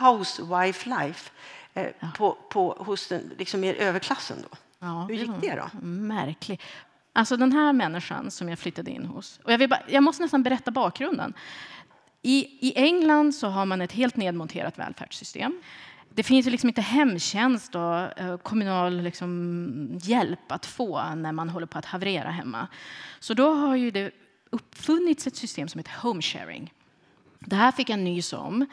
housewife 0.00 0.88
life 0.88 1.30
eh, 1.74 1.86
på, 2.16 2.32
på, 2.50 2.76
hos 2.78 3.08
den 3.08 3.32
liksom 3.38 3.60
mer 3.60 3.74
överklassen 3.74 4.36
då. 4.50 4.56
Ja, 4.78 5.06
Hur 5.08 5.14
gick 5.14 5.30
det 5.40 5.54
då? 5.54 5.78
Märklig. 5.86 6.60
Alltså 7.12 7.36
den 7.36 7.52
här 7.52 7.72
människan 7.72 8.30
som 8.30 8.48
jag 8.48 8.58
flyttade 8.58 8.90
in 8.90 9.04
hos. 9.06 9.40
Och 9.44 9.52
jag, 9.52 9.70
bara, 9.70 9.82
jag 9.88 10.02
måste 10.02 10.22
nästan 10.22 10.42
berätta 10.42 10.70
bakgrunden. 10.70 11.34
I, 12.22 12.68
I 12.68 12.72
England 12.76 13.34
så 13.34 13.48
har 13.48 13.66
man 13.66 13.80
ett 13.80 13.92
helt 13.92 14.16
nedmonterat 14.16 14.78
välfärdssystem. 14.78 15.60
Det 16.16 16.22
finns 16.22 16.46
ju 16.46 16.50
liksom 16.50 16.68
inte 16.68 16.80
hemtjänst 16.80 17.74
och 17.74 18.18
eh, 18.20 18.36
kommunal 18.36 19.00
liksom 19.02 19.98
hjälp 20.02 20.52
att 20.52 20.66
få 20.66 21.14
när 21.14 21.32
man 21.32 21.48
håller 21.48 21.66
på 21.66 21.78
att 21.78 21.84
haverera 21.84 22.30
hemma. 22.30 22.68
Så 23.20 23.34
då 23.34 23.54
har 23.54 23.76
ju 23.76 23.90
det 23.90 24.10
uppfunnits 24.50 25.26
ett 25.26 25.36
system 25.36 25.68
som 25.68 25.78
heter 25.78 25.92
home 26.02 26.22
sharing. 26.22 26.72
Det 27.38 27.56
här 27.56 27.72
fick 27.72 27.88
jag 27.88 27.98
nys 27.98 28.32
om 28.32 28.66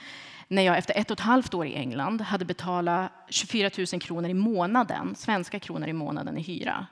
när 0.48 0.62
jag 0.62 0.78
efter 0.78 0.98
ett 0.98 1.12
och 1.12 1.20
ett 1.20 1.26
halvt 1.26 1.54
år 1.54 1.66
i 1.66 1.76
England 1.76 2.22
hade 2.22 2.46
betalat 2.46 3.12
24 3.30 3.70
000 3.78 4.02
kronor 4.02 4.30
i 4.30 4.34
månaden, 4.34 5.16
svenska 5.16 5.60
kronor 5.60 5.88
i 5.88 5.94
månaden 5.94 6.38
i 6.38 6.42
hyra 6.42 6.88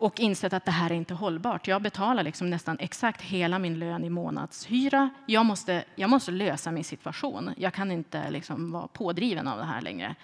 och 0.00 0.20
insett 0.20 0.52
att 0.52 0.64
det 0.64 0.70
här 0.70 0.90
är 0.90 0.94
inte 0.94 1.14
hållbart. 1.14 1.68
Jag 1.68 1.82
betalar 1.82 2.22
liksom 2.22 2.50
nästan 2.50 2.76
exakt 2.80 3.22
hela 3.22 3.58
min 3.58 3.78
lön 3.78 4.04
i 4.04 4.10
månadshyra. 4.10 5.10
Jag 5.26 5.46
måste, 5.46 5.84
jag 5.94 6.10
måste 6.10 6.30
lösa 6.30 6.70
min 6.70 6.84
situation. 6.84 7.50
Jag 7.56 7.74
kan 7.74 7.90
inte 7.90 8.30
liksom 8.30 8.72
vara 8.72 8.86
pådriven 8.86 9.48
av 9.48 9.58
det 9.58 9.64
här 9.64 9.80
längre. 9.80 10.14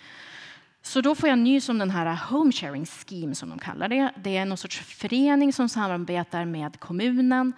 Så 0.82 1.00
då 1.00 1.14
får 1.14 1.28
jag 1.28 1.38
nys 1.38 1.68
om 1.68 1.78
den 1.78 1.90
här 1.90 2.18
home 2.30 2.52
sharing 2.52 2.86
scheme 2.86 3.34
som 3.34 3.48
de 3.48 3.58
kallar 3.58 3.88
det. 3.88 4.12
Det 4.16 4.36
är 4.36 4.44
någon 4.44 4.58
sorts 4.58 4.80
förening 4.80 5.52
som 5.52 5.68
samarbetar 5.68 6.44
med 6.44 6.80
kommunen. 6.80 7.52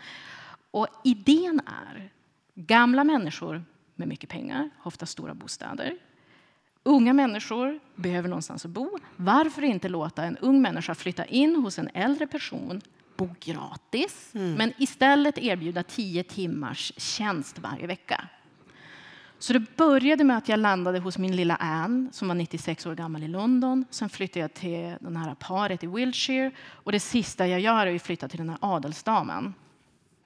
Och 0.71 0.87
idén 1.05 1.61
är 1.67 2.11
gamla 2.55 3.05
människor 3.05 3.65
med 3.95 4.09
mycket 4.09 4.31
pengar, 4.31 4.71
ofta 4.83 5.07
stora 5.07 5.35
bostäder, 5.35 5.97
Unga 6.89 7.13
människor 7.13 7.79
behöver 7.95 8.29
någonstans 8.29 8.65
att 8.65 8.71
bo. 8.71 8.99
Varför 9.17 9.63
inte 9.63 9.89
låta 9.89 10.25
en 10.25 10.37
ung 10.37 10.63
människa 10.63 10.95
flytta 10.95 11.25
in 11.25 11.57
hos 11.57 11.79
en 11.79 11.89
äldre 11.95 12.27
person, 12.27 12.81
bo 13.17 13.29
gratis, 13.41 14.31
mm. 14.35 14.55
men 14.55 14.73
istället 14.79 15.39
erbjuda 15.39 15.83
tio 15.83 16.23
timmars 16.23 16.93
tjänst 16.97 17.59
varje 17.59 17.87
vecka? 17.87 18.29
Så 19.39 19.53
det 19.53 19.77
började 19.77 20.25
med 20.25 20.37
att 20.39 20.49
jag 20.49 20.59
landade 20.59 20.99
hos 20.99 21.19
min 21.19 21.37
lilla 21.37 21.57
Anne 21.57 22.09
som 22.13 22.29
var 22.29 22.35
96 22.35 22.87
år 22.87 22.95
gammal 22.95 23.23
i 23.23 23.29
London. 23.29 23.85
Sen 23.91 24.09
flyttade 24.09 24.41
jag 24.41 24.55
till 24.55 24.95
det 25.01 25.19
här 25.19 25.35
paret 25.35 25.85
i 25.85 25.87
Wiltshire 25.87 26.51
och 26.69 26.93
det 26.93 27.01
sista 27.01 27.47
jag 27.47 27.61
gör 27.61 27.87
är 27.87 27.95
att 27.95 28.03
flytta 28.03 28.29
till 28.29 28.39
den 28.39 28.51
här 28.51 28.59
adelsdamen 28.61 29.55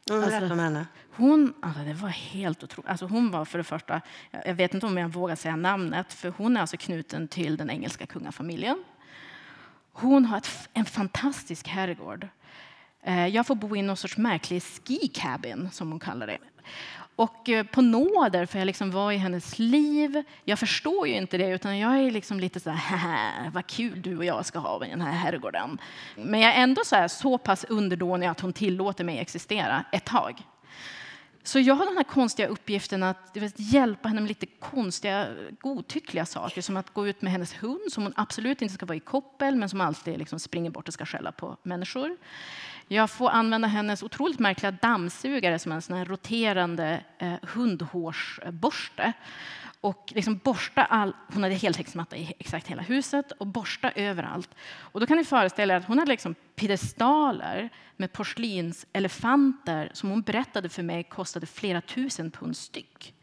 Berätta 0.07 0.37
alltså, 0.37 0.53
om 0.53 0.59
henne. 0.59 0.87
Hon, 1.17 1.55
alltså 1.61 1.81
det 1.83 1.95
var 1.95 2.09
helt 2.09 2.63
otroligt. 2.63 2.91
Alltså 2.91 3.07
hon 3.07 3.31
var 3.31 3.45
för 3.45 3.59
det 3.59 3.65
första, 3.65 4.01
jag 4.31 4.55
vet 4.55 4.75
inte 4.75 4.87
om 4.87 4.99
jag 4.99 5.09
vågar 5.09 5.37
säga 5.37 5.57
namnet, 5.57 6.13
för 6.13 6.29
hon 6.37 6.57
är 6.57 6.61
alltså 6.61 6.77
knuten 6.77 7.29
till 7.29 7.57
den 7.57 7.71
engelska 7.71 8.07
kungafamiljen. 8.07 8.85
Hon 9.93 10.25
har 10.25 10.39
ett, 10.39 10.69
en 10.73 10.85
fantastisk 10.85 11.69
herrgård. 11.69 12.29
Eh, 13.03 13.27
jag 13.27 13.47
får 13.47 13.55
bo 13.55 13.77
i 13.77 13.83
någon 13.83 13.97
sorts 13.97 14.17
märklig 14.17 14.63
ski 14.63 15.11
cabin, 15.15 15.69
som 15.73 15.91
hon 15.91 16.01
kallar 16.01 16.27
det. 16.27 16.39
Och 17.17 17.49
eh, 17.49 17.67
på 17.67 17.83
nåder, 17.83 18.47
för 18.47 18.59
jag 18.59 18.67
liksom 18.67 18.91
var 18.91 19.13
i 19.13 19.17
hennes 19.17 19.59
liv. 19.59 20.23
Jag 20.45 20.59
förstår 20.59 21.09
ju 21.09 21.15
inte 21.15 21.39
det, 21.39 21.49
utan 21.49 21.79
jag 21.79 21.99
är 21.99 22.11
liksom 22.11 22.41
lite 22.41 22.61
så 22.61 22.71
här, 22.71 23.51
vad 23.51 23.67
kul 23.67 24.03
du 24.03 24.17
och 24.17 24.25
jag 24.25 24.47
ska 24.47 24.59
ha 24.59 24.87
i 24.87 24.91
den 24.91 25.01
här 25.01 25.13
herrgården. 25.13 25.79
Men 26.17 26.41
jag 26.41 26.55
är 26.55 26.63
ändå 26.63 26.83
så, 26.85 26.97
här, 26.97 27.09
så 27.09 27.39
pass 27.39 27.65
underdånig 27.65 28.27
att 28.27 28.41
hon 28.41 28.53
tillåter 28.53 29.05
mig 29.05 29.19
existera 29.19 29.85
ett 29.93 30.05
tag. 30.05 30.43
Så 31.45 31.59
jag 31.59 31.75
har 31.75 31.87
den 31.87 31.97
här 31.97 32.05
konstiga 32.05 32.49
uppgiften 32.49 33.03
att 33.03 33.37
vet, 33.37 33.55
hjälpa 33.57 34.09
henne 34.09 34.21
med 34.21 34.29
lite 34.29 34.47
konstiga, 34.47 35.29
godtyckliga 35.61 36.27
saker 36.27 36.63
som 36.63 36.77
att 36.77 36.95
gå 36.95 37.09
ut 37.09 37.23
med 37.23 37.33
hennes 37.33 37.55
hund 37.63 37.93
som 37.93 38.03
hon 38.03 38.13
absolut 38.17 38.63
inte 38.63 38.75
ska 38.75 38.87
vara 38.87 38.97
i 38.97 39.01
koppel 39.01 39.57
men 39.57 39.69
som 39.69 39.81
alltid 39.81 40.19
liksom 40.19 40.39
springer 40.39 40.71
bort 40.71 40.89
och 40.89 40.95
ska 40.95 41.07
skälla 41.07 41.33
på 41.33 41.57
människor. 41.63 42.17
Jag 42.93 43.11
får 43.11 43.31
använda 43.31 43.69
hennes 43.69 44.03
otroligt 44.03 44.39
märkliga 44.39 44.71
dammsugare 44.71 45.59
som 45.59 45.73
en 45.73 45.83
sån 45.83 45.97
här 45.97 46.05
roterande 46.05 47.05
eh, 47.19 47.35
hundhårsborste. 47.43 49.13
Och 49.81 50.13
liksom 50.15 50.41
borsta 50.45 50.85
all, 50.85 51.13
hon 51.33 51.43
hade 51.43 51.55
heltäckningsmatta 51.55 52.17
i 52.17 52.33
exakt 52.39 52.69
hela 52.69 52.83
huset 52.83 53.33
och 53.33 53.47
borsta 53.47 53.91
överallt. 53.91 54.51
Och 54.65 55.01
då 55.01 55.07
kan 55.07 55.17
ni 55.17 55.25
föreställa 55.25 55.75
er 55.75 55.79
att 55.79 55.85
hon 55.85 55.99
hade 55.99 56.11
liksom 56.11 56.35
piedestaler 56.55 57.71
med 57.97 58.13
porslinselefanter 58.13 59.91
som 59.95 60.11
hon 60.11 60.23
berättade 60.23 60.69
för 60.69 60.83
mig 60.83 61.05
kostade 61.05 61.47
flera 61.47 61.81
tusen 61.81 62.31
pund 62.31 62.57
styck. 62.57 63.15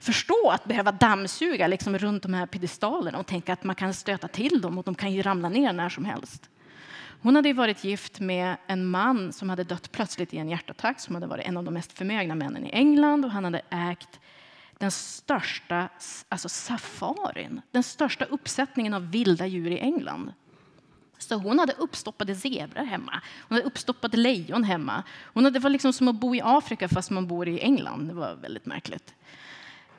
Förstå 0.00 0.50
att 0.50 0.64
behöva 0.64 0.92
dammsuga 0.92 1.66
liksom 1.66 1.98
runt 1.98 2.22
de 2.22 2.34
här 2.34 2.46
piedestalerna 2.46 3.18
och 3.18 3.26
tänka 3.26 3.52
att 3.52 3.64
man 3.64 3.76
kan 3.76 3.94
stöta 3.94 4.28
till 4.28 4.60
dem 4.60 4.78
och 4.78 4.84
de 4.84 4.94
kan 4.94 5.12
ju 5.12 5.22
ramla 5.22 5.48
ner 5.48 5.72
när 5.72 5.88
som 5.88 6.04
helst. 6.04 6.50
Hon 7.22 7.36
hade 7.36 7.52
varit 7.52 7.84
gift 7.84 8.20
med 8.20 8.56
en 8.66 8.86
man 8.86 9.32
som 9.32 9.50
hade 9.50 9.64
dött 9.64 9.92
plötsligt 9.92 10.34
i 10.34 10.38
en 10.38 10.48
hjärtattack 10.48 11.00
som 11.00 11.14
hade 11.14 11.26
varit 11.26 11.46
en 11.46 11.56
av 11.56 11.64
de 11.64 11.74
mest 11.74 11.92
förmögna 11.92 12.34
männen 12.34 12.66
i 12.66 12.70
England 12.70 13.24
och 13.24 13.30
han 13.30 13.44
hade 13.44 13.62
ägt 13.70 14.20
den 14.78 14.90
största 14.90 15.88
alltså 16.28 16.48
safarin, 16.48 17.60
den 17.70 17.82
största 17.82 18.24
uppsättningen 18.24 18.94
av 18.94 19.10
vilda 19.10 19.46
djur 19.46 19.70
i 19.70 19.78
England. 19.78 20.32
Så 21.18 21.34
hon 21.34 21.58
hade 21.58 21.72
uppstoppade 21.72 22.34
zebror 22.34 22.84
hemma, 22.84 23.20
hon 23.48 23.56
hade 23.56 23.66
uppstoppade 23.66 24.16
lejon 24.16 24.64
hemma. 24.64 25.02
Hon 25.24 25.44
hade, 25.44 25.58
det 25.58 25.62
var 25.62 25.70
liksom 25.70 25.92
som 25.92 26.08
att 26.08 26.14
bo 26.14 26.34
i 26.34 26.40
Afrika 26.44 26.88
fast 26.88 27.10
man 27.10 27.26
bor 27.26 27.48
i 27.48 27.60
England. 27.60 28.08
Det 28.08 28.14
var 28.14 28.34
väldigt 28.34 28.66
märkligt. 28.66 29.14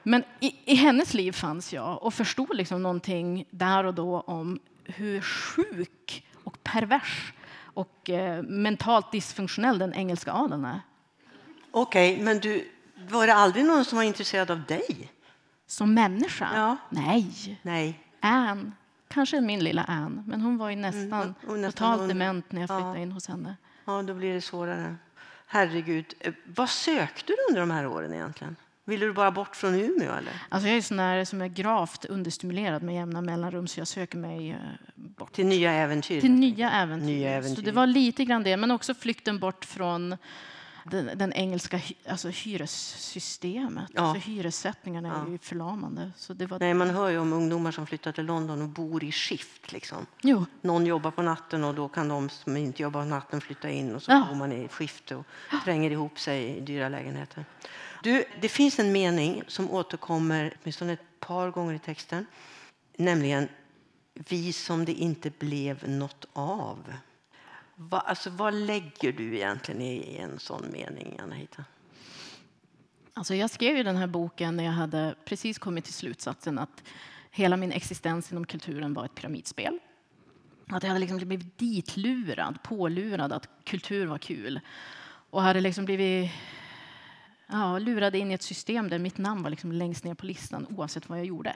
Men 0.03 0.24
i, 0.39 0.55
i 0.65 0.76
hennes 0.76 1.13
liv 1.13 1.32
fanns 1.32 1.74
jag 1.74 2.03
och 2.03 2.13
förstod 2.13 2.55
liksom 2.55 2.84
någonting 2.84 3.45
där 3.49 3.84
och 3.84 3.93
då 3.93 4.20
om 4.20 4.59
hur 4.84 5.22
sjuk 5.22 6.24
och 6.49 6.63
pervers 6.63 7.33
och 7.61 8.09
eh, 8.09 8.43
mentalt 8.43 9.11
dysfunktionell 9.11 9.79
den 9.79 9.93
engelska 9.93 10.31
adeln 10.31 10.65
är. 10.65 10.81
Okej, 11.71 12.13
okay, 12.13 12.25
men 12.25 12.39
du, 12.39 12.71
var 13.09 13.27
det 13.27 13.33
aldrig 13.33 13.65
någon 13.65 13.85
som 13.85 13.95
var 13.95 14.03
intresserad 14.03 14.51
av 14.51 14.63
dig? 14.63 15.11
Som 15.67 15.93
människa? 15.93 16.49
Ja. 16.55 16.77
Nej. 16.89 17.59
Nej. 17.61 17.99
Anne. 18.19 18.71
Kanske 19.07 19.41
min 19.41 19.63
lilla 19.63 19.83
Anne, 19.83 20.23
men 20.27 20.41
hon 20.41 20.57
var 20.57 20.69
ju 20.69 20.75
nästan, 20.75 21.35
mm, 21.43 21.61
nästan 21.61 21.71
totalt 21.71 21.99
hon... 21.99 22.07
dement 22.07 22.51
när 22.51 22.61
jag 22.61 22.69
flyttade 22.69 22.97
ja. 22.97 22.97
in 22.97 23.11
hos 23.11 23.27
henne. 23.27 23.55
Ja, 23.85 24.01
då 24.01 24.13
blir 24.13 24.33
det 24.33 24.41
svårare. 24.41 24.95
Herregud. 25.47 26.13
Eh, 26.19 26.33
vad 26.45 26.69
sökte 26.69 27.33
du 27.33 27.35
under 27.49 27.59
de 27.59 27.71
här 27.71 27.87
åren 27.87 28.13
egentligen? 28.13 28.55
Ville 28.89 29.05
du 29.05 29.13
bara 29.13 29.31
bort 29.31 29.55
från 29.55 29.75
Umeå? 29.75 30.11
Eller? 30.11 30.33
Alltså 30.49 30.69
jag 30.69 30.77
är 30.77 30.81
sån 30.81 30.97
där 30.97 31.25
som 31.25 31.41
är 31.41 31.47
gravt 31.47 32.05
understimulerad 32.05 32.83
med 32.83 32.95
jämna 32.95 33.21
mellanrum 33.21 33.67
så 33.67 33.79
jag 33.79 33.87
söker 33.87 34.17
mig 34.17 34.51
eh, 34.51 34.57
bort. 34.95 35.33
Till 35.33 35.45
nya 35.45 35.71
äventyr? 35.71 36.21
Till 36.21 36.31
nya 36.31 36.71
äventyr. 36.71 37.05
nya 37.05 37.29
äventyr. 37.29 37.55
Så 37.55 37.61
det 37.61 37.71
var 37.71 37.87
lite 37.87 38.25
grann 38.25 38.43
det, 38.43 38.57
men 38.57 38.71
också 38.71 38.93
flykten 38.93 39.39
bort 39.39 39.65
från 39.65 40.17
den, 40.83 41.17
den 41.17 41.33
engelska 41.33 41.81
alltså 42.09 42.29
hyressystemet. 42.29 43.91
Ja. 43.93 44.01
Alltså 44.01 44.29
hyressättningarna 44.29 45.07
ja. 45.07 45.27
är 45.27 45.31
ju 45.31 45.37
förlamande. 45.37 46.11
Så 46.17 46.33
det 46.33 46.45
var... 46.45 46.59
Nej, 46.59 46.73
man 46.73 46.89
hör 46.89 47.09
ju 47.09 47.19
om 47.19 47.33
ungdomar 47.33 47.71
som 47.71 47.87
flyttar 47.87 48.11
till 48.11 48.25
London 48.25 48.61
och 48.61 48.69
bor 48.69 49.03
i 49.03 49.11
skift. 49.11 49.71
Liksom. 49.71 50.05
Jo. 50.21 50.45
Någon 50.61 50.85
jobbar 50.85 51.11
på 51.11 51.21
natten 51.21 51.63
och 51.63 51.75
då 51.75 51.87
kan 51.87 52.07
de 52.07 52.29
som 52.29 52.57
inte 52.57 52.81
jobbar 52.83 53.01
på 53.01 53.07
natten 53.07 53.41
flytta 53.41 53.69
in 53.69 53.95
och 53.95 54.03
så 54.03 54.11
ja. 54.11 54.25
bor 54.29 54.35
man 54.35 54.51
i 54.51 54.67
skift 54.67 55.11
och 55.11 55.25
tränger 55.63 55.91
ihop 55.91 56.19
sig 56.19 56.57
i 56.57 56.61
dyra 56.61 56.89
lägenheter. 56.89 57.45
Du, 58.03 58.25
det 58.41 58.49
finns 58.49 58.79
en 58.79 58.91
mening 58.91 59.43
som 59.47 59.71
återkommer 59.71 60.53
åtminstone 60.61 60.93
ett 60.93 61.19
par 61.19 61.51
gånger 61.51 61.73
i 61.73 61.79
texten, 61.79 62.25
nämligen 62.97 63.47
vi 64.13 64.53
som 64.53 64.85
det 64.85 64.93
inte 64.93 65.29
blev 65.29 65.89
något 65.89 66.25
av. 66.33 66.93
Va, 67.75 67.99
alltså, 67.99 68.29
vad 68.29 68.53
lägger 68.53 69.11
du 69.11 69.35
egentligen 69.35 69.81
i 69.81 70.17
en 70.17 70.39
sån 70.39 70.71
mening, 70.71 71.19
Anahita? 71.23 71.65
Alltså 73.13 73.35
jag 73.35 73.49
skrev 73.49 73.77
ju 73.77 73.83
den 73.83 73.97
här 73.97 74.07
boken 74.07 74.55
när 74.55 74.63
jag 74.63 74.71
hade 74.71 75.15
precis 75.25 75.59
kommit 75.59 75.85
till 75.85 75.93
slutsatsen 75.93 76.59
att 76.59 76.83
hela 77.31 77.57
min 77.57 77.71
existens 77.71 78.31
inom 78.31 78.45
kulturen 78.45 78.93
var 78.93 79.05
ett 79.05 79.15
pyramidspel. 79.15 79.79
Att 80.67 80.83
jag 80.83 80.87
hade 80.87 80.99
liksom 80.99 81.17
blivit 81.17 81.57
ditlurad, 81.57 82.63
pålurad 82.63 83.33
att 83.33 83.49
kultur 83.63 84.05
var 84.05 84.17
kul. 84.17 84.59
Och 85.29 85.41
hade 85.41 85.61
liksom 85.61 85.85
blivit 85.85 86.31
ja, 87.49 87.79
lurade 87.79 88.17
in 88.17 88.31
i 88.31 88.33
ett 88.33 88.41
system 88.41 88.89
där 88.89 88.99
mitt 88.99 89.17
namn 89.17 89.43
var 89.43 89.49
liksom 89.49 89.71
längst 89.71 90.03
ner 90.03 90.13
på 90.13 90.25
listan 90.25 90.67
oavsett 90.69 91.09
vad 91.09 91.19
jag 91.19 91.25
gjorde. 91.25 91.55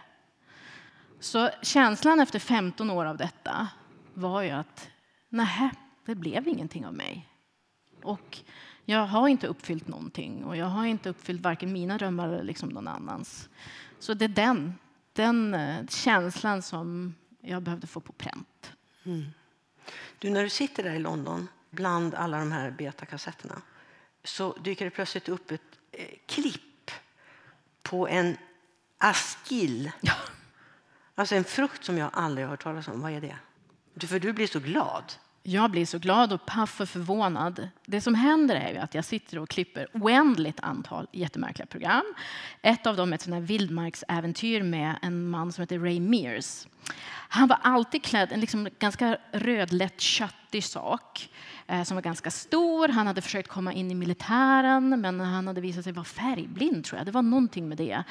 Så 1.20 1.50
känslan 1.62 2.20
efter 2.20 2.40
15 2.40 2.90
år 2.90 3.06
av 3.06 3.18
detta 3.18 3.68
var 4.14 4.42
ju 4.42 4.50
att 4.50 4.90
nej, 5.30 5.72
det 6.06 6.16
blev 6.16 6.48
ingenting 6.48 6.86
av 6.86 6.94
mig. 6.94 7.30
Och 8.04 8.40
jag 8.86 9.08
har 9.08 9.28
inte 9.28 9.48
uppfyllt 9.48 9.88
någonting 9.88 10.44
och 10.44 10.58
jag 10.58 10.66
har 10.66 10.86
inte 10.86 11.10
uppfyllt 11.10 11.42
varken 11.42 11.74
mina 11.74 11.98
drömmar 11.98 12.28
eller 12.28 12.44
liksom 12.44 12.70
någon 12.70 12.88
annans. 12.88 13.50
Så 14.00 14.14
det 14.14 14.26
är 14.26 14.30
den, 14.30 14.74
den 15.14 15.54
eh, 15.54 15.88
känslan 15.88 16.62
som 16.62 17.16
jag 17.42 17.62
behövde 17.64 17.88
få 17.88 18.00
på 18.00 18.14
pränt. 18.14 18.72
Mm. 19.04 19.26
Du, 20.20 20.30
när 20.30 20.44
du 20.44 20.50
sitter 20.50 20.84
där 20.84 20.94
i 20.94 21.00
London 21.00 21.48
bland 21.70 22.16
alla 22.16 22.40
de 22.40 22.52
här 22.52 22.72
betakassetterna 22.72 23.62
så 24.24 24.54
dyker 24.54 24.86
det 24.86 24.92
plötsligt 24.92 25.30
upp 25.30 25.52
ett 25.52 25.73
klipp 26.26 26.92
på 27.84 28.08
en 28.08 28.38
askill. 28.98 29.92
Ja. 30.02 30.14
Alltså 31.16 31.36
en 31.36 31.44
frukt 31.44 31.86
som 31.86 31.98
jag 31.98 32.10
aldrig 32.14 32.46
har 32.46 32.52
hört 32.52 32.64
talas 32.64 32.88
om. 32.88 33.02
Vad 33.02 33.12
är 33.12 33.22
det? 33.22 34.08
För 34.08 34.20
du 34.20 34.34
blir 34.34 34.48
så 34.48 34.60
glad. 34.60 35.04
Jag 35.46 35.72
blir 35.72 35.86
så 35.86 36.00
glad 36.00 36.34
och 36.34 36.46
paff 36.46 36.82
och 36.82 36.90
förvånad. 36.90 37.70
Det 37.86 38.02
som 38.02 38.16
händer 38.16 38.56
är 38.56 38.72
ju 38.72 38.78
att 38.78 38.96
jag 38.96 39.06
sitter 39.06 39.40
och 39.40 39.50
klipper 39.50 39.88
oändligt 39.94 40.60
antal 40.60 41.08
jättemärkliga 41.12 41.66
program. 41.66 42.14
Ett 42.62 42.88
av 42.88 42.96
dem 42.96 43.12
är 43.14 43.16
ett 43.16 43.22
sånt 43.22 43.50
vildmarksäventyr 43.50 44.64
med 44.64 44.96
en 45.02 45.30
man 45.30 45.52
som 45.52 45.62
heter 45.62 45.80
Ray 45.80 46.00
Mears. 46.00 46.68
Han 47.30 47.48
var 47.48 47.60
alltid 47.62 48.04
klädd 48.04 48.32
i 48.32 48.34
en 48.34 48.40
liksom 48.40 48.70
ganska 48.80 49.18
rödlätt, 49.32 50.02
köttig 50.02 50.64
sak 50.64 51.30
eh, 51.63 51.63
Eh, 51.74 51.84
som 51.84 51.96
var 51.96 52.02
ganska 52.02 52.32
stor. 52.32 52.88
Han 52.88 53.08
hade 53.08 53.22
försökt 53.22 53.48
komma 53.48 53.74
in 53.74 53.92
i 53.92 53.96
militären, 53.96 55.02
men 55.02 55.20
han 55.20 55.48
hade 55.48 55.62
visat 55.62 55.84
sig 55.84 55.94
vara 55.94 56.06
färgblind. 56.06 56.86
tror 56.86 56.98
jag. 56.98 57.06
Det 57.06 57.12
var 57.12 57.22
någonting 57.22 57.70
med 57.70 57.78
det. 57.78 58.04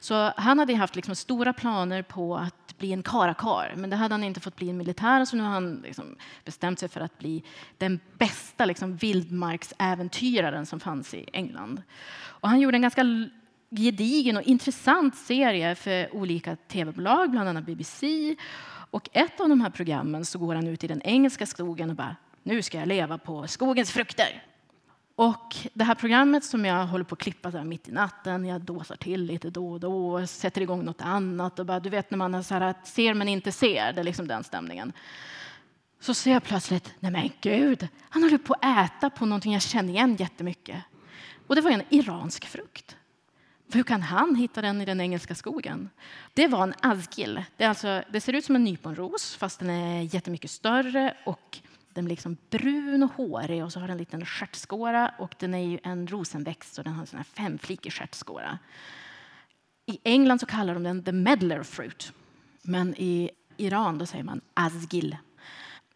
Så 0.00 0.32
han 0.36 0.58
hade 0.58 0.74
haft 0.74 0.96
liksom 0.96 1.14
stora 1.16 1.52
planer 1.52 2.02
på 2.02 2.36
att 2.36 2.78
bli 2.78 2.92
en 2.92 3.02
karakar, 3.02 3.74
men 3.76 3.90
det 3.90 3.96
hade 3.96 4.14
han 4.14 4.24
inte 4.24 4.40
fått 4.40 4.56
bli 4.56 4.70
en 4.70 4.76
militär. 4.76 5.24
Så 5.24 5.36
nu 5.36 5.42
har 5.42 5.50
han 5.50 5.82
liksom 5.84 6.16
bestämt 6.44 6.78
sig 6.78 6.88
för 6.88 7.00
att 7.00 7.18
bli 7.18 7.42
den 7.78 8.00
bästa 8.18 8.64
liksom 8.64 8.96
vildmarksäventyraren 8.96 10.66
som 10.66 10.80
fanns 10.80 11.14
i 11.14 11.28
England. 11.32 11.82
Och 12.18 12.48
han 12.48 12.60
gjorde 12.60 12.76
en 12.76 12.82
ganska 12.82 13.04
gedigen 13.70 14.36
och 14.36 14.42
intressant 14.42 15.16
serie 15.16 15.74
för 15.74 16.16
olika 16.16 16.56
tv-bolag, 16.56 17.30
bland 17.30 17.48
annat 17.48 17.66
BBC. 17.66 18.36
Och 18.90 19.08
ett 19.12 19.40
av 19.40 19.48
de 19.48 19.60
här 19.60 19.70
programmen 19.70 20.24
så 20.24 20.38
går 20.38 20.54
han 20.54 20.66
ut 20.66 20.84
i 20.84 20.86
den 20.86 21.02
engelska 21.02 21.46
skogen 21.46 21.90
och 21.90 21.96
bara 21.96 22.16
nu 22.46 22.62
ska 22.62 22.78
jag 22.78 22.88
leva 22.88 23.18
på 23.18 23.46
skogens 23.46 23.90
frukter. 23.90 24.42
Och 25.16 25.56
det 25.74 25.84
här 25.84 25.94
programmet 25.94 26.44
som 26.44 26.64
jag 26.64 26.86
håller 26.86 27.04
på 27.04 27.14
att 27.14 27.18
klippa 27.18 27.52
så 27.52 27.64
mitt 27.64 27.88
i 27.88 27.92
natten, 27.92 28.44
jag 28.44 28.60
dåsar 28.60 28.96
till 28.96 29.22
lite 29.22 29.50
då 29.50 29.72
och 29.72 29.80
då 29.80 30.12
och 30.12 30.30
sätter 30.30 30.60
igång 30.60 30.84
något 30.84 31.00
annat. 31.00 31.58
Och 31.58 31.66
bara, 31.66 31.80
du 31.80 31.90
vet 31.90 32.10
när 32.10 32.18
man 32.18 32.44
så 32.44 32.54
här, 32.54 32.74
ser 32.84 33.14
men 33.14 33.28
inte 33.28 33.52
ser, 33.52 33.92
det 33.92 34.00
är 34.00 34.04
liksom 34.04 34.28
den 34.28 34.44
stämningen. 34.44 34.92
Så 36.00 36.14
ser 36.14 36.32
jag 36.32 36.42
plötsligt, 36.42 36.94
nej 37.00 37.12
men 37.12 37.30
gud, 37.40 37.88
han 38.08 38.22
håller 38.22 38.38
på 38.38 38.54
att 38.54 38.86
äta 38.90 39.10
på 39.10 39.26
någonting 39.26 39.52
jag 39.52 39.62
känner 39.62 39.92
igen 39.92 40.16
jättemycket. 40.16 40.82
Och 41.46 41.54
det 41.54 41.60
var 41.60 41.70
en 41.70 41.82
iransk 41.88 42.44
frukt. 42.44 42.96
Hur 43.72 43.82
kan 43.82 44.02
han 44.02 44.34
hitta 44.34 44.62
den 44.62 44.80
i 44.80 44.84
den 44.84 45.00
engelska 45.00 45.34
skogen? 45.34 45.90
Det 46.34 46.48
var 46.48 46.62
en 46.62 46.74
azgil. 46.80 47.44
Det, 47.56 47.64
alltså, 47.64 48.02
det 48.12 48.20
ser 48.20 48.32
ut 48.32 48.44
som 48.44 48.56
en 48.56 48.64
nyponros, 48.64 49.36
fast 49.36 49.58
den 49.58 49.70
är 49.70 50.14
jättemycket 50.14 50.50
större 50.50 51.16
och 51.24 51.60
den 51.96 52.04
blir 52.04 52.12
liksom 52.12 52.36
brun 52.50 53.02
och 53.02 53.12
hårig 53.12 53.64
och 53.64 53.72
så 53.72 53.80
har 53.80 53.86
den 53.86 53.94
en 53.94 53.98
liten 53.98 54.26
stjärtskåra 54.26 55.12
och 55.18 55.34
den 55.38 55.54
är 55.54 55.58
ju 55.58 55.78
en 55.82 56.06
rosenväxt 56.06 56.78
och 56.78 56.84
den 56.84 56.92
har 56.92 57.00
en 57.00 57.06
sån 57.06 57.16
här 57.16 57.24
femflikig 57.24 57.92
stjärtskåra. 57.92 58.58
I 59.86 59.98
England 60.04 60.38
så 60.38 60.46
kallar 60.46 60.74
de 60.74 60.82
den 60.82 61.02
the 61.02 61.12
medlar 61.12 61.62
fruit, 61.62 62.12
men 62.62 62.94
i 62.94 63.30
Iran 63.56 63.98
då 63.98 64.06
säger 64.06 64.24
man 64.24 64.40
azgil. 64.54 65.16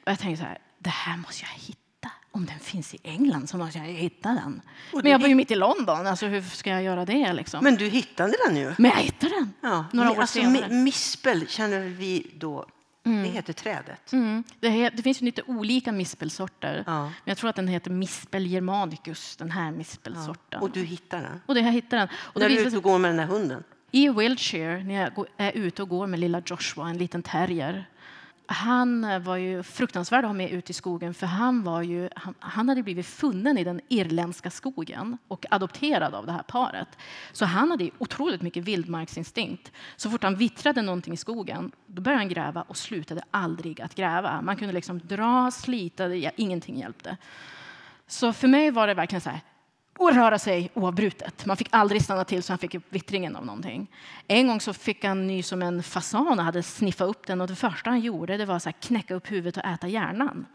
Och 0.05 0.11
jag 0.11 0.19
tänker 0.19 0.43
så 0.43 0.49
här, 0.49 0.59
det 0.79 0.91
här 0.91 1.17
måste 1.17 1.45
jag 1.45 1.63
hitta 1.67 2.11
om 2.33 2.47
den 2.47 2.59
finns 2.59 2.95
i 2.95 2.99
England 3.03 3.49
så 3.49 3.57
måste 3.57 3.79
jag 3.79 3.85
hitta 3.85 4.29
den. 4.29 4.63
Men 4.93 5.13
jag 5.13 5.21
bor 5.21 5.29
ju 5.29 5.35
mitt 5.35 5.51
i 5.51 5.55
London, 5.55 6.07
alltså 6.07 6.27
hur 6.27 6.43
ska 6.43 6.71
jag 6.71 6.83
göra 6.83 7.05
det? 7.05 7.33
Liksom? 7.33 7.65
Men 7.65 7.77
du 7.77 7.89
hittade 7.89 8.37
den 8.47 8.57
ju. 8.57 8.75
Men 8.79 8.91
jag 8.91 8.99
hittade 8.99 9.35
den. 9.35 9.53
Ja. 9.61 9.85
Några 9.93 10.11
år 10.11 10.21
alltså, 10.21 10.39
senare. 10.39 10.69
Mispel 10.69 11.49
känner 11.49 11.81
vi 11.81 12.31
då, 12.39 12.67
det 13.03 13.11
heter 13.11 13.53
trädet. 13.53 14.13
Mm. 14.13 14.45
Det, 14.61 14.69
he- 14.69 14.91
det 14.95 15.03
finns 15.03 15.21
ju 15.23 15.25
lite 15.25 15.43
olika 15.47 15.93
mispelsorter. 15.93 16.85
Ja. 16.87 17.03
Men 17.03 17.13
jag 17.25 17.37
tror 17.39 17.51
att 17.51 17.57
den 17.57 17.69
heter 17.69 17.91
Mispel 17.91 18.47
germanicus, 18.47 19.37
den 19.37 19.51
här 19.51 19.71
mispelsorten. 19.71 20.61
Och 20.61 20.71
du 20.71 20.83
hittar 20.85 21.23
den. 21.23 21.41
Och 21.47 21.55
det 21.55 21.61
jag 21.61 21.73
hittade 21.73 22.03
den. 22.03 22.09
Och 22.35 22.41
När 22.41 22.49
du 22.49 22.55
är 22.55 22.61
ute 22.61 22.71
sig, 22.71 22.77
och 22.77 22.83
går 22.83 22.99
med 22.99 23.11
den 23.11 23.17
där 23.17 23.27
hunden. 23.27 23.65
I 23.91 24.09
Wiltshire, 24.09 24.85
när 24.85 24.95
jag 24.95 25.27
är 25.37 25.53
ute 25.53 25.83
och 25.83 25.89
går 25.89 26.07
med 26.07 26.21
lilla 26.21 26.43
Joshua, 26.47 26.89
en 26.89 26.99
liten 26.99 27.23
terrier. 27.23 27.89
Han 28.53 29.05
eh, 29.05 29.19
var 29.19 29.37
ju 29.37 29.63
fruktansvärd 29.63 30.25
att 30.25 30.29
ha 30.29 30.35
med 30.35 30.51
ut 30.51 30.71
i 30.71 30.73
skogen 30.73 31.15
för 31.15 31.27
han, 31.27 31.63
var 31.63 31.83
ju, 31.83 32.09
han, 32.17 32.35
han 32.39 32.69
hade 32.69 32.83
blivit 32.83 33.07
funnen 33.07 33.59
i 33.59 33.65
den 33.65 33.81
irländska 33.89 34.51
skogen 34.51 35.19
och 35.29 35.47
adopterad 35.51 36.15
av 36.15 36.27
det 36.27 36.33
här 36.33 36.43
paret. 36.43 36.89
Så 37.33 37.45
han 37.45 37.71
hade 37.71 37.91
otroligt 37.99 38.43
mycket 38.43 38.65
vildmarksinstinkt. 38.65 39.73
Så 39.97 40.11
fort 40.11 40.23
han 40.23 40.37
vittrade 40.37 40.83
någonting 40.83 41.15
i 41.15 41.17
skogen 41.17 41.73
då 41.87 42.03
började 42.03 42.21
han 42.21 42.29
gräva 42.29 42.63
och 42.63 42.77
slutade 42.77 43.23
aldrig 43.31 43.81
att 43.81 43.95
gräva. 43.95 44.43
Man 44.43 44.57
kunde 44.57 44.75
liksom 44.75 44.99
dra, 44.99 45.51
slita, 45.51 46.15
ja, 46.15 46.31
ingenting 46.37 46.79
hjälpte. 46.79 47.17
Så 48.07 48.33
för 48.33 48.49
mig 48.49 48.71
var 48.71 48.87
det 48.87 48.95
verkligen 48.95 49.21
så 49.21 49.31
här, 49.31 49.41
och 50.01 50.15
röra 50.15 50.39
sig 50.39 50.71
oavbrutet. 50.75 51.47
Man 51.47 51.57
fick 51.57 51.69
aldrig 51.71 52.03
stanna 52.03 52.25
till 52.25 52.43
så 52.43 52.53
han 52.53 52.59
fick 52.59 52.75
upp 52.75 52.85
vittringen 52.89 53.37
av 53.37 53.47
någonting. 53.47 53.87
En 54.27 54.47
gång 54.47 54.61
så 54.61 54.73
fick 54.73 55.05
han 55.05 55.27
ny 55.27 55.43
som 55.43 55.63
en 55.63 55.83
fasan 55.83 56.39
och 56.39 56.45
hade 56.45 56.63
sniffat 56.63 57.09
upp 57.09 57.27
den 57.27 57.41
och 57.41 57.47
det 57.47 57.57
första 57.57 57.91
han 57.91 58.01
gjorde 58.01 58.37
det 58.37 58.47
var 58.47 58.55
här 58.65 58.73
knäcka 58.73 59.15
upp 59.15 59.31
huvudet 59.31 59.57
och 59.57 59.65
äta 59.65 59.89
hjärnan. 59.89 60.47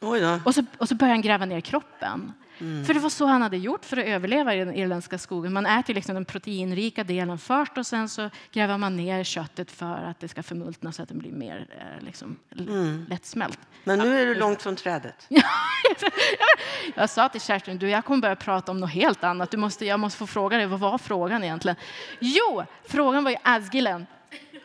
Oj 0.00 0.20
då. 0.20 0.40
Och 0.44 0.54
så, 0.54 0.64
och 0.78 0.88
så 0.88 0.94
började 0.94 1.14
han 1.14 1.22
gräva 1.22 1.44
ner 1.44 1.60
kroppen. 1.60 2.32
För 2.58 2.94
det 2.94 3.00
var 3.00 3.10
så 3.10 3.26
han 3.26 3.42
hade 3.42 3.56
gjort 3.56 3.84
för 3.84 3.96
att 3.96 4.04
överleva 4.04 4.54
i 4.54 4.58
den 4.58 4.74
irländska 4.74 5.18
skogen. 5.18 5.52
Man 5.52 5.66
äter 5.66 5.94
liksom 5.94 6.14
den 6.14 6.24
proteinrika 6.24 7.04
delen 7.04 7.38
först 7.38 7.78
och 7.78 7.86
sen 7.86 8.08
så 8.08 8.30
gräver 8.52 8.78
man 8.78 8.96
ner 8.96 9.24
köttet 9.24 9.70
för 9.70 10.04
att 10.04 10.20
det 10.20 10.28
ska 10.28 10.42
förmultna 10.42 10.92
så 10.92 11.02
att 11.02 11.08
den 11.08 11.18
blir 11.18 11.32
mer 11.32 11.66
eh, 11.78 12.04
liksom, 12.04 12.36
l- 12.56 13.04
lättsmält. 13.08 13.58
Men 13.84 13.98
nu 13.98 14.20
är 14.20 14.26
du 14.26 14.34
långt 14.34 14.62
från 14.62 14.76
trädet. 14.76 15.28
Jag 16.94 17.10
sa 17.10 17.28
till 17.28 17.40
Kerstin, 17.40 17.78
du, 17.78 17.90
jag 17.90 18.04
kommer 18.04 18.20
börja 18.22 18.36
prata 18.36 18.72
om 18.72 18.80
något 18.80 18.90
helt 18.90 19.24
annat. 19.24 19.50
Du 19.50 19.56
måste, 19.56 19.86
jag 19.86 20.00
måste 20.00 20.18
få 20.18 20.26
fråga 20.26 20.56
dig, 20.56 20.66
vad 20.66 20.80
var 20.80 20.98
frågan 20.98 21.44
egentligen? 21.44 21.76
Jo, 22.20 22.62
frågan 22.88 23.24
var 23.24 23.30
ju 23.30 23.36
Asgilen. 23.42 24.06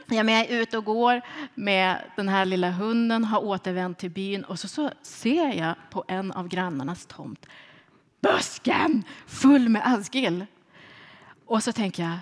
Ja, 0.05 0.23
men 0.23 0.35
jag 0.35 0.49
är 0.49 0.61
ute 0.61 0.77
och 0.77 0.85
går 0.85 1.21
med 1.53 1.97
den 2.15 2.29
här 2.29 2.45
lilla 2.45 2.71
hunden, 2.71 3.23
har 3.23 3.43
återvänt 3.43 3.97
till 3.97 4.09
byn 4.11 4.43
och 4.43 4.59
så, 4.59 4.67
så 4.67 4.91
ser 5.01 5.53
jag 5.53 5.75
på 5.89 6.03
en 6.07 6.31
av 6.31 6.47
grannarnas 6.47 7.05
tomt 7.05 7.45
busken 8.23 9.03
full 9.27 9.69
med 9.69 9.81
askgill. 9.85 10.45
Och 11.45 11.63
så 11.63 11.71
tänker 11.71 12.03
jag, 12.03 12.17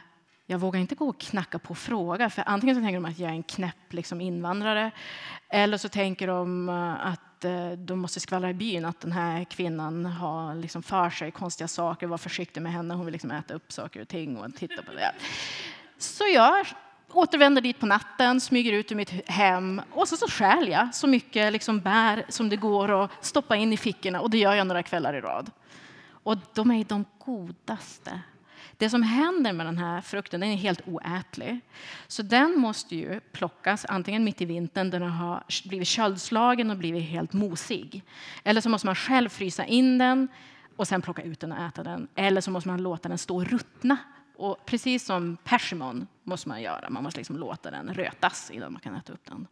jag 0.46 0.58
vågar 0.58 0.80
inte 0.80 0.96
gå 0.96 1.08
och 1.08 1.20
knacka 1.20 1.60
på 1.60 1.72
och 1.72 1.78
fråga, 1.78 2.30
för 2.30 2.44
antingen 2.46 2.76
så 2.76 2.82
tänker 2.82 2.96
de 2.96 3.06
att 3.06 3.20
jag 3.20 3.30
är 3.30 3.36
en 3.36 3.44
knäpp 3.44 3.94
liksom, 3.94 4.22
invandrare, 4.22 4.92
eller 5.50 5.78
så 5.78 5.90
tänker 5.90 6.28
de 6.28 6.70
eh, 6.70 7.06
att 7.08 7.46
eh, 7.46 7.72
de 7.72 8.00
måste 8.00 8.20
skvallra 8.20 8.50
i 8.50 8.54
byn 8.54 8.86
att 8.86 9.00
den 9.00 9.12
här 9.12 9.44
kvinnan 9.44 10.06
har 10.06 10.56
liksom 10.56 10.84
för 10.84 11.10
sig 11.10 11.32
konstiga 11.32 11.68
saker, 11.68 12.08
var 12.08 12.18
försiktig 12.18 12.62
med 12.62 12.72
henne, 12.72 12.94
hon 12.94 13.06
vill 13.06 13.14
liksom 13.14 13.32
äta 13.32 13.54
upp 13.54 13.72
saker 13.72 14.02
och 14.02 14.08
ting 14.08 14.38
och 14.38 14.56
titta 14.56 14.82
på 14.82 14.94
det. 14.94 15.12
Så 15.98 16.24
jag 16.34 16.66
återvänder 17.12 17.62
dit 17.62 17.80
på 17.80 17.86
natten, 17.86 18.42
smyger 18.42 18.74
ut 18.74 18.92
ur 18.92 18.96
mitt 18.96 19.30
hem 19.30 19.82
och 19.92 20.08
så, 20.08 20.18
så 20.18 20.28
stjäl 20.28 20.68
jag 20.68 20.96
så 20.96 21.08
mycket 21.08 21.54
liksom 21.54 21.80
bär 21.80 22.26
som 22.30 22.50
det 22.50 22.56
går 22.56 23.04
att 23.04 23.26
stoppa 23.26 23.56
in 23.56 23.74
i 23.74 23.78
fickorna 23.78 24.22
och 24.22 24.30
det 24.30 24.38
gör 24.38 24.54
jag 24.54 24.68
några 24.68 24.84
kvällar 24.84 25.14
i 25.14 25.22
rad. 25.22 25.52
Och 26.24 26.38
de 26.54 26.72
är 26.72 26.84
de 26.84 27.06
godaste. 27.26 28.22
Det 28.78 28.90
som 28.90 29.04
händer 29.04 29.54
med 29.54 29.66
den 29.66 29.78
här 29.78 30.02
frukten, 30.02 30.40
den 30.40 30.50
är 30.50 30.56
helt 30.56 30.88
oätlig. 30.88 31.60
Så 32.08 32.24
den 32.24 32.60
måste 32.60 32.96
ju 32.96 33.20
plockas 33.20 33.86
antingen 33.90 34.24
mitt 34.24 34.42
i 34.42 34.46
vintern 34.46 34.90
där 34.90 35.00
den 35.00 35.12
har 35.12 35.44
blivit 35.66 35.88
köldslagen 35.88 36.72
och 36.72 36.78
blivit 36.78 37.04
helt 37.04 37.34
mosig. 37.34 38.04
Eller 38.44 38.62
så 38.62 38.70
måste 38.70 38.88
man 38.88 38.96
själv 38.96 39.30
frysa 39.30 39.66
in 39.66 39.98
den 39.98 40.28
och 40.76 40.88
sen 40.88 41.02
plocka 41.02 41.22
ut 41.22 41.40
den 41.40 41.52
och 41.52 41.64
äta 41.64 41.84
den. 41.84 42.08
Eller 42.16 42.42
så 42.42 42.52
måste 42.52 42.70
man 42.70 42.84
låta 42.84 43.10
den 43.10 43.18
stå 43.18 43.36
och 43.36 43.46
ruttna. 43.46 43.98
Och 44.42 44.66
precis 44.66 45.06
som 45.06 45.38
persimon 45.44 46.08
måste 46.24 46.50
man 46.50 46.62
göra. 46.62 46.90
Man 46.90 47.04
måste 47.04 47.20
liksom 47.20 47.38
låta 47.38 47.72
den 47.72 47.94
rötas 47.94 48.52
innan 48.52 48.72
man 48.74 48.82
kan 48.82 48.96
äta 48.96 49.14
upp 49.14 49.26
den. 49.26 49.48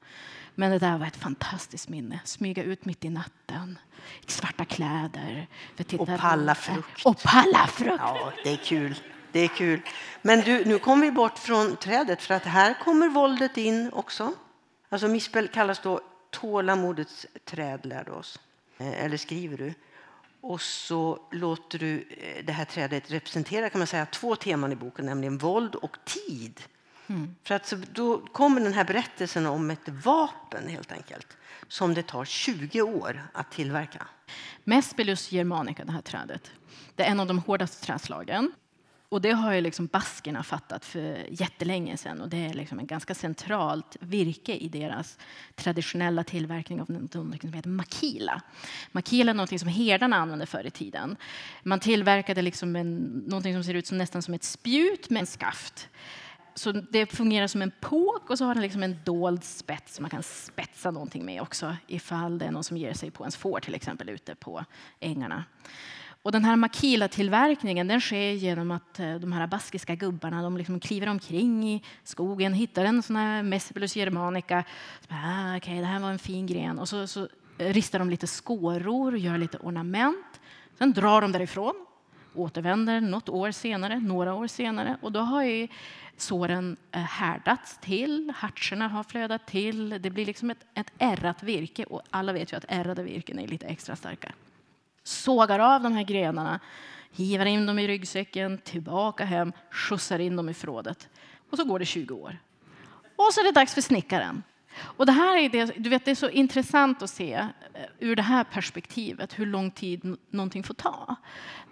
Men 0.55 0.71
det 0.71 0.79
där 0.79 0.97
var 0.97 1.05
ett 1.05 1.15
fantastiskt 1.15 1.89
minne. 1.89 2.19
Smyga 2.25 2.63
ut 2.63 2.85
mitt 2.85 3.05
i 3.05 3.09
natten 3.09 3.79
i 4.27 4.31
svarta 4.31 4.65
kläder. 4.65 5.47
För 5.75 5.83
att 5.83 5.87
titta 5.87 6.03
Och 6.03 6.19
palla 6.19 6.55
frukt. 6.55 7.05
Och 7.05 7.21
palla 7.23 7.67
frukt. 7.67 7.99
Ja, 7.99 8.33
det 8.43 8.49
är 8.49 8.57
kul. 8.57 8.95
Det 9.31 9.39
är 9.39 9.47
kul. 9.47 9.81
Men 10.21 10.41
du, 10.41 10.65
nu 10.65 10.79
kommer 10.79 11.05
vi 11.05 11.11
bort 11.11 11.39
från 11.39 11.75
trädet 11.75 12.21
för 12.21 12.33
att 12.33 12.43
här 12.43 12.73
kommer 12.83 13.07
våldet 13.07 13.57
in 13.57 13.89
också. 13.93 14.33
Alltså 14.89 15.07
mispel 15.07 15.47
kallas 15.47 15.79
då 15.79 16.01
tålamodets 16.29 17.25
träd, 17.45 17.85
lär 17.85 18.03
du 18.03 18.11
oss. 18.11 18.39
Eh, 18.77 19.03
Eller 19.05 19.17
skriver 19.17 19.57
du. 19.57 19.73
Och 20.41 20.61
så 20.61 21.19
låter 21.31 21.79
du 21.79 22.07
eh, 22.09 22.45
det 22.45 22.51
här 22.51 22.65
trädet 22.65 23.11
representera 23.11 23.69
kan 23.69 23.79
man 23.79 23.87
säga, 23.87 24.05
två 24.05 24.35
teman 24.35 24.71
i 24.71 24.75
boken, 24.75 25.05
nämligen 25.05 25.37
våld 25.37 25.75
och 25.75 25.97
tid. 26.05 26.61
För 27.43 27.55
att 27.55 27.67
så, 27.67 27.75
då 27.93 28.17
kommer 28.17 28.61
den 28.61 28.73
här 28.73 28.83
berättelsen 28.83 29.45
om 29.45 29.71
ett 29.71 29.89
vapen 29.89 30.67
helt 30.67 30.91
enkelt 30.91 31.37
som 31.67 31.93
det 31.93 32.03
tar 32.03 32.25
20 32.25 32.81
år 32.81 33.27
att 33.33 33.51
tillverka. 33.51 34.07
Mespelus 34.63 35.31
germanica, 35.31 35.85
det 35.85 35.91
här 35.91 36.01
trädet, 36.01 36.51
det 36.95 37.03
är 37.03 37.11
en 37.11 37.19
av 37.19 37.27
de 37.27 37.39
hårdaste 37.39 37.85
trädslagen. 37.85 38.51
Och 39.10 39.22
det 39.22 39.32
har 39.32 39.53
ju 39.53 39.62
liksom 39.62 39.88
baskerna 39.88 40.43
fattat 40.43 40.86
för 40.86 41.26
jättelänge 41.30 41.97
sedan. 41.97 42.22
Och 42.22 42.30
det 42.30 42.45
är 42.45 42.53
liksom 42.53 42.80
ett 42.80 42.88
ganska 42.88 43.16
centralt 43.16 43.97
virke 43.99 44.55
i 44.55 44.68
deras 44.68 45.18
traditionella 45.55 46.24
tillverkning 46.24 46.82
av 46.82 46.89
något 46.91 47.12
som 47.12 47.53
heter 47.53 47.70
makila. 47.70 48.41
Makila 48.91 49.32
är 49.32 49.34
något 49.34 49.60
som 49.60 49.70
herdarna 49.70 50.16
använde 50.16 50.45
förr 50.45 50.68
i 50.68 50.72
tiden. 50.72 51.18
Man 51.64 51.80
tillverkade 51.80 52.41
liksom 52.41 52.76
en, 52.76 53.41
som 53.43 53.64
ser 53.64 53.74
ut 53.74 53.88
som 53.88 53.97
nästan 53.97 54.22
som 54.22 54.34
ett 54.34 54.43
spjut 54.43 55.10
med 55.10 55.20
en 55.20 55.28
skaft. 55.28 55.89
så 56.55 56.72
det 56.72 57.05
fungerar 57.05 57.47
som 57.47 57.62
en 57.62 57.72
påk 57.82 58.30
och 58.30 58.38
så 58.38 58.45
har 58.45 58.53
den 58.53 58.64
liksom 58.64 58.84
en 58.84 58.99
dold 59.03 59.43
spets 59.43 59.95
som 59.95 60.03
man 60.03 60.10
kan 60.10 60.24
spetsa 60.24 60.91
någonting 60.91 61.26
med 61.26 61.41
också 61.41 61.76
ifall 61.88 62.38
det 62.38 62.45
är 62.45 62.51
någon 62.51 62.64
som 62.64 62.78
ger 62.78 62.93
sig 62.93 63.12
på 63.12 63.24
ens 63.24 63.36
får 63.36 63.60
till 63.60 63.76
exempel 63.76 64.10
ute 64.10 64.36
på 64.36 64.66
ängarna. 64.99 65.43
Och 66.22 66.32
den 66.32 66.45
här 66.45 66.55
makila-tillverkningen 66.55 67.88
den 67.88 68.01
sker 68.01 68.32
genom 68.32 68.72
att 68.72 68.99
eh, 68.99 69.15
de 69.15 69.32
här 69.32 69.47
baskiska 69.47 69.95
gubbarna 69.95 70.41
de 70.41 70.57
liksom 70.57 70.80
kliver 70.80 71.07
omkring 71.07 71.70
i 71.70 71.84
skogen, 72.03 72.53
hittar 72.53 72.86
en 72.86 73.03
sån 73.03 73.15
här 73.15 73.43
Messipelus 73.43 73.95
germanica. 73.95 74.63
Ah, 75.07 75.57
okay, 75.57 75.80
det 75.80 75.86
här 75.86 75.99
var 75.99 76.11
en 76.11 76.20
fin 76.20 76.47
gren. 76.47 76.80
Och 76.80 76.89
så, 76.89 77.07
så 77.07 77.28
eh, 77.57 77.74
ristar 77.74 77.99
de 77.99 78.09
lite 78.09 78.28
skåror, 78.28 79.17
gör 79.17 79.38
lite 79.38 79.57
ornament. 79.57 80.39
Sen 80.78 80.93
drar 80.93 81.22
de 81.22 81.32
därifrån, 81.32 81.86
återvänder 82.36 83.01
något 83.01 83.30
år 83.30 83.51
senare, 83.51 83.99
några 83.99 84.34
år 84.34 84.47
senare. 84.47 84.97
Och 85.01 85.11
då 85.11 85.20
har 85.20 85.43
ju 85.43 85.67
såren 86.17 86.78
eh, 86.91 87.01
härdats 87.01 87.78
till, 87.82 88.34
hartserna 88.36 88.88
har 88.88 89.03
flödat 89.03 89.47
till. 89.47 89.89
Det 90.01 90.09
blir 90.09 90.26
liksom 90.26 90.49
ett, 90.49 90.65
ett 90.74 90.91
ärrat 90.97 91.43
virke 91.43 91.84
och 91.84 92.01
alla 92.09 92.34
vet 92.34 92.53
ju 92.53 92.57
att 92.57 92.65
ärrade 92.67 93.03
virken 93.03 93.39
är 93.39 93.47
lite 93.47 93.65
extra 93.65 93.95
starka 93.95 94.32
sågar 95.04 95.60
av 95.60 95.82
de 95.82 95.93
här 95.93 96.04
grenarna, 96.04 96.60
hivar 97.12 97.45
in 97.45 97.66
dem 97.66 97.80
i 97.80 97.88
ryggsäcken, 97.88 98.58
tillbaka 98.58 99.26
hem, 99.26 99.54
skjutsar 99.72 100.20
in 100.20 100.36
dem 100.36 100.50
i 100.50 100.54
förrådet. 100.54 101.10
Och 101.50 101.58
så 101.58 101.64
går 101.64 101.80
det 101.80 101.86
20 101.86 102.14
år. 102.14 102.38
Och 103.16 103.34
så 103.34 103.41
är 103.41 103.45
det 103.45 103.52
dags 103.52 103.74
för 103.74 103.82
snickaren. 103.82 104.43
Och 104.82 105.06
det 105.06 105.12
här 105.12 105.38
är, 105.38 105.50
det, 105.50 105.74
du 105.78 105.89
vet, 105.89 106.06
det 106.06 106.12
är 106.12 106.16
så 106.16 106.30
intressant 106.30 107.02
att 107.02 107.10
se 107.10 107.34
eh, 107.34 107.47
ur 108.00 108.16
det 108.16 108.22
här 108.22 108.43
perspektivet 108.43 109.39
hur 109.39 109.45
lång 109.45 109.72
tid 109.72 110.18
någonting 110.30 110.64
får 110.64 110.74
ta. 110.74 111.16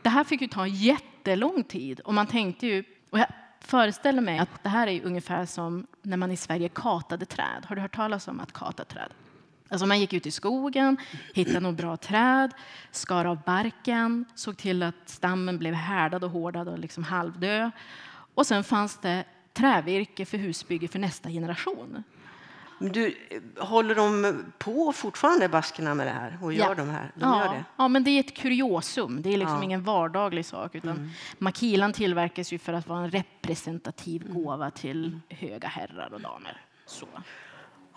Det 0.02 0.10
här 0.10 0.24
fick 0.24 0.42
ju 0.42 0.48
ta 0.48 0.68
jättelång 0.68 1.64
tid. 1.64 2.00
Och 2.00 2.14
man 2.14 2.28
tänkte 2.28 2.68
ju, 2.68 2.84
och 3.10 3.20
jag 3.20 3.28
föreställer 3.60 4.22
mig 4.22 4.40
att 4.40 4.64
det 4.64 4.70
här 4.70 4.88
är 4.88 5.06
ungefär 5.06 5.46
som 5.46 5.88
när 6.02 6.18
man 6.18 6.32
i 6.32 6.38
Sverige 6.38 6.70
katade 6.70 7.26
träd. 7.26 7.66
Har 7.68 7.76
du 7.76 7.82
hört 7.82 7.96
talas 7.96 8.28
om 8.28 8.40
att 8.40 8.54
kata 8.54 8.86
träd? 8.86 9.12
Alltså 9.70 9.86
man 9.86 10.00
gick 10.00 10.14
ut 10.14 10.26
i 10.26 10.32
skogen, 10.32 10.98
hittade 11.34 11.60
något 11.60 11.78
bra 11.78 11.98
träd, 11.98 12.52
skar 12.92 13.26
av 13.26 13.38
barken, 13.46 14.26
såg 14.36 14.58
till 14.58 14.84
att 14.84 14.96
stammen 15.06 15.58
blev 15.58 15.74
härdad 15.74 16.24
och 16.24 16.30
hårdad 16.30 16.68
och 16.68 16.80
liksom 16.80 17.04
halvdö. 17.04 17.72
Och 18.34 18.48
sen 18.48 18.64
fanns 18.64 18.98
det 18.98 19.24
trävirke 19.54 20.26
för 20.26 20.38
husbygge 20.38 20.88
för 20.88 21.00
nästa 21.00 21.30
generation. 21.30 22.04
Du, 22.80 23.18
håller 23.58 23.96
de 23.96 24.44
på 24.58 24.94
fortfarande, 24.94 25.50
baskerna, 25.50 25.96
med 25.96 26.08
det 26.08 26.12
här? 26.12 26.38
Och 26.42 26.54
gör 26.54 26.66
ja. 26.66 26.76
de 26.76 26.90
här? 26.90 27.12
De 27.16 27.30
ja. 27.30 27.46
Gör 27.46 27.54
det. 27.54 27.66
ja, 27.78 27.88
men 27.88 28.04
det 28.04 28.12
är 28.12 28.20
ett 28.20 28.36
kuriosum. 28.38 29.22
Det 29.22 29.34
är 29.34 29.38
liksom 29.38 29.58
ja. 29.58 29.64
ingen 29.64 29.84
vardaglig 29.84 30.46
sak. 30.46 30.76
Utan 30.76 30.92
mm. 30.92 31.10
Makilan 31.38 31.94
tillverkas 31.94 32.54
ju 32.54 32.60
för 32.60 32.74
att 32.74 32.88
vara 32.88 33.00
en 33.00 33.12
representativ 33.12 34.22
mm. 34.22 34.44
gåva 34.44 34.72
till 34.72 35.06
mm. 35.06 35.22
höga 35.30 35.68
herrar 35.68 36.14
och 36.14 36.22
damer. 36.22 36.62
Så. 36.86 37.08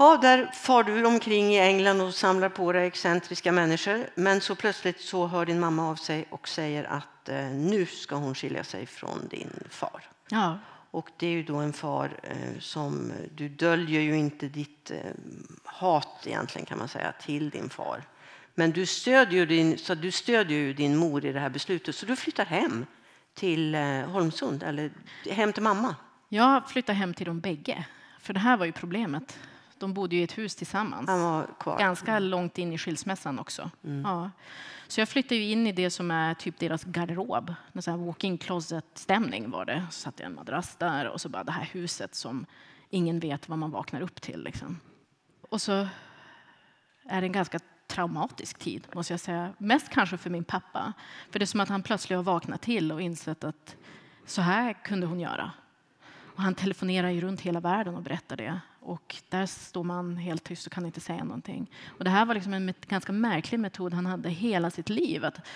Ja, 0.01 0.19
där 0.23 0.51
far 0.53 0.83
du 0.83 1.05
omkring 1.05 1.55
i 1.55 1.59
England 1.59 2.01
och 2.01 2.15
samlar 2.15 2.49
på 2.49 2.73
dig 2.73 2.87
excentriska 2.87 3.53
människor. 3.53 4.07
Men 4.15 4.41
så 4.41 4.55
plötsligt 4.55 5.01
så 5.01 5.27
hör 5.27 5.47
din 5.47 5.61
mamma 5.61 5.91
av 5.91 5.97
sig 5.97 6.27
och 6.31 6.49
säger 6.49 6.85
att 6.85 7.29
eh, 7.29 7.45
nu 7.45 7.87
ska 7.87 8.15
hon 8.15 8.35
skilja 8.35 8.65
sig 8.65 8.87
från 8.87 9.29
din 9.29 9.51
far. 9.71 10.03
Ja. 10.31 10.59
Och 10.91 11.09
det 11.17 11.27
är 11.27 11.31
ju 11.31 11.43
då 11.43 11.57
en 11.57 11.73
far 11.73 12.21
eh, 12.23 12.61
som 12.61 13.13
du 13.35 13.49
döljer 13.49 14.01
ju 14.01 14.17
inte 14.17 14.49
ditt 14.49 14.91
eh, 14.91 14.99
hat 15.65 16.27
egentligen 16.27 16.67
kan 16.67 16.79
man 16.79 16.89
säga 16.89 17.13
till 17.13 17.51
din 17.51 17.69
far. 17.69 18.03
Men 18.55 18.71
du 18.71 18.87
stödjer, 18.87 19.47
din, 19.47 19.79
så 19.79 19.95
du 19.95 20.11
stödjer 20.11 20.59
ju 20.59 20.73
din 20.73 20.97
mor 20.97 21.25
i 21.25 21.33
det 21.33 21.41
här 21.41 21.51
beslutet 21.51 21.95
så 21.95 22.07
du 22.07 22.17
flyttar 22.17 22.45
hem 22.45 22.87
till 23.35 23.75
eh, 23.75 23.83
Holmsund 24.01 24.63
eller 24.63 24.91
hem 25.31 25.53
till 25.53 25.63
mamma. 25.63 25.97
Jag 26.29 26.71
flyttar 26.71 26.95
hem 26.95 27.15
till 27.15 27.27
dem 27.27 27.41
bägge. 27.41 27.85
För 28.21 28.33
det 28.33 28.41
här 28.41 28.57
var 28.57 28.67
ju 28.67 28.73
problemet. 28.73 29.39
De 29.81 29.95
bodde 29.95 30.17
i 30.17 30.23
ett 30.23 30.39
hus 30.39 30.55
tillsammans. 30.55 31.11
Ganska 31.79 32.19
långt 32.19 32.59
in 32.59 32.73
i 32.73 32.79
skilsmässan 32.79 33.39
också. 33.39 33.71
Mm. 33.85 34.03
Ja. 34.03 34.31
Så 34.89 35.01
jag 35.01 35.09
flyttade 35.09 35.41
in 35.41 35.67
i 35.67 35.73
det 35.73 35.91
som 35.91 36.11
är 36.11 36.35
typ 36.35 36.59
deras 36.59 36.85
garderob. 36.85 37.55
En 37.87 38.07
walk-in 38.07 38.39
closet-stämning 38.39 39.51
var 39.51 39.65
det. 39.65 39.87
Så 39.91 40.01
satte 40.01 40.23
jag 40.23 40.31
en 40.31 40.35
madrass 40.37 40.77
där 40.77 41.09
och 41.09 41.21
så 41.21 41.29
bara 41.29 41.45
det 41.45 41.53
här 41.53 41.69
huset 41.73 42.15
som 42.15 42.47
ingen 42.91 43.21
vet 43.21 43.49
vad 43.49 43.59
man 43.59 43.71
vaknar 43.71 44.01
upp 44.01 44.21
till. 44.21 44.45
Liksom. 44.45 44.81
Och 45.51 45.63
så 45.63 45.89
är 47.09 47.21
det 47.21 47.27
en 47.27 47.33
ganska 47.33 47.59
traumatisk 47.87 48.59
tid, 48.59 48.87
måste 48.95 49.13
jag 49.13 49.21
säga. 49.21 49.53
Mest 49.59 49.89
kanske 49.89 50.17
för 50.17 50.31
min 50.31 50.45
pappa. 50.45 50.93
För 51.31 51.39
det 51.39 51.45
är 51.45 51.47
som 51.47 51.61
att 51.61 51.69
han 51.69 51.83
plötsligt 51.83 52.17
har 52.17 52.25
vaknat 52.25 52.63
till 52.63 52.93
och 52.93 53.03
insett 53.03 53.45
att 53.45 53.77
så 54.27 54.43
här 54.43 54.73
kunde 54.73 55.07
hon 55.07 55.21
göra. 55.21 55.53
Och 56.41 56.45
han 56.45 56.55
telefonerar 56.55 57.11
ju 57.11 57.21
runt 57.21 57.41
hela 57.41 57.61
världen 57.61 57.95
och 57.95 58.03
berättar 58.03 58.37
det. 58.37 58.61
Och 58.81 59.17
där 59.29 59.47
står 59.47 59.85
man 59.85 60.17
helt 60.17 60.45
tyst 60.45 60.67
och 60.67 60.73
kan 60.73 60.87
inte 60.87 61.01
säga 61.01 61.25
någonting. 61.25 61.71
Och 61.99 62.05
det 62.05 62.11
här 62.11 62.27
var 62.27 62.35
liksom 62.35 62.55
en 62.55 62.75
ganska 62.89 63.13
märklig 63.13 63.61
metod 63.61 63.95
han 63.95 64.07
hade 64.07 64.29
hela 64.29 64.71
sitt 64.71 64.89
liv. 64.89 65.25
Att 65.25 65.47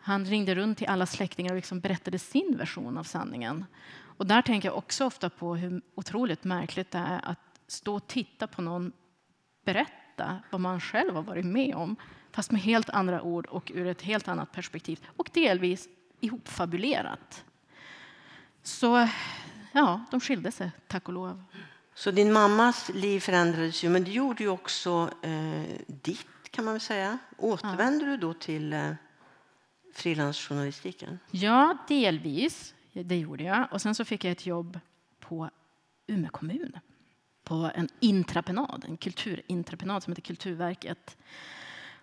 han 0.00 0.24
ringde 0.24 0.54
runt 0.54 0.78
till 0.78 0.86
alla 0.86 1.06
släktingar 1.06 1.50
och 1.50 1.56
liksom 1.56 1.80
berättade 1.80 2.18
sin 2.18 2.56
version 2.56 2.98
av 2.98 3.04
sanningen. 3.04 3.64
Och 4.16 4.26
där 4.26 4.42
tänker 4.42 4.68
jag 4.68 4.78
också 4.78 5.04
ofta 5.04 5.30
på 5.30 5.56
hur 5.56 5.82
otroligt 5.94 6.44
märkligt 6.44 6.90
det 6.90 6.98
är 6.98 7.20
att 7.24 7.60
stå 7.66 7.94
och 7.94 8.06
titta 8.06 8.46
på 8.46 8.62
någon 8.62 8.92
berätta 9.64 10.38
vad 10.50 10.60
man 10.60 10.80
själv 10.80 11.14
har 11.14 11.22
varit 11.22 11.46
med 11.46 11.74
om 11.74 11.96
fast 12.32 12.50
med 12.50 12.60
helt 12.60 12.90
andra 12.90 13.22
ord 13.22 13.46
och 13.46 13.72
ur 13.74 13.86
ett 13.86 14.02
helt 14.02 14.28
annat 14.28 14.52
perspektiv 14.52 15.06
och 15.16 15.30
delvis 15.34 15.88
ihopfabulerat. 16.20 17.44
Så 18.62 19.08
ja, 19.72 20.04
de 20.10 20.20
skilde 20.20 20.52
sig, 20.52 20.70
tack 20.88 21.08
och 21.08 21.14
lov. 21.14 21.44
Så 21.94 22.10
din 22.10 22.32
mammas 22.32 22.90
liv 22.94 23.20
förändrades 23.20 23.84
ju, 23.84 23.88
men 23.88 24.04
det 24.04 24.10
gjorde 24.10 24.42
ju 24.42 24.48
också 24.48 25.10
eh, 25.22 25.62
ditt, 25.86 26.26
kan 26.50 26.64
man 26.64 26.74
väl 26.74 26.80
säga. 26.80 27.18
Återvände 27.36 28.04
ja. 28.04 28.10
du 28.10 28.16
då 28.16 28.34
till 28.34 28.72
eh, 28.72 28.92
frilansjournalistiken? 29.94 31.18
Ja, 31.30 31.76
delvis. 31.88 32.74
Det 32.92 33.16
gjorde 33.16 33.44
jag. 33.44 33.68
Och 33.72 33.82
sen 33.82 33.94
så 33.94 34.04
fick 34.04 34.24
jag 34.24 34.32
ett 34.32 34.46
jobb 34.46 34.80
på 35.20 35.50
Umeå 36.06 36.30
kommun 36.30 36.78
på 37.44 37.70
en 37.74 37.88
intraprenad, 38.00 38.84
en 38.88 38.96
kulturintraprenad 38.96 40.02
som 40.02 40.10
heter 40.10 40.22
Kulturverket. 40.22 41.16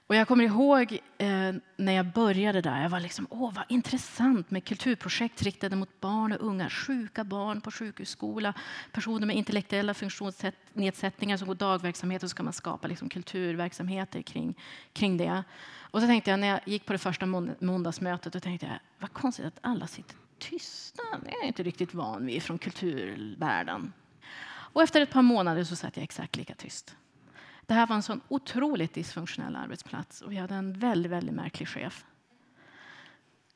Och 0.07 0.15
jag 0.15 0.27
kommer 0.27 0.43
ihåg 0.43 0.99
eh, 1.17 1.53
när 1.77 1.93
jag 1.93 2.05
började 2.05 2.61
där, 2.61 2.81
jag 2.81 2.89
var 2.89 2.99
liksom, 2.99 3.27
åh 3.29 3.53
vad 3.53 3.65
intressant 3.69 4.51
med 4.51 4.63
kulturprojekt 4.63 5.41
riktade 5.41 5.75
mot 5.75 6.01
barn 6.01 6.31
och 6.31 6.47
unga, 6.47 6.69
sjuka 6.69 7.23
barn 7.23 7.61
på 7.61 7.71
sjukhusskola, 7.71 8.53
personer 8.91 9.27
med 9.27 9.35
intellektuella 9.35 9.93
funktionsnedsättningar 9.93 11.37
som 11.37 11.47
går 11.47 11.55
dagverksamhet 11.55 12.23
och 12.23 12.29
så 12.29 12.33
ska 12.33 12.43
man 12.43 12.53
skapa 12.53 12.87
liksom, 12.87 13.09
kulturverksamheter 13.09 14.21
kring, 14.21 14.57
kring 14.93 15.17
det. 15.17 15.43
Och 15.91 16.01
så 16.01 16.07
tänkte 16.07 16.31
jag 16.31 16.39
när 16.39 16.47
jag 16.47 16.59
gick 16.65 16.85
på 16.85 16.93
det 16.93 16.99
första 16.99 17.25
måndagsmötet, 17.59 18.33
då 18.33 18.39
tänkte 18.39 18.65
jag, 18.65 18.79
vad 18.99 19.13
konstigt 19.13 19.45
att 19.45 19.59
alla 19.61 19.87
sitter 19.87 20.15
tysta, 20.39 21.03
det 21.23 21.29
är 21.29 21.37
jag 21.39 21.47
inte 21.47 21.63
riktigt 21.63 21.93
van 21.93 22.25
vid 22.25 22.43
från 22.43 22.57
kulturvärlden. 22.57 23.93
Och 24.49 24.83
efter 24.83 25.01
ett 25.01 25.11
par 25.11 25.21
månader 25.21 25.63
så 25.63 25.75
satt 25.75 25.97
jag 25.97 26.03
exakt 26.03 26.35
lika 26.35 26.55
tyst. 26.55 26.95
Det 27.67 27.73
här 27.73 27.87
var 27.87 27.95
en 27.95 28.03
sån 28.03 28.21
otroligt 28.27 28.93
dysfunktionell 28.93 29.55
arbetsplats 29.55 30.21
och 30.21 30.31
vi 30.31 30.35
hade 30.35 30.55
en 30.55 30.73
väldigt, 30.73 31.11
väldigt 31.11 31.35
märklig 31.35 31.67
chef. 31.67 32.05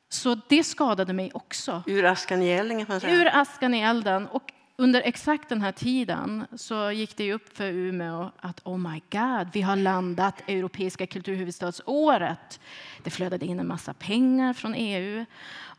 Så 0.08 0.40
det 0.48 0.64
skadade 0.64 1.12
mig 1.12 1.30
också. 1.34 1.82
Ur 1.86 2.04
askan 2.04 2.42
i 2.42 2.48
elden. 2.48 2.86
Ur 3.02 3.36
askan 3.36 3.74
i 3.74 3.80
elden. 3.80 4.26
Och 4.26 4.52
under 4.76 5.00
exakt 5.00 5.48
den 5.48 5.62
här 5.62 5.72
tiden 5.72 6.46
så 6.56 6.90
gick 6.90 7.16
det 7.16 7.32
upp 7.32 7.56
för 7.56 7.64
Umeå 7.64 8.30
att 8.40 8.60
oh 8.64 8.78
my 8.78 9.02
god, 9.10 9.48
vi 9.52 9.62
har 9.62 9.76
landat 9.76 10.42
Europeiska 10.48 11.06
kulturhuvudstadsåret. 11.06 12.60
Det 13.02 13.10
flödade 13.10 13.46
in 13.46 13.60
en 13.60 13.68
massa 13.68 13.94
pengar 13.94 14.52
från 14.52 14.74
EU 14.74 15.24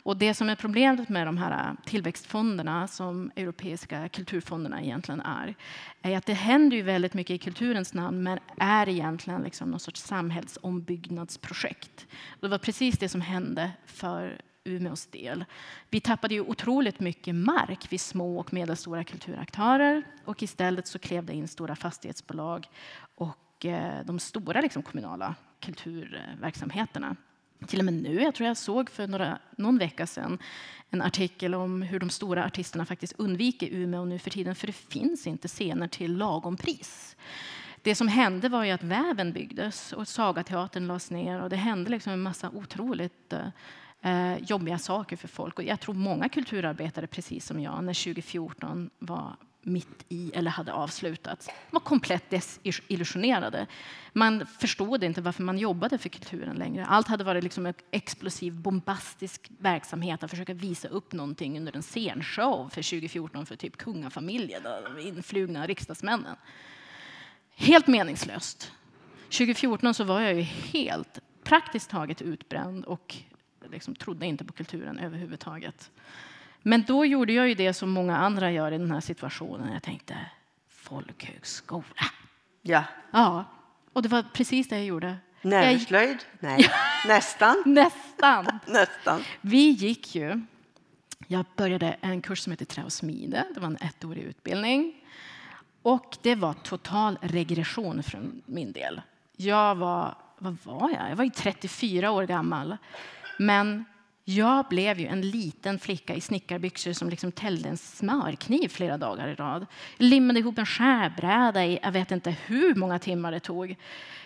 och 0.03 0.17
det 0.17 0.33
som 0.33 0.49
är 0.49 0.55
problemet 0.55 1.09
med 1.09 1.27
de 1.27 1.37
här 1.37 1.75
tillväxtfonderna 1.85 2.87
som 2.87 3.31
europeiska 3.35 4.09
kulturfonderna 4.09 4.81
egentligen 4.81 5.21
är, 5.21 5.55
är 6.01 6.17
att 6.17 6.25
det 6.25 6.33
händer 6.33 6.77
ju 6.77 6.83
väldigt 6.83 7.13
mycket 7.13 7.33
i 7.33 7.37
kulturens 7.37 7.93
namn 7.93 8.23
men 8.23 8.39
är 8.57 8.89
egentligen 8.89 9.41
liksom 9.41 9.71
någon 9.71 9.79
sorts 9.79 10.01
samhällsombyggnadsprojekt. 10.01 12.07
Det 12.39 12.47
var 12.47 12.57
precis 12.57 12.97
det 12.97 13.09
som 13.09 13.21
hände 13.21 13.71
för 13.85 14.41
Umeås 14.65 15.05
del. 15.05 15.45
Vi 15.89 15.99
tappade 15.99 16.33
ju 16.33 16.41
otroligt 16.41 16.99
mycket 16.99 17.35
mark 17.35 17.91
vid 17.91 18.01
små 18.01 18.39
och 18.39 18.53
medelstora 18.53 19.03
kulturaktörer 19.03 20.03
och 20.25 20.43
istället 20.43 20.87
så 20.87 20.99
klev 20.99 21.25
det 21.25 21.33
in 21.33 21.47
stora 21.47 21.75
fastighetsbolag 21.75 22.67
och 23.15 23.65
eh, 23.65 24.05
de 24.05 24.19
stora 24.19 24.61
liksom, 24.61 24.83
kommunala 24.83 25.35
kulturverksamheterna 25.59 27.15
till 27.67 27.79
och 27.79 27.85
med 27.85 27.93
nu. 27.93 28.21
Jag 28.21 28.35
tror 28.35 28.47
jag 28.47 28.57
såg 28.57 28.89
för 28.89 29.07
några, 29.07 29.39
någon 29.57 29.77
vecka 29.77 30.07
sedan 30.07 30.39
en 30.89 31.01
artikel 31.01 31.55
om 31.55 31.81
hur 31.81 31.99
de 31.99 32.09
stora 32.09 32.45
artisterna 32.45 32.85
faktiskt 32.85 33.13
undviker 33.17 33.67
Umeå 33.71 34.05
nu 34.05 34.19
för 34.19 34.29
tiden, 34.29 34.55
för 34.55 34.67
det 34.67 34.73
finns 34.73 35.27
inte 35.27 35.47
scener 35.47 35.87
till 35.87 36.17
lagom 36.17 36.57
pris. 36.57 37.15
Det 37.81 37.95
som 37.95 38.07
hände 38.07 38.49
var 38.49 38.63
ju 38.63 38.71
att 38.71 38.83
Väven 38.83 39.33
byggdes 39.33 39.93
och 39.93 40.07
Sagateatern 40.07 40.87
lades 40.87 41.11
ner 41.11 41.41
och 41.41 41.49
det 41.49 41.55
hände 41.55 41.91
liksom 41.91 42.13
en 42.13 42.21
massa 42.21 42.49
otroligt 42.49 43.33
eh, 44.01 44.37
jobbiga 44.37 44.77
saker 44.77 45.15
för 45.15 45.27
folk. 45.27 45.59
Och 45.59 45.65
jag 45.65 45.79
tror 45.79 45.95
många 45.95 46.29
kulturarbetare, 46.29 47.07
precis 47.07 47.45
som 47.45 47.59
jag, 47.59 47.83
när 47.83 48.03
2014 48.03 48.89
var 48.99 49.35
mitt 49.63 50.05
i 50.09 50.31
eller 50.33 50.51
hade 50.51 50.73
avslutats 50.73 51.49
var 51.69 51.79
komplett 51.79 52.29
desillusionerade. 52.29 53.67
Man 54.13 54.45
förstod 54.45 55.03
inte 55.03 55.21
varför 55.21 55.43
man 55.43 55.57
jobbade 55.57 55.97
för 55.97 56.09
kulturen 56.09 56.55
längre. 56.55 56.85
Allt 56.85 57.07
hade 57.07 57.23
varit 57.23 57.43
liksom 57.43 57.65
en 57.65 57.73
explosiv, 57.91 58.53
bombastisk 58.53 59.51
verksamhet 59.57 60.23
att 60.23 60.29
försöka 60.29 60.53
visa 60.53 60.87
upp 60.87 61.13
någonting 61.13 61.57
under 61.57 61.75
en 61.75 61.81
scenshow 61.81 62.69
för 62.69 62.81
2014 62.81 63.45
för 63.45 63.55
typ 63.55 63.77
kungafamiljen, 63.77 64.63
de 64.63 64.99
influgna 65.07 65.67
riksdagsmännen. 65.67 66.35
Helt 67.55 67.87
meningslöst. 67.87 68.71
2014 69.23 69.93
så 69.93 70.03
var 70.03 70.21
jag 70.21 70.33
ju 70.33 70.41
helt 70.41 71.19
praktiskt 71.43 71.89
taget 71.89 72.21
utbränd 72.21 72.85
och 72.85 73.15
liksom 73.71 73.95
trodde 73.95 74.25
inte 74.25 74.45
på 74.45 74.53
kulturen 74.53 74.99
överhuvudtaget. 74.99 75.91
Men 76.63 76.83
då 76.83 77.05
gjorde 77.05 77.33
jag 77.33 77.47
ju 77.47 77.53
det 77.53 77.73
som 77.73 77.89
många 77.89 78.17
andra 78.17 78.51
gör 78.51 78.71
i 78.71 78.77
den 78.77 78.91
här 78.91 78.99
situationen. 78.99 79.73
Jag 79.73 79.83
tänkte 79.83 80.17
folkhögskola. 80.69 81.83
Ja. 82.61 82.83
Ja, 83.11 83.45
och 83.93 84.01
det 84.01 84.09
var 84.09 84.23
precis 84.33 84.69
det 84.69 84.75
jag 84.75 84.85
gjorde. 84.85 85.17
Näverslöjd? 85.41 86.17
Nej, 86.39 86.69
nästan. 87.07 87.63
Nästan. 87.65 88.59
nästan. 88.67 89.21
Vi 89.41 89.69
gick 89.69 90.15
ju. 90.15 90.41
Jag 91.27 91.45
började 91.55 91.95
en 92.01 92.21
kurs 92.21 92.39
som 92.39 92.51
heter 92.51 92.65
Trä 92.65 92.83
och 92.83 92.93
smide. 92.93 93.45
Det 93.53 93.59
var 93.59 93.67
en 93.67 93.77
ettårig 93.81 94.23
utbildning. 94.23 94.95
Och 95.81 96.17
det 96.21 96.35
var 96.35 96.53
total 96.53 97.17
regression 97.21 98.03
för 98.03 98.21
min 98.45 98.71
del. 98.71 99.01
Jag 99.37 99.75
var, 99.75 100.15
vad 100.37 100.57
var 100.63 100.89
jag? 100.89 101.09
Jag 101.09 101.15
var 101.15 101.23
ju 101.23 101.29
34 101.29 102.11
år 102.11 102.23
gammal. 102.23 102.77
Men 103.39 103.85
jag 104.25 104.65
blev 104.69 104.99
ju 104.99 105.07
en 105.07 105.21
liten 105.21 105.79
flicka 105.79 106.15
i 106.15 106.21
snickarbyxor 106.21 106.93
som 106.93 107.09
liksom 107.09 107.31
täljde 107.31 107.69
en 107.69 107.77
smörkniv 107.77 108.67
flera 108.67 108.97
dagar 108.97 109.27
i 109.27 109.35
rad. 109.35 109.65
Jag 109.97 110.05
limmade 110.05 110.39
ihop 110.39 110.57
en 110.57 110.65
skärbräda 110.65 111.65
i 111.65 111.79
jag 111.83 111.91
vet 111.91 112.11
inte 112.11 112.35
hur 112.45 112.75
många 112.75 112.99
timmar 112.99 113.31
det 113.31 113.39
tog. 113.39 113.75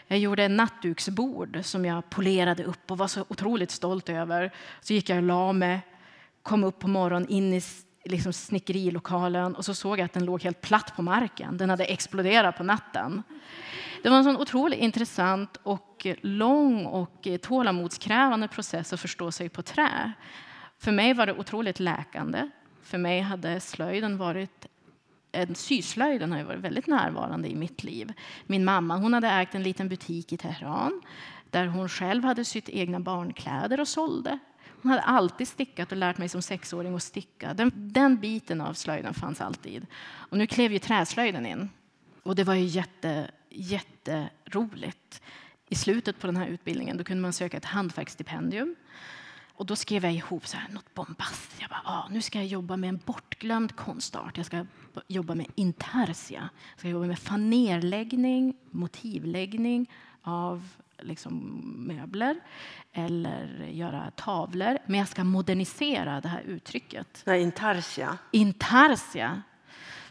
Jag 0.07 0.19
gjorde 0.19 0.43
en 0.43 0.57
nattduksbord 0.57 1.59
som 1.63 1.85
jag 1.85 2.09
polerade 2.09 2.63
upp 2.63 2.91
och 2.91 2.97
var 2.97 3.07
så 3.07 3.25
otroligt 3.27 3.71
stolt 3.71 4.09
över. 4.09 4.53
Så 4.81 4.93
gick 4.93 5.09
jag 5.09 5.17
och 5.17 5.23
la 5.23 5.53
mig, 5.53 5.79
kom 6.41 6.63
upp 6.63 6.79
på 6.79 6.87
morgonen 6.87 7.29
in 7.29 7.53
i 7.53 7.61
liksom 8.07 8.33
snickerilokalen 8.33 9.55
och 9.55 9.65
så 9.65 9.73
såg 9.73 9.99
jag 9.99 10.05
att 10.05 10.13
den 10.13 10.25
låg 10.25 10.43
helt 10.43 10.61
platt 10.61 10.95
på 10.95 11.01
marken. 11.01 11.57
Den 11.57 11.69
hade 11.69 11.85
exploderat 11.85 12.57
på 12.57 12.63
natten. 12.63 13.23
Det 14.03 14.09
var 14.09 14.17
en 14.17 14.23
sån 14.23 14.37
otroligt 14.37 14.79
intressant 14.79 15.57
och 15.63 16.07
lång 16.21 16.85
och 16.85 17.27
tålamodskrävande 17.41 18.47
process 18.47 18.93
att 18.93 18.99
förstå 18.99 19.31
sig 19.31 19.49
på 19.49 19.61
trä. 19.61 20.11
För 20.77 20.91
mig 20.91 21.13
var 21.13 21.25
det 21.25 21.33
otroligt 21.33 21.79
läkande. 21.79 22.49
För 22.81 22.97
mig 22.97 23.21
hade 23.21 23.59
slöjden 23.59 24.17
varit 24.17 24.67
en 25.31 25.55
syslöjden 25.55 26.31
har 26.31 26.43
varit 26.43 26.59
väldigt 26.59 26.87
närvarande 26.87 27.49
i 27.49 27.55
mitt 27.55 27.83
liv. 27.83 28.13
Min 28.45 28.65
mamma 28.65 28.97
hon 28.97 29.13
hade 29.13 29.27
ägt 29.27 29.55
en 29.55 29.63
liten 29.63 29.89
butik 29.89 30.33
i 30.33 30.37
Teheran 30.37 31.01
där 31.49 31.67
hon 31.67 31.89
själv 31.89 32.23
hade 32.23 32.45
sytt 32.45 32.69
egna 32.69 32.99
barnkläder 32.99 33.79
och 33.79 33.87
sålde. 33.87 34.39
Hon 34.81 34.91
hade 34.91 35.03
alltid 35.03 35.47
stickat 35.47 35.91
och 35.91 35.97
lärt 35.97 36.17
mig 36.17 36.29
som 36.29 36.41
sexåring 36.41 36.95
att 36.95 37.03
sticka. 37.03 37.53
Den, 37.53 37.71
den 37.75 38.17
biten 38.17 38.61
av 38.61 38.73
slöjden 38.73 39.13
fanns 39.13 39.41
alltid. 39.41 39.85
Och 40.03 40.37
nu 40.37 40.47
klev 40.47 40.73
ju 40.73 40.79
träslöjden 40.79 41.45
in. 41.45 41.69
Och 42.23 42.35
det 42.35 42.43
var 42.43 42.53
ju 42.53 42.63
jätte, 42.63 43.31
jätteroligt. 43.49 45.21
I 45.69 45.75
slutet 45.75 46.19
på 46.19 46.27
den 46.27 46.37
här 46.37 46.47
utbildningen 46.47 46.97
då 46.97 47.03
kunde 47.03 47.21
man 47.21 47.33
söka 47.33 47.57
ett 47.57 47.65
hantverksstipendium. 47.65 48.75
Och 49.57 49.65
då 49.65 49.75
skrev 49.75 50.03
jag 50.03 50.13
ihop 50.13 50.47
så 50.47 50.57
här, 50.57 50.69
något 50.69 50.93
bombastiskt. 50.93 51.61
Jag 51.61 51.69
bara, 51.69 51.81
ah, 51.85 52.07
nu 52.09 52.21
ska 52.21 52.37
jag 52.37 52.47
jobba 52.47 52.77
med 52.77 52.87
en 52.87 52.99
bortglömd 53.05 53.75
konstart. 53.75 54.37
Jag 54.37 54.45
ska 54.45 54.65
jobba 55.07 55.35
med 55.35 55.47
intarsia. 55.55 56.49
Jag 56.71 56.79
ska 56.79 56.89
jobba 56.89 57.05
med 57.05 57.19
fanerläggning, 57.19 58.57
motivläggning 58.71 59.89
av 60.21 60.69
liksom, 60.99 61.61
möbler 61.87 62.35
eller 62.93 63.67
göra 63.71 64.11
tavlor. 64.15 64.77
Men 64.85 64.99
jag 64.99 65.07
ska 65.07 65.23
modernisera 65.23 66.21
det 66.21 66.27
här 66.27 66.41
uttrycket. 66.41 67.21
Nej, 67.25 67.41
intarsia. 67.41 68.17
Intarsia. 68.31 69.41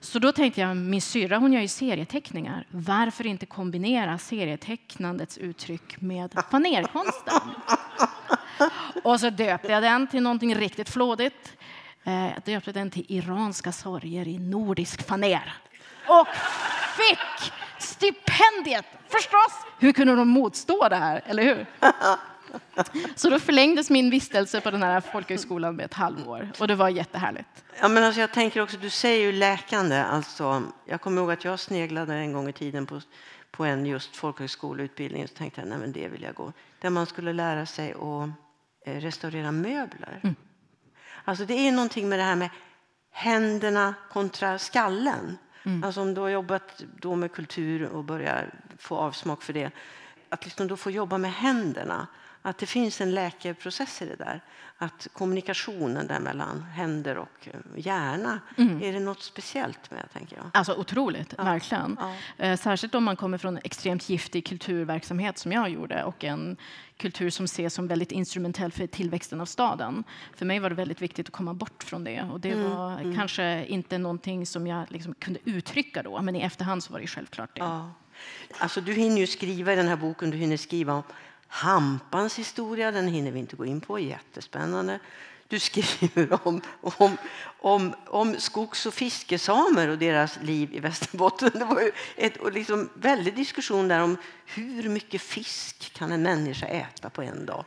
Så 0.01 0.19
då 0.19 0.33
tänkte 0.33 0.61
jag, 0.61 0.77
min 0.77 1.03
syrra 1.03 1.39
hon 1.39 1.53
gör 1.53 1.61
ju 1.61 1.69
serieteckningar. 1.69 2.67
Varför 2.71 3.27
inte 3.27 3.47
kombinera 3.47 4.19
serietecknandets 4.19 5.39
uttryck 5.39 6.01
med 6.01 6.45
fanerkonsten? 6.51 7.41
Och 9.05 9.21
så 9.21 9.31
döpte 9.31 9.73
jag 9.73 9.83
den 9.83 10.07
till 10.07 10.23
någonting 10.23 10.55
riktigt 10.55 10.89
flådigt. 10.89 11.57
Eh, 12.05 12.27
jag 12.27 12.43
döpte 12.45 12.73
den 12.73 12.91
till 12.91 13.07
Iranska 13.09 13.73
sorger 13.73 14.29
i 14.29 14.39
nordisk 14.39 15.07
faner. 15.07 15.55
Och 16.09 16.27
fick 16.97 17.53
stipendiet! 17.97 18.85
Förstås! 19.09 19.53
Hur 19.79 19.93
kunde 19.93 20.17
de 20.17 20.29
motstå 20.29 20.89
det 20.89 20.97
här, 20.97 21.23
eller 21.27 21.43
hur? 21.43 21.67
Så 23.17 23.31
då 23.31 23.39
förlängdes 23.39 23.91
min 23.91 24.11
vistelse 24.11 24.61
på 24.61 24.71
den 24.71 24.83
här 24.83 25.01
folkhögskolan 25.01 25.77
med 25.77 25.85
ett 25.85 25.95
halvår 25.95 26.51
och 26.59 26.69
det 26.69 26.75
var 26.75 26.89
jättehärligt. 26.89 27.65
Ja, 27.81 27.89
men 27.89 28.05
alltså 28.05 28.21
jag 28.21 28.33
tänker 28.33 28.61
också, 28.61 28.77
du 28.77 28.91
säger 28.91 29.27
ju 29.27 29.33
läkande. 29.33 29.97
Alltså, 30.03 30.63
jag 30.85 31.01
kommer 31.01 31.21
ihåg 31.23 31.31
att 31.31 31.45
jag 31.45 31.61
sneglade 31.61 32.15
en 32.15 32.33
gång 32.33 32.49
i 32.49 32.53
tiden 32.53 32.87
på, 32.87 33.01
på 33.51 33.65
en 33.65 33.87
just 33.87 34.17
folkhögskoleutbildning 34.17 35.25
och 35.25 35.35
tänkte 35.35 35.61
jag, 35.61 35.69
nej 35.69 35.79
men 35.79 35.93
det 35.93 36.09
vill 36.09 36.23
jag 36.23 36.35
gå. 36.35 36.53
Där 36.81 36.91
man 36.91 37.07
skulle 37.07 37.33
lära 37.33 37.67
sig 37.67 37.93
att 37.93 38.29
eh, 38.87 39.01
restaurera 39.01 39.53
möbler. 39.53 40.21
Mm. 40.23 40.37
Alltså 41.25 41.45
det 41.45 41.55
är 41.55 41.73
någonting 41.73 42.09
med 42.09 42.19
det 42.19 42.23
här 42.23 42.37
med 42.37 42.51
händerna 43.11 43.95
kontra 44.13 44.59
skallen. 44.59 45.39
Mm. 45.67 45.85
Alltså 45.85 46.01
om 46.01 46.15
du 46.15 46.21
har 46.21 46.29
jobbat 46.29 46.85
då 47.01 47.17
med 47.17 47.33
kultur 47.33 47.89
och 47.89 48.05
börjar 48.05 48.51
få 48.79 48.97
avsmak 48.97 49.43
för 49.43 49.53
det. 49.53 49.71
Att 50.29 50.45
liksom 50.45 50.69
då 50.69 50.77
få 50.77 50.91
jobba 50.91 51.19
med 51.19 51.33
händerna 51.33 52.07
att 52.47 52.59
det 52.59 52.67
finns 52.67 53.01
en 53.01 53.15
läkeprocess 53.15 54.03
i 54.03 54.07
det 54.07 54.17
där. 54.17 54.41
Att 54.79 55.09
kommunikationen 55.13 56.07
där 56.07 56.21
mellan 56.21 56.63
händer 56.63 57.19
och 57.19 57.49
eh, 57.49 57.61
hjärna, 57.77 58.41
mm. 58.57 58.83
är 58.83 58.93
det 58.93 59.01
något 59.01 59.23
speciellt 59.23 59.91
med 59.91 60.09
tänker 60.13 60.37
jag? 60.37 60.47
Alltså 60.53 60.75
otroligt, 60.75 61.35
ja. 61.39 61.45
verkligen. 61.45 61.97
Ja. 62.01 62.45
Eh, 62.45 62.59
särskilt 62.59 62.95
om 62.95 63.05
man 63.05 63.17
kommer 63.17 63.39
från 63.39 63.59
extremt 63.65 64.09
giftig 64.09 64.47
kulturverksamhet 64.47 65.39
som 65.39 65.53
jag 65.53 65.71
gjorde 65.71 66.05
och 66.05 66.25
en 66.25 66.57
kultur 66.97 67.31
som 67.31 67.45
ses 67.45 67.75
som 67.75 67.89
väldigt 67.89 68.13
instrumentell 68.13 68.73
för 68.73 68.87
tillväxten 68.87 69.41
av 69.41 69.47
staden. 69.47 70.05
För 70.35 70.47
mig 70.47 70.59
var 70.59 70.71
det 70.71 70.77
väldigt 70.77 71.03
viktigt 71.03 71.27
att 71.27 71.33
komma 71.33 71.55
bort 71.55 71.83
från 71.83 72.05
det 72.05 72.23
och 72.23 72.41
det 72.41 72.53
mm. 72.53 72.71
var 72.71 72.93
mm. 73.01 73.17
kanske 73.17 73.67
inte 73.67 73.99
någonting 73.99 74.47
som 74.47 74.67
jag 74.67 74.87
liksom 74.89 75.15
kunde 75.15 75.41
uttrycka 75.45 76.03
då, 76.03 76.23
men 76.23 76.37
i 76.37 76.41
efterhand 76.41 76.85
så 76.85 76.93
var 76.93 77.01
det 77.01 77.07
självklart 77.07 77.51
det. 77.55 77.61
Ja. 77.61 77.91
Alltså, 78.59 78.81
du 78.81 78.93
hinner 78.93 79.19
ju 79.19 79.27
skriva 79.27 79.73
i 79.73 79.77
den 79.77 79.89
här 79.89 79.97
boken, 79.97 80.31
du 80.31 80.37
hinner 80.37 80.57
skriva 80.57 80.93
om 80.93 81.03
Hampans 81.49 82.39
historia, 82.39 82.91
den 82.91 83.09
hinner 83.09 83.31
vi 83.31 83.39
inte 83.39 83.57
gå 83.57 83.65
in 83.65 83.81
på, 83.81 83.99
jättespännande. 83.99 84.99
Du 85.49 85.59
skriver 85.59 86.39
om, 86.49 86.61
om, 86.81 87.17
om, 87.61 87.95
om 88.07 88.37
skogs 88.39 88.87
och 88.87 88.95
fiskesamer 88.95 89.89
och 89.89 89.99
deras 89.99 90.39
liv 90.43 90.75
i 90.75 90.81
Västerbotten. 90.81 91.51
Det 91.55 91.65
var 91.65 91.81
ju 91.81 91.93
en 92.17 92.53
liksom 92.53 92.91
väldig 92.95 93.35
diskussion 93.35 93.89
där 93.89 94.01
om 94.01 94.17
hur 94.47 94.89
mycket 94.89 95.21
fisk 95.21 95.93
kan 95.93 96.13
en 96.13 96.23
människa 96.23 96.67
äta 96.67 97.11
på 97.11 97.23
en 97.23 97.47
dag. 97.47 97.65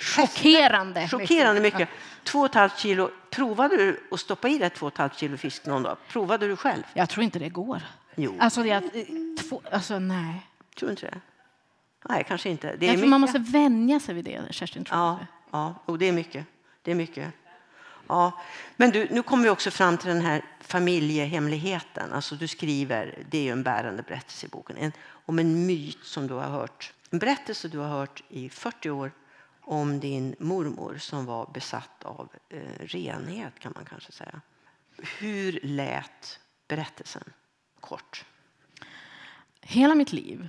Chockerande. 0.00 1.08
Chockerande 1.08 1.60
mycket. 1.60 1.88
Två 2.24 2.40
och 2.40 2.46
ett 2.46 2.54
halvt 2.54 2.78
kilo. 2.78 3.10
Provade 3.30 3.76
du 3.76 4.00
att 4.10 4.20
stoppa 4.20 4.48
i 4.48 4.58
dig 4.58 4.70
två 4.70 4.86
och 4.86 4.92
ett 4.92 4.98
halvt 4.98 5.18
kilo 5.18 5.36
fisk 5.36 5.66
någon 5.66 5.82
dag? 5.82 5.96
Provade 6.08 6.48
du 6.48 6.56
själv? 6.56 6.82
Jag 6.94 7.08
tror 7.08 7.24
inte 7.24 7.38
det 7.38 7.48
går. 7.48 7.82
Jo. 8.16 8.36
Alltså, 8.38 8.64
jag, 8.64 8.82
två, 9.38 9.62
alltså 9.70 9.98
nej. 9.98 10.46
Tror 10.78 10.90
inte 10.90 11.06
det? 11.06 11.20
Nej, 12.08 12.24
kanske 12.28 12.48
inte. 12.48 12.76
Det 12.76 12.88
är 12.88 12.92
mycket. 12.92 13.08
Man 13.08 13.20
måste 13.20 13.38
vänja 13.38 14.00
sig 14.00 14.14
vid 14.14 14.24
det, 14.24 14.42
Kerstin. 14.50 14.84
Tror 14.84 14.98
ja, 14.98 15.18
ja 15.50 15.74
och 15.84 15.98
det 15.98 16.08
är 16.08 16.12
mycket. 16.12 16.46
Det 16.82 16.90
är 16.90 16.94
mycket. 16.94 17.32
Ja. 18.06 18.32
Men 18.76 18.90
du, 18.90 19.08
nu 19.10 19.22
kommer 19.22 19.44
vi 19.44 19.50
också 19.50 19.70
fram 19.70 19.98
till 19.98 20.08
den 20.08 20.20
här 20.20 20.44
familjehemligheten. 20.60 22.12
Alltså 22.12 22.34
du 22.34 22.48
skriver, 22.48 23.24
det 23.30 23.48
är 23.48 23.52
en 23.52 23.62
bärande 23.62 24.02
berättelse 24.02 24.46
i 24.46 24.48
boken, 24.48 24.76
en, 24.76 24.92
om 25.08 25.38
en 25.38 25.66
myt 25.66 26.04
som 26.04 26.26
du 26.26 26.34
har 26.34 26.48
hört. 26.48 26.92
En 27.10 27.18
berättelse 27.18 27.68
du 27.68 27.78
har 27.78 27.88
hört 27.88 28.22
i 28.28 28.48
40 28.48 28.90
år 28.90 29.12
om 29.60 30.00
din 30.00 30.34
mormor 30.38 30.96
som 30.98 31.26
var 31.26 31.50
besatt 31.54 32.04
av 32.04 32.28
eh, 32.48 32.58
renhet 32.78 33.58
kan 33.58 33.72
man 33.76 33.84
kanske 33.84 34.12
säga. 34.12 34.40
Hur 35.18 35.60
lät 35.62 36.40
berättelsen 36.68 37.24
kort? 37.84 38.24
Hela 39.60 39.94
mitt 39.94 40.12
liv 40.12 40.48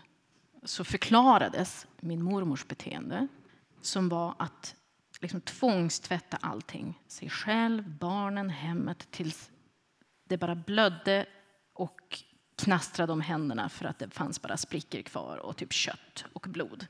så 0.63 0.83
förklarades 0.83 1.88
min 1.99 2.23
mormors 2.23 2.67
beteende 2.67 3.27
som 3.81 4.09
var 4.09 4.36
att 4.39 4.75
liksom 5.21 5.41
tvångstvätta 5.41 6.38
allting. 6.41 7.01
Sig 7.07 7.29
själv, 7.29 7.89
barnen, 7.89 8.49
hemmet 8.49 9.11
tills 9.11 9.51
det 10.23 10.38
bara 10.38 10.55
blödde 10.55 11.25
och 11.73 12.23
knastrade 12.55 13.13
om 13.13 13.21
händerna 13.21 13.69
för 13.69 13.86
att 13.86 13.99
det 13.99 14.09
fanns 14.09 14.41
bara 14.41 14.57
sprickor 14.57 15.01
kvar 15.01 15.38
och 15.38 15.57
typ 15.57 15.73
kött 15.73 16.25
och 16.33 16.47
blod. 16.49 16.88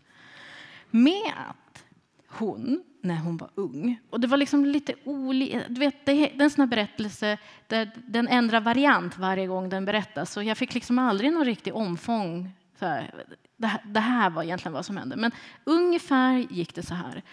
Med 0.90 1.34
att 1.50 1.84
hon 2.28 2.84
när 3.06 3.16
hon 3.16 3.38
var 3.38 3.50
ung. 3.56 4.00
Och 4.10 4.20
det 4.20 4.28
var 4.28 4.38
liksom 4.38 4.66
lite 4.66 4.94
olika. 5.04 5.62
Du 5.68 5.80
vet, 5.80 6.06
det 6.06 6.12
är 6.12 6.42
en 6.42 6.50
sån 6.50 6.70
berättelse 6.70 7.38
där 7.68 7.92
den 8.08 8.28
ändrar 8.28 8.62
variant 8.62 9.18
varje 9.18 9.48
gång 9.48 9.70
den 9.70 9.86
berättas. 9.86 10.32
Så 10.32 10.44
jag 10.44 10.58
fick 10.58 10.74
liksom 10.74 11.00
aldrig 11.00 11.34
någon 11.34 11.46
riktig 11.46 11.76
omfång. 11.76 12.52
Så 12.80 12.86
här, 12.86 13.26
det, 13.58 13.68
här, 13.68 13.82
det 13.86 14.00
här 14.00 14.30
var 14.30 14.44
egentligen 14.44 14.74
vad 14.74 14.86
som 14.86 14.98
hände. 14.98 15.16
Men 15.16 15.32
ungefär 15.64 16.38
gick 16.38 16.76
det 16.76 16.84
så 16.84 16.94
här. 16.94 17.24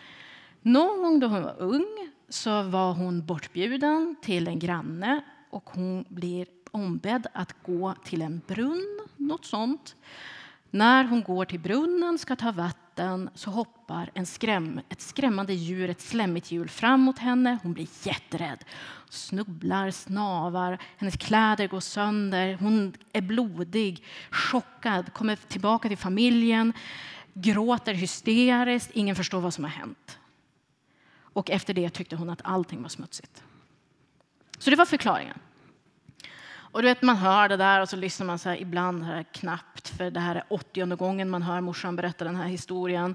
Någon 0.62 1.02
gång 1.02 1.20
då 1.20 1.26
hon 1.26 1.42
var 1.42 1.56
ung 1.58 2.10
så 2.28 2.62
var 2.62 2.92
hon 2.92 3.26
bortbjuden 3.26 4.16
till 4.22 4.48
en 4.48 4.58
granne 4.58 5.20
och 5.50 5.70
hon 5.70 6.04
blir 6.08 6.46
ombedd 6.70 7.26
att 7.32 7.62
gå 7.62 7.94
till 8.04 8.22
en 8.22 8.40
brunn, 8.46 9.00
något 9.16 9.44
sånt. 9.44 9.96
När 10.70 11.04
hon 11.04 11.22
går 11.22 11.44
till 11.44 11.60
brunnen, 11.60 12.18
ska 12.18 12.36
ta 12.36 12.52
vatten, 12.52 12.81
så 13.34 13.50
hoppar 13.50 14.10
en 14.14 14.26
skräm, 14.26 14.80
ett 14.88 15.00
skrämmande 15.00 15.54
djur, 15.54 15.90
ett 15.90 16.00
slemmigt 16.00 16.50
djur, 16.50 16.66
fram 16.66 17.00
mot 17.00 17.18
henne. 17.18 17.58
Hon 17.62 17.72
blir 17.72 17.88
jätterädd. 18.02 18.64
Snubblar, 19.08 19.90
snavar, 19.90 20.78
hennes 20.96 21.16
kläder 21.16 21.68
går 21.68 21.80
sönder. 21.80 22.54
Hon 22.60 22.94
är 23.12 23.20
blodig, 23.20 24.04
chockad, 24.30 25.12
kommer 25.12 25.36
tillbaka 25.36 25.88
till 25.88 25.98
familjen, 25.98 26.72
gråter 27.34 27.94
hysteriskt. 27.94 28.90
Ingen 28.94 29.16
förstår 29.16 29.40
vad 29.40 29.54
som 29.54 29.64
har 29.64 29.70
hänt. 29.70 30.18
Och 31.14 31.50
efter 31.50 31.74
det 31.74 31.90
tyckte 31.90 32.16
hon 32.16 32.30
att 32.30 32.40
allting 32.44 32.82
var 32.82 32.88
smutsigt. 32.88 33.42
Så 34.58 34.70
det 34.70 34.76
var 34.76 34.86
förklaringen. 34.86 35.38
Och 36.72 36.82
du 36.82 36.88
vet, 36.88 37.02
man 37.02 37.16
hör 37.16 37.48
det 37.48 37.56
där 37.56 37.80
och 37.80 37.88
så 37.88 37.96
lyssnar 37.96 38.26
man 38.26 38.38
så 38.38 38.48
här, 38.48 38.56
ibland 38.56 39.04
här 39.04 39.22
knappt, 39.22 39.88
för 39.88 40.10
det 40.10 40.20
här 40.20 40.34
är 40.34 40.44
åttionde 40.48 40.96
gången 40.96 41.30
man 41.30 41.42
hör 41.42 41.60
morsan 41.60 41.96
berätta 41.96 42.24
den 42.24 42.36
här 42.36 42.46
historien. 42.46 43.14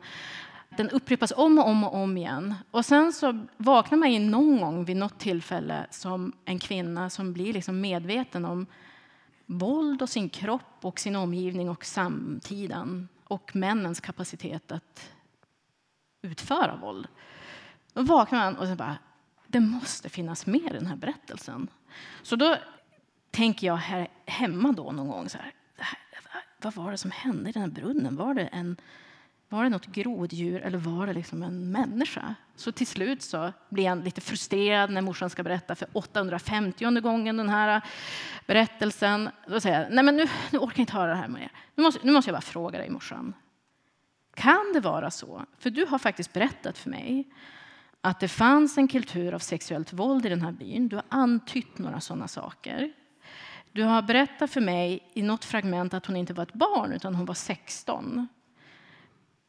Den 0.70 0.89
upprepas 0.89 1.34
om 1.36 1.60
och 1.60 1.68
om 1.68 1.84
och 1.84 1.95
om 1.95 2.18
igen. 2.18 2.55
Och 2.72 2.86
sen 2.86 3.14
så 3.14 3.45
vaknar 3.58 3.97
man 3.97 4.14
ju 4.14 4.20
någon 4.20 4.62
gång 4.62 4.86
vid 4.86 4.97
något 4.97 5.20
tillfälle 5.20 5.86
som 5.89 6.34
en 6.45 6.60
kvinna 6.60 7.10
som 7.10 7.34
blir 7.34 7.53
liksom 7.53 7.82
medveten 7.82 8.45
om 8.45 8.66
våld 9.45 10.01
och 10.01 10.10
sin 10.10 10.30
kropp 10.30 10.78
och 10.82 10.99
sin 10.99 11.16
omgivning 11.16 11.70
och 11.70 11.86
samtiden 11.86 13.08
och 13.24 13.55
männens 13.55 13.99
kapacitet 13.99 14.72
att 14.72 15.12
utföra 16.22 16.76
våld. 16.76 17.08
Då 17.93 18.01
vaknar 18.01 18.39
man 18.39 18.55
och 18.55 18.68
så 18.68 18.76
bara, 18.76 18.97
det 19.47 19.60
måste 19.60 20.10
finnas 20.10 20.45
mer 20.45 20.70
i 20.70 20.78
den 20.78 20.88
här 20.88 20.95
berättelsen. 20.95 21.68
Så 22.24 22.36
då 22.36 22.58
tänker 23.32 23.68
jag 23.68 23.76
här 23.76 24.08
hemma 24.26 24.72
då 24.72 24.92
någon 24.92 25.08
gång 25.08 25.30
så 25.30 25.38
här, 25.38 25.54
vad 26.62 26.74
var 26.74 26.92
det 26.92 26.98
som 26.98 27.12
hände 27.12 27.50
i 27.50 27.54
den 27.54 27.62
här 27.62 27.70
brunnen? 27.70 28.16
Var 28.16 28.34
det, 28.34 28.42
en, 28.42 28.78
var 29.50 29.64
det 29.64 29.70
något 29.70 29.86
groddjur 29.86 30.62
eller 30.62 30.78
var 30.78 31.08
det 31.08 31.14
liksom 31.14 31.44
en 31.44 31.72
människa? 31.72 32.36
Så 32.56 32.72
till 32.72 32.88
slut 32.88 33.22
så 33.22 33.54
blir 33.70 33.90
han 33.90 34.02
lite 34.02 34.22
frustrerad 34.22 34.92
när 34.92 35.02
morsan 35.02 35.30
ska 35.30 35.44
berätta 35.44 35.76
för 35.76 35.88
850 35.94 37.02
gången 37.02 37.38
den 37.38 37.50
här 37.50 37.82
berättelsen. 38.46 39.30
Då 39.48 39.60
säger 39.60 39.82
jag, 39.82 39.94
nej 39.94 40.04
men 40.04 40.16
nu, 40.16 40.28
nu 40.52 40.60
orkar 40.60 40.74
jag 40.76 40.80
inte 40.80 40.94
höra 40.94 41.10
det 41.10 41.16
här 41.16 41.28
mer. 41.28 41.52
Nu 41.76 41.84
måste, 41.84 42.00
nu 42.04 42.12
måste 42.12 42.30
jag 42.30 42.36
bara 42.36 42.42
fråga 42.42 42.80
dig 42.80 42.90
morsan. 42.90 43.34
Kan 44.34 44.74
det 44.74 44.80
vara 44.80 45.12
så, 45.12 45.46
för 45.58 45.70
du 45.70 45.86
har 45.86 46.00
faktiskt 46.00 46.34
berättat 46.34 46.78
för 46.78 46.90
mig 46.90 47.28
att 48.02 48.20
det 48.20 48.28
fanns 48.28 48.78
en 48.78 48.88
kultur 48.88 49.34
av 49.34 49.40
sexuellt 49.40 49.94
våld 49.94 50.26
i 50.26 50.30
den 50.30 50.42
här 50.42 50.52
byn. 50.52 50.88
Du 50.88 50.96
har 50.96 51.06
antytt 51.10 51.78
några 51.78 52.00
sådana 52.00 52.28
saker. 52.28 52.94
Du 53.72 53.84
har 53.84 54.01
berättat 54.01 54.51
för 54.51 54.61
mig 54.61 55.09
i 55.13 55.22
något 55.22 55.45
fragment 55.45 55.93
att 55.93 56.05
hon 56.05 56.15
inte 56.15 56.34
var 56.34 56.43
ett 56.43 56.53
barn, 56.53 56.91
utan 56.91 57.15
hon 57.15 57.26
var 57.26 57.34
16. 57.34 58.28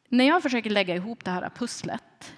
När 0.09 0.25
jag 0.25 0.43
försöker 0.43 0.69
lägga 0.69 0.95
ihop 0.95 1.23
det 1.23 1.31
här 1.31 1.49
pusslet, 1.49 2.33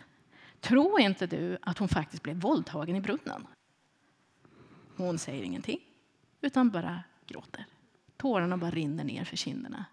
tror 0.60 1.00
inte 1.00 1.28
du 1.28 1.58
att 1.62 1.78
hon 1.78 1.88
faktiskt 1.88 2.24
blev 2.24 2.36
våldtagen 2.36 2.96
i 2.96 3.02
brunnen? 3.02 3.48
Hon 4.96 5.18
säger 5.18 5.44
ingenting, 5.44 5.80
utan 6.42 6.70
bara 6.70 7.04
gråter. 7.28 7.66
Tårarna 8.18 8.58
bara 8.58 8.72
rinner 8.72 9.04
ner 9.04 9.24
för 9.24 9.38
kinderna. 9.38 9.86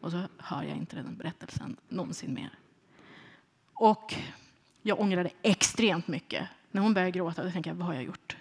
Och 0.00 0.10
så 0.10 0.22
hör 0.38 0.62
jag 0.62 0.76
inte 0.76 0.96
den 0.96 1.16
berättelsen 1.16 1.76
någonsin 1.88 2.34
mer. 2.34 2.50
Och 3.74 4.14
jag 4.82 5.00
ångrade 5.00 5.30
extremt 5.42 6.08
mycket. 6.08 6.48
När 6.70 6.82
hon 6.82 6.94
började 6.94 7.10
gråta, 7.10 7.44
då 7.44 7.50
tänkte 7.50 7.70
jag, 7.70 7.74
vad 7.74 7.86
har 7.86 7.94
jag 7.94 8.04
gjort? 8.04 8.36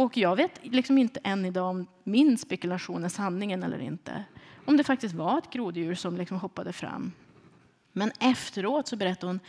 Och 0.00 0.16
jag 0.16 0.36
vet 0.36 0.60
liksom 0.62 0.98
inte 0.98 1.20
än 1.24 1.44
idag 1.44 1.70
om 1.70 1.86
min 2.04 2.38
spekulation 2.38 3.04
är 3.04 3.08
sanningen 3.08 3.62
eller 3.62 3.78
inte. 3.78 4.24
Om 4.64 4.76
det 4.76 4.84
faktiskt 4.84 5.14
var 5.14 5.38
ett 5.38 5.50
groddjur 5.50 5.94
som 5.94 6.16
liksom 6.16 6.36
hoppade 6.36 6.72
fram. 6.72 7.12
Men 7.92 8.12
efteråt 8.20 8.88
så 8.88 8.96
berättade 8.96 9.26
hon, 9.26 9.40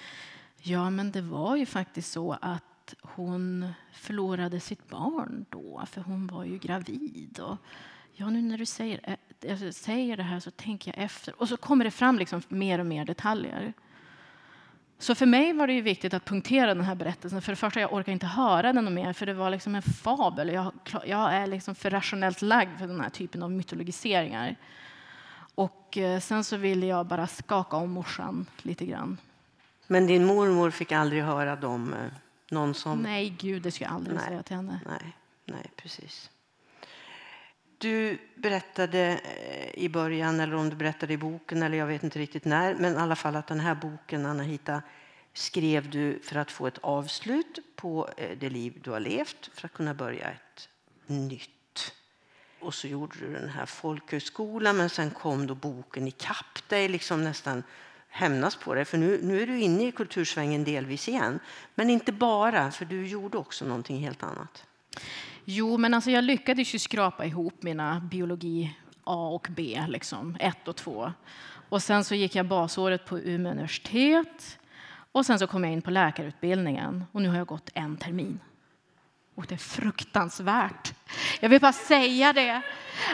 ja 0.58 0.90
men 0.90 1.12
det 1.12 1.22
var 1.22 1.56
ju 1.56 1.66
faktiskt 1.66 2.12
så 2.12 2.38
att 2.42 2.96
hon 3.02 3.72
förlorade 3.94 4.60
sitt 4.60 4.90
barn 4.90 5.46
då, 5.50 5.84
för 5.86 6.02
hon 6.02 6.28
var 6.28 6.44
ju 6.44 6.58
gravid. 6.58 7.40
Och 7.40 7.58
ja, 8.14 8.30
nu 8.30 8.42
när 8.42 8.58
du 8.58 8.66
säger, 8.66 9.00
eh, 9.44 9.52
alltså, 9.52 9.72
säger 9.72 10.18
det 10.18 10.24
här 10.24 10.40
så 10.40 10.52
tänker 10.52 10.94
jag 10.96 11.06
efter. 11.06 11.42
Och 11.42 11.50
så 11.50 11.58
kommer 11.58 11.86
det 11.86 11.92
fram 11.92 12.20
liksom 12.20 12.42
mer 12.48 12.80
och 12.80 12.86
mer 12.86 13.06
detaljer. 13.06 13.74
Så 15.02 15.16
för 15.16 15.26
mig 15.26 15.54
var 15.54 15.68
det 15.68 15.82
viktigt 15.82 16.14
att 16.14 16.26
punktera 16.26 16.74
den 16.74 16.84
här 16.84 16.96
berättelsen. 16.96 17.42
För 17.42 17.52
det 17.52 17.56
första, 17.56 17.80
jag 17.80 17.94
orkar 17.94 18.12
inte 18.12 18.26
höra 18.26 18.74
den 18.74 18.94
mer, 18.94 19.14
för 19.14 19.26
det 19.26 19.34
var 19.34 19.50
liksom 19.50 19.76
en 19.76 19.82
fabel. 19.82 20.50
Jag, 20.50 20.74
jag 21.06 21.34
är 21.34 21.48
liksom 21.48 21.76
för 21.76 21.90
rationellt 21.90 22.42
lagd 22.42 22.80
för 22.80 22.88
den 22.88 23.02
här 23.02 23.10
typen 23.10 23.44
av 23.44 23.52
mytologiseringar. 23.52 24.56
Och 25.56 25.98
eh, 25.98 26.20
sen 26.20 26.44
så 26.44 26.58
ville 26.58 26.86
jag 26.86 27.06
bara 27.06 27.28
skaka 27.28 27.78
om 27.78 27.92
morsan 27.92 28.46
lite 28.62 28.86
grann. 28.86 29.18
Men 29.88 30.08
din 30.08 30.26
mormor 30.26 30.72
fick 30.72 30.92
aldrig 30.92 31.24
höra 31.24 31.56
dem? 31.56 31.94
Eh, 31.94 32.12
någon 32.52 32.74
som... 32.74 33.00
Nej, 33.00 33.30
gud, 33.30 33.62
det 33.62 33.72
skulle 33.72 33.88
jag 33.88 33.96
aldrig 33.96 34.16
nej, 34.16 34.26
säga 34.28 34.44
till 34.44 34.56
henne. 34.56 34.80
Nej, 34.86 35.16
nej, 35.46 35.72
precis. 35.76 36.30
Du 37.82 38.18
berättade 38.36 39.20
eh, 39.24 39.84
i 39.84 39.90
början, 39.90 40.40
eller 40.40 40.56
om 40.56 40.70
du 40.70 40.76
berättade 40.76 41.14
i 41.14 41.18
boken, 41.18 41.64
eller 41.64 41.78
jag 41.78 41.86
vet 41.86 42.04
inte 42.04 42.20
riktigt 42.20 42.46
när, 42.46 42.76
men 42.76 42.94
i 42.94 42.98
alla 42.98 43.16
fall 43.16 43.36
att 43.36 43.48
den 43.48 43.60
här 43.60 43.76
boken, 43.76 44.26
Anahita, 44.26 44.82
skrev 45.34 45.90
du 45.90 46.20
för 46.24 46.36
att 46.36 46.52
få 46.52 46.68
ett 46.68 46.78
avslut 46.78 47.60
på 47.76 48.10
eh, 48.18 48.38
det 48.38 48.50
liv 48.50 48.80
du 48.84 48.92
har 48.92 49.00
levt, 49.00 49.50
för 49.54 49.66
att 49.66 49.74
kunna 49.74 49.94
börja 49.94 50.30
ett 50.30 50.70
nytt. 51.06 51.94
Och 52.60 52.74
så 52.74 52.88
gjorde 52.88 53.16
du 53.20 53.34
den 53.34 53.50
här 53.50 53.66
folkhögskolan, 53.66 54.78
men 54.78 54.90
sen 54.90 55.12
kom 55.12 55.48
då 55.48 55.56
boken 55.56 56.08
ikapp 56.08 56.70
dig, 56.70 56.88
liksom 56.88 57.24
nästan 57.24 57.64
hämnas 58.10 58.56
på 58.56 58.74
dig. 58.74 58.86
För 58.86 58.98
nu, 58.98 59.20
nu 59.24 59.42
är 59.42 59.48
du 59.48 59.60
inne 59.60 59.88
i 59.88 59.92
kultursvängen 59.92 60.64
delvis 60.64 61.10
igen. 61.10 61.40
Men 61.76 61.90
inte 61.90 62.12
bara, 62.12 62.72
för 62.72 62.86
du 62.86 63.08
gjorde 63.08 63.38
också 63.38 63.66
någonting 63.66 63.98
helt 63.98 64.24
annat. 64.24 64.66
Jo, 65.54 65.78
men 65.78 65.94
alltså 65.94 66.12
jag 66.12 66.24
lyckades 66.24 66.76
ju 66.76 66.80
skrapa 66.80 67.26
ihop 67.26 67.64
mina 67.64 68.00
biologi 68.00 68.78
A 69.04 69.28
och 69.28 69.48
B, 69.50 69.82
liksom, 69.88 70.38
ett 70.40 70.68
och 70.68 70.76
två. 70.76 71.14
Och 71.70 71.84
sen 71.84 72.04
så 72.04 72.16
gick 72.16 72.36
jag 72.36 72.48
basåret 72.48 73.06
på 73.06 73.20
Umeå 73.20 73.52
universitet. 73.52 74.60
Och 75.12 75.26
sen 75.26 75.40
så 75.40 75.48
kom 75.48 75.64
jag 75.64 75.74
in 75.74 75.82
på 75.82 75.92
läkarutbildningen 75.92 77.04
och 77.12 77.22
nu 77.22 77.30
har 77.30 77.38
jag 77.38 77.48
gått 77.48 77.70
en 77.74 77.98
termin. 77.98 78.40
Och 79.36 79.46
det 79.46 79.56
är 79.56 79.58
fruktansvärt. 79.58 80.94
Jag 81.40 81.50
vill 81.50 81.62
bara 81.62 81.74
säga 81.74 82.34
det. 82.34 82.62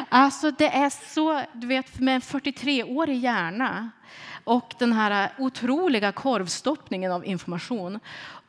Alltså 0.10 0.52
det 0.52 0.76
är 0.76 0.90
så, 0.90 1.44
du 1.54 1.68
vet, 1.68 2.00
med 2.00 2.16
en 2.16 2.22
43-årig 2.22 3.20
hjärna 3.20 3.90
och 4.44 4.74
den 4.80 4.94
här 4.94 5.32
otroliga 5.38 6.12
korvstoppningen 6.12 7.12
av 7.12 7.26
information. 7.26 8.00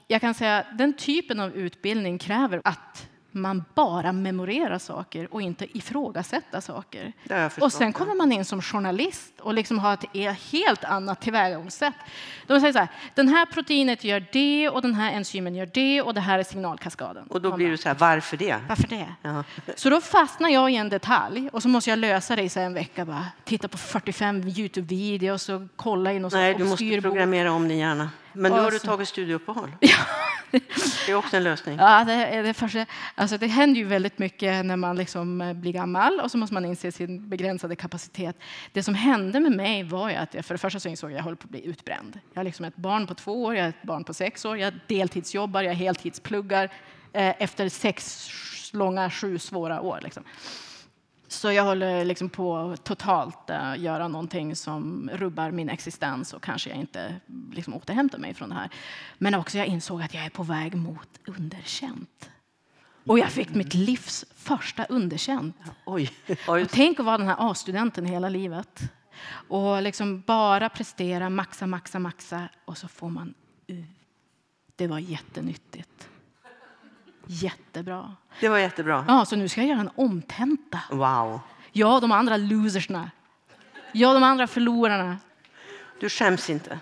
Jag 0.07 0.21
kan 0.21 0.35
säga 0.35 0.67
den 0.73 0.93
typen 0.93 1.41
av 1.41 1.55
utbildning 1.57 2.19
kräver 2.19 2.61
att 2.65 3.09
man 3.33 3.65
bara 3.75 4.13
memorerar 4.13 4.79
saker 4.79 5.35
och 5.35 5.43
inte 5.43 5.79
ifrågasätta 5.79 6.61
saker. 6.61 7.13
Och 7.61 7.73
sen 7.73 7.93
kommer 7.93 8.15
man 8.15 8.33
in 8.33 8.45
som 8.45 8.63
journalist 8.63 9.41
och 9.41 9.55
liksom 9.55 9.79
har 9.79 9.95
ett 9.95 10.37
helt 10.53 10.85
annat 10.85 11.21
tillvägagångssätt. 11.21 11.95
De 12.47 12.61
säger 12.61 12.73
så 12.73 12.79
här, 12.79 12.89
den 13.15 13.29
här 13.29 13.47
proteinet 13.47 14.05
gör 14.05 14.27
det 14.33 14.69
och 14.69 14.83
den 14.83 14.95
här 14.95 15.13
enzymen 15.13 15.55
gör 15.55 15.71
det 15.75 16.03
och 16.03 16.15
det 16.15 16.21
här 16.21 16.39
är 16.39 16.43
signalkaskaden. 16.43 17.27
Och 17.27 17.41
då 17.41 17.57
blir 17.57 17.71
du 17.71 17.77
så 17.77 17.89
här, 17.89 17.97
varför 17.97 18.37
det? 18.37 18.57
Varför 18.69 18.89
det? 18.89 19.07
Ja. 19.23 19.45
Så 19.77 19.91
då 19.91 20.01
fastnar 20.01 20.49
jag 20.49 20.71
i 20.71 20.77
en 20.77 20.89
detalj 20.89 21.49
och 21.53 21.63
så 21.63 21.69
måste 21.69 21.91
jag 21.91 21.99
lösa 21.99 22.37
det 22.37 22.57
i 22.57 22.61
en 22.61 22.75
vecka. 22.75 23.05
Bara. 23.05 23.27
Titta 23.45 23.69
på 23.69 23.79
45 23.79 24.43
Youtube-videos 24.43 25.55
och 25.55 25.63
kolla 25.77 26.13
i 26.13 26.19
någon 26.19 26.31
Nej, 26.35 26.55
du 26.55 26.65
måste 26.65 27.01
programmera 27.01 27.53
om 27.53 27.69
din 27.69 27.79
hjärna. 27.79 28.11
Men 28.33 28.53
nu 28.53 28.61
har 28.61 28.71
du 28.71 28.79
tagit 28.79 29.09
studieuppehåll. 29.09 29.73
Ja. 29.81 30.28
Det 31.07 31.13
är 31.13 31.15
också 31.15 31.37
en 31.37 31.45
lösning. 31.45 31.79
Ja, 31.79 32.05
det, 32.05 32.43
det, 32.43 32.55
första, 32.55 32.87
alltså 33.15 33.39
det 33.39 33.47
händer 33.47 33.81
ju 33.81 33.87
väldigt 33.87 34.19
mycket 34.19 34.67
när 34.67 34.77
man 34.77 34.97
liksom 34.97 35.41
eh, 35.41 35.53
blir 35.53 35.73
gammal 35.73 36.21
och 36.21 36.31
så 36.31 36.39
måste 36.39 36.55
man 36.55 36.65
inse 36.65 36.93
sin 36.93 37.29
begränsade 37.29 37.77
kapacitet. 37.77 38.37
Det 38.73 38.83
som 38.83 38.95
hände 38.95 39.41
med 39.41 39.53
mig 39.53 39.83
var 39.83 40.11
att 40.11 40.35
jag 40.35 40.45
för 40.45 40.55
det 40.55 40.59
första 40.59 40.81
så 40.81 40.89
insåg 40.89 41.11
att 41.11 41.17
jag 41.17 41.25
höll 41.25 41.37
på 41.37 41.45
att 41.45 41.51
bli 41.51 41.67
utbränd. 41.67 42.21
Jag 42.33 42.39
har 42.39 42.45
liksom 42.45 42.65
ett 42.65 42.77
barn 42.77 43.07
på 43.07 43.15
två 43.15 43.45
år, 43.45 43.55
jag 43.55 43.63
har 43.63 43.69
ett 43.69 43.83
barn 43.83 44.05
på 44.05 44.15
sex 44.15 44.45
år, 44.45 44.59
jag 44.59 44.73
deltidsjobbar, 44.87 45.63
jag 45.63 45.75
heltidspluggar 45.75 46.65
eh, 47.13 47.43
efter 47.43 47.69
sex 47.69 48.31
långa, 48.73 49.11
sju 49.11 49.39
svåra 49.39 49.81
år. 49.81 50.01
Liksom. 50.03 50.25
Så 51.29 51.53
jag 51.53 51.65
håller 51.65 52.05
liksom 52.05 52.29
på 52.29 52.57
att 52.57 52.85
totalt 52.85 53.51
uh, 53.51 53.79
göra 53.79 54.09
någonting 54.09 54.57
som 54.57 55.11
rubbar 55.13 55.51
min 55.51 55.69
existens 55.69 56.33
och 56.33 56.43
kanske 56.43 56.71
jag 56.71 56.79
inte 56.79 57.21
liksom 57.53 57.75
återhämtar 57.75 58.19
mig 58.19 58.35
från 58.35 58.49
det 58.49 58.55
här. 58.55 58.71
Men 59.19 59.35
också 59.35 59.59
jag 59.59 59.67
insåg 59.67 60.03
att 60.03 60.15
jag 60.15 60.25
är 60.25 60.31
på 60.31 60.43
väg 60.43 60.75
mot 60.75 61.09
underkänt. 61.27 62.31
Och 63.07 63.19
jag 63.19 63.31
fick 63.31 63.55
mitt 63.55 63.75
livs 63.75 64.25
första 64.35 64.85
underkänt. 64.85 65.57
Oj. 65.87 66.11
Och 66.49 66.71
tänk 66.71 67.01
att 67.01 67.07
vara 67.07 67.19
den 67.19 67.27
här 67.29 67.37
A-studenten 67.39 68.07
hela 68.07 68.29
livet. 68.29 68.83
Och 69.49 69.83
liksom 69.83 70.21
bara 70.21 70.69
prestera, 70.69 71.31
maxa, 71.31 71.67
maxa, 71.67 71.99
maxa 71.99 72.49
och 72.65 72.79
så 72.79 72.89
får 72.89 73.09
man 73.09 73.35
U. 73.67 73.85
Det 74.77 74.87
var 74.87 74.99
jättenyttigt. 74.99 76.09
Jättebra. 77.31 78.17
Det 78.41 78.49
var 78.49 78.59
jättebra. 78.59 79.05
Ja, 79.09 79.25
så 79.25 79.37
nu 79.37 79.49
ska 79.49 79.61
jag 79.61 79.69
göra 79.69 79.81
en 79.81 79.91
omtenta. 79.95 80.81
Wow. 80.91 81.41
Jag 81.73 81.95
och 81.95 82.01
de 82.01 82.13
andra 82.13 82.37
losersna. 82.37 83.11
Jag 83.93 84.09
och 84.09 84.15
de 84.15 84.23
andra 84.23 84.47
förlorarna. 84.47 85.19
Du 86.01 86.09
skäms 86.09 86.51
inte? 86.51 86.81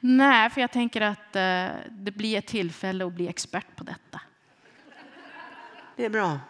Nej, 0.00 0.50
för 0.50 0.60
jag 0.60 0.70
tänker 0.70 1.00
att 1.00 1.36
eh, 1.36 1.68
det 1.90 2.12
blir 2.14 2.38
ett 2.38 2.46
tillfälle 2.46 3.06
att 3.06 3.12
bli 3.12 3.28
expert 3.28 3.76
på 3.76 3.84
detta. 3.84 4.20
Det 5.96 6.04
är 6.04 6.10
bra. 6.10 6.40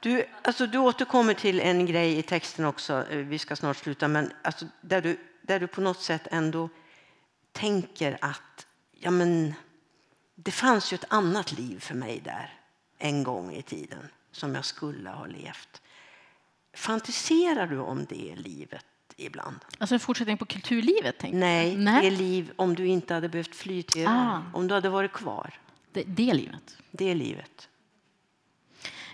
Du, 0.00 0.24
alltså, 0.42 0.66
du 0.66 0.78
återkommer 0.78 1.34
till 1.34 1.60
en 1.60 1.86
grej 1.86 2.18
i 2.18 2.22
texten 2.22 2.64
också, 2.64 3.04
eh, 3.10 3.16
vi 3.16 3.38
ska 3.38 3.56
snart 3.56 3.76
sluta, 3.76 4.08
men 4.08 4.32
alltså, 4.42 4.66
där, 4.80 5.00
du, 5.00 5.18
där 5.42 5.60
du 5.60 5.66
på 5.66 5.80
något 5.80 6.00
sätt 6.00 6.28
ändå 6.30 6.68
tänker 7.52 8.18
att 8.20 8.66
ja, 8.92 9.10
men, 9.10 9.54
det 10.44 10.50
fanns 10.50 10.92
ju 10.92 10.94
ett 10.94 11.04
annat 11.08 11.52
liv 11.52 11.80
för 11.80 11.94
mig 11.94 12.20
där 12.24 12.54
en 12.98 13.24
gång 13.24 13.54
i 13.54 13.62
tiden 13.62 14.08
som 14.32 14.54
jag 14.54 14.64
skulle 14.64 15.10
ha 15.10 15.26
levt. 15.26 15.82
Fantiserar 16.74 17.66
du 17.66 17.78
om 17.78 18.06
det 18.08 18.34
livet 18.36 18.84
ibland? 19.16 19.56
Alltså 19.78 19.94
en 19.94 20.00
fortsättning 20.00 20.38
på 20.38 20.46
kulturlivet? 20.46 21.22
Nej, 21.22 21.76
Nej, 21.76 22.10
det 22.10 22.16
liv 22.16 22.52
om 22.56 22.74
du 22.74 22.86
inte 22.86 23.14
hade 23.14 23.28
behövt 23.28 23.54
fly 23.54 23.82
till 23.82 24.06
ah. 24.06 24.42
om 24.54 24.68
du 24.68 24.74
hade 24.74 24.88
varit 24.88 25.12
kvar. 25.12 25.54
Det, 25.92 26.02
det 26.02 26.34
livet? 26.34 26.76
Det 26.90 27.14
livet. 27.14 27.68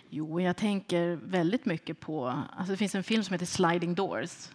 Jo, 0.08 0.40
jag 0.40 0.56
tänker 0.56 1.18
väldigt 1.22 1.64
mycket 1.64 2.00
på... 2.00 2.44
Alltså 2.56 2.72
det 2.72 2.76
finns 2.76 2.94
en 2.94 3.04
film 3.04 3.24
som 3.24 3.32
heter 3.32 3.46
Sliding 3.46 3.94
Doors. 3.94 4.48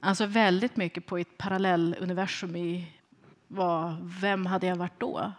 Alltså 0.00 0.26
väldigt 0.26 0.76
mycket 0.76 1.06
på 1.06 1.18
ett 1.18 1.38
parallelluniversum 1.38 2.56
i 2.56 2.92
vad, 3.48 4.10
vem 4.20 4.46
hade 4.46 4.66
jag 4.66 4.76
varit 4.76 5.00
då? 5.00 5.32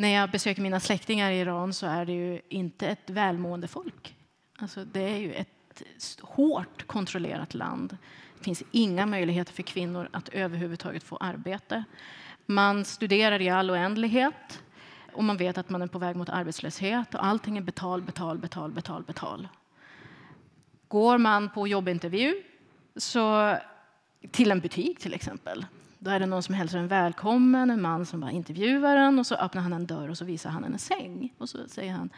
När 0.00 0.08
jag 0.08 0.30
besöker 0.30 0.62
mina 0.62 0.80
släktingar 0.80 1.30
i 1.30 1.40
Iran 1.40 1.72
så 1.72 1.86
är 1.86 2.04
det 2.04 2.12
ju 2.12 2.40
inte 2.48 2.88
ett 2.88 3.10
välmående 3.10 3.68
folk. 3.68 4.16
Alltså 4.58 4.84
det 4.84 5.00
är 5.00 5.16
ju 5.16 5.32
ett 5.32 5.82
hårt 6.20 6.86
kontrollerat 6.86 7.54
land. 7.54 7.96
Det 8.38 8.44
finns 8.44 8.62
inga 8.70 9.06
möjligheter 9.06 9.52
för 9.52 9.62
kvinnor 9.62 10.08
att 10.12 10.28
överhuvudtaget 10.28 11.02
få 11.02 11.16
arbete. 11.16 11.84
Man 12.46 12.84
studerar 12.84 13.40
i 13.40 13.48
all 13.48 13.70
oändlighet 13.70 14.62
och 15.12 15.24
man 15.24 15.36
vet 15.36 15.58
att 15.58 15.70
man 15.70 15.82
är 15.82 15.86
på 15.86 15.98
väg 15.98 16.16
mot 16.16 16.28
arbetslöshet 16.28 17.14
och 17.14 17.24
allting 17.24 17.56
är 17.56 17.62
betal, 17.62 18.02
betal, 18.02 18.38
betal, 18.38 18.72
betal, 18.72 19.02
betal. 19.02 19.48
Går 20.88 21.18
man 21.18 21.50
på 21.50 21.68
jobbintervju 21.68 22.42
så, 22.96 23.56
till 24.30 24.50
en 24.50 24.60
butik 24.60 24.98
till 24.98 25.14
exempel, 25.14 25.66
då 26.02 26.10
är 26.10 26.20
det 26.20 26.26
någon 26.26 26.42
som 26.42 26.54
hälsar 26.54 26.78
en 26.78 26.88
välkommen, 26.88 27.70
en 27.70 27.82
man 27.82 28.06
som 28.06 28.20
bara 28.20 28.30
intervjuar 28.30 28.96
en 28.96 29.18
och 29.18 29.26
så 29.26 29.34
öppnar 29.34 29.62
han 29.62 29.72
en 29.72 29.86
dörr 29.86 30.08
och 30.08 30.18
så 30.18 30.24
visar 30.24 30.50
han 30.50 30.64
en 30.64 30.78
säng 30.78 31.34
och 31.38 31.48
så 31.48 31.68
säger 31.68 31.92
han 31.92 32.10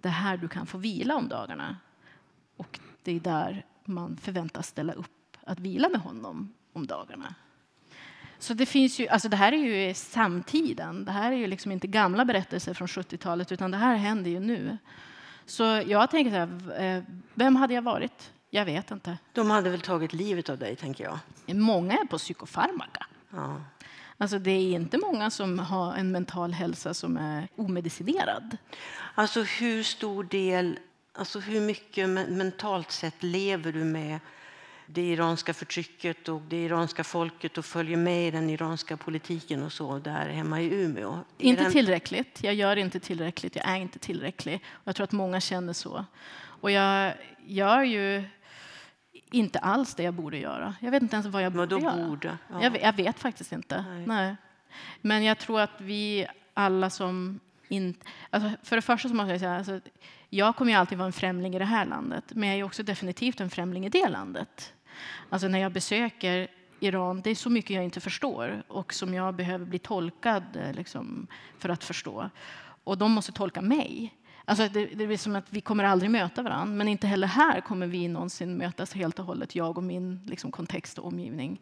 det 0.00 0.08
här 0.08 0.36
du 0.36 0.48
kan 0.48 0.66
få 0.66 0.78
vila 0.78 1.16
om 1.16 1.28
dagarna. 1.28 1.76
Och 2.56 2.80
det 3.02 3.12
är 3.12 3.20
där 3.20 3.64
man 3.84 4.16
förväntas 4.16 4.66
ställa 4.66 4.92
upp 4.92 5.36
att 5.44 5.60
vila 5.60 5.88
med 5.88 6.00
honom 6.00 6.54
om 6.72 6.86
dagarna. 6.86 7.34
Så 8.38 8.54
det 8.54 8.66
finns 8.66 8.98
ju, 8.98 9.08
alltså 9.08 9.28
det 9.28 9.36
här 9.36 9.52
är 9.52 9.56
ju 9.56 9.94
samtiden. 9.94 11.04
Det 11.04 11.12
här 11.12 11.32
är 11.32 11.36
ju 11.36 11.46
liksom 11.46 11.72
inte 11.72 11.86
gamla 11.86 12.24
berättelser 12.24 12.74
från 12.74 12.88
70-talet 12.88 13.52
utan 13.52 13.70
det 13.70 13.76
här 13.76 13.96
händer 13.96 14.30
ju 14.30 14.40
nu. 14.40 14.78
Så 15.46 15.62
jag 15.86 16.10
tänker 16.10 16.30
så 16.30 16.36
här, 16.36 16.82
eh, 16.82 17.02
vem 17.34 17.56
hade 17.56 17.74
jag 17.74 17.82
varit? 17.82 18.32
Jag 18.56 18.64
vet 18.64 18.90
inte. 18.90 19.18
De 19.32 19.50
hade 19.50 19.70
väl 19.70 19.80
tagt 19.80 20.12
livet 20.12 20.48
av 20.48 20.58
dig, 20.58 20.76
tänker 20.76 21.04
jag. 21.04 21.18
Många 21.56 21.92
är 21.92 22.06
på 22.06 22.18
psykofarmaka. 22.18 23.06
Ja. 23.30 23.60
Alltså 24.18 24.38
det 24.38 24.50
är 24.50 24.74
inte 24.74 24.98
många 24.98 25.30
som 25.30 25.58
har 25.58 25.94
en 25.94 26.12
mental 26.12 26.52
hälsa 26.52 26.94
som 26.94 27.16
är 27.16 27.48
omedicinerad. 27.56 28.56
Alltså 29.14 29.42
hur 29.42 29.82
stor 29.82 30.24
del, 30.24 30.78
alltså 31.12 31.40
hur 31.40 31.60
mycket 31.60 32.08
mentalt 32.08 32.90
sett 32.90 33.22
lever 33.22 33.72
du 33.72 33.84
med 33.84 34.18
det 34.86 35.02
iranska 35.02 35.54
förtrycket 35.54 36.28
och 36.28 36.40
det 36.40 36.64
iranska 36.64 37.04
folket 37.04 37.58
och 37.58 37.64
följer 37.64 37.96
med 37.96 38.28
i 38.28 38.30
den 38.30 38.50
iranska 38.50 38.96
politiken 38.96 39.62
och 39.62 39.72
så 39.72 39.98
där 39.98 40.28
hemma 40.28 40.60
i 40.60 40.74
Umeå? 40.74 41.18
Inte 41.38 41.70
tillräckligt. 41.70 42.42
Jag 42.42 42.54
gör 42.54 42.76
inte 42.76 43.00
tillräckligt. 43.00 43.56
Jag 43.56 43.68
är 43.68 43.76
inte 43.76 43.98
tillräcklig. 43.98 44.64
Jag 44.84 44.96
tror 44.96 45.04
att 45.04 45.12
många 45.12 45.40
känner 45.40 45.72
så. 45.72 46.04
Och 46.60 46.70
jag 46.70 47.14
gör 47.46 47.82
ju 47.82 48.24
inte 49.30 49.58
alls 49.58 49.94
det 49.94 50.02
jag 50.02 50.14
borde 50.14 50.38
göra. 50.38 50.74
Jag 50.80 50.90
vet 50.90 51.02
inte 51.02 51.16
ens 51.16 51.26
vad 51.26 51.42
jag 51.42 51.52
borde 51.52 51.74
vad 51.74 51.84
göra. 51.84 52.08
Borde? 52.08 52.38
Ja. 52.50 52.62
Jag, 52.62 52.82
jag, 52.82 52.92
vet 52.92 53.18
faktiskt 53.18 53.52
inte. 53.52 53.84
Nej. 53.88 54.06
Nej. 54.06 54.36
Men 55.00 55.24
jag 55.24 55.38
tror 55.38 55.60
att 55.60 55.80
vi 55.80 56.26
alla 56.54 56.90
som 56.90 57.40
inte... 57.68 58.06
Alltså 58.30 58.50
för 58.62 58.76
det 58.76 58.82
första 58.82 59.08
så 59.08 59.14
måste 59.14 59.30
jag 59.30 59.40
säga 59.40 59.56
alltså, 59.56 59.80
jag 60.30 60.56
kommer 60.56 60.72
ju 60.72 60.78
alltid 60.78 60.98
vara 60.98 61.06
en 61.06 61.12
främling 61.12 61.54
i 61.54 61.58
det 61.58 61.64
här 61.64 61.86
landet, 61.86 62.24
men 62.28 62.48
jag 62.48 62.58
är 62.58 62.62
också 62.62 62.82
definitivt 62.82 63.40
en 63.40 63.50
främling 63.50 63.86
i 63.86 63.88
det 63.88 64.08
landet. 64.08 64.74
Alltså 65.30 65.48
när 65.48 65.58
jag 65.58 65.72
besöker 65.72 66.48
Iran, 66.80 67.20
det 67.20 67.30
är 67.30 67.34
så 67.34 67.50
mycket 67.50 67.70
jag 67.70 67.84
inte 67.84 68.00
förstår 68.00 68.62
och 68.68 68.94
som 68.94 69.14
jag 69.14 69.34
behöver 69.34 69.66
bli 69.66 69.78
tolkad 69.78 70.44
liksom, 70.74 71.26
för 71.58 71.68
att 71.68 71.84
förstå. 71.84 72.30
Och 72.84 72.98
de 72.98 73.12
måste 73.12 73.32
tolka 73.32 73.60
mig. 73.60 74.14
Alltså 74.48 74.68
det, 74.68 74.86
det 74.86 75.04
är 75.04 75.16
som 75.16 75.36
att 75.36 75.46
vi 75.50 75.60
kommer 75.60 75.84
aldrig 75.84 76.10
möta 76.10 76.42
varandra, 76.42 76.74
men 76.74 76.88
inte 76.88 77.06
heller 77.06 77.26
här 77.26 77.60
kommer 77.60 77.86
vi 77.86 78.08
någonsin 78.08 78.56
mötas 78.56 78.92
helt 78.92 79.18
och 79.18 79.24
hållet, 79.24 79.54
jag 79.54 79.78
och 79.78 79.84
min 79.84 80.20
liksom, 80.26 80.52
kontext 80.52 80.98
och 80.98 81.06
omgivning. 81.06 81.60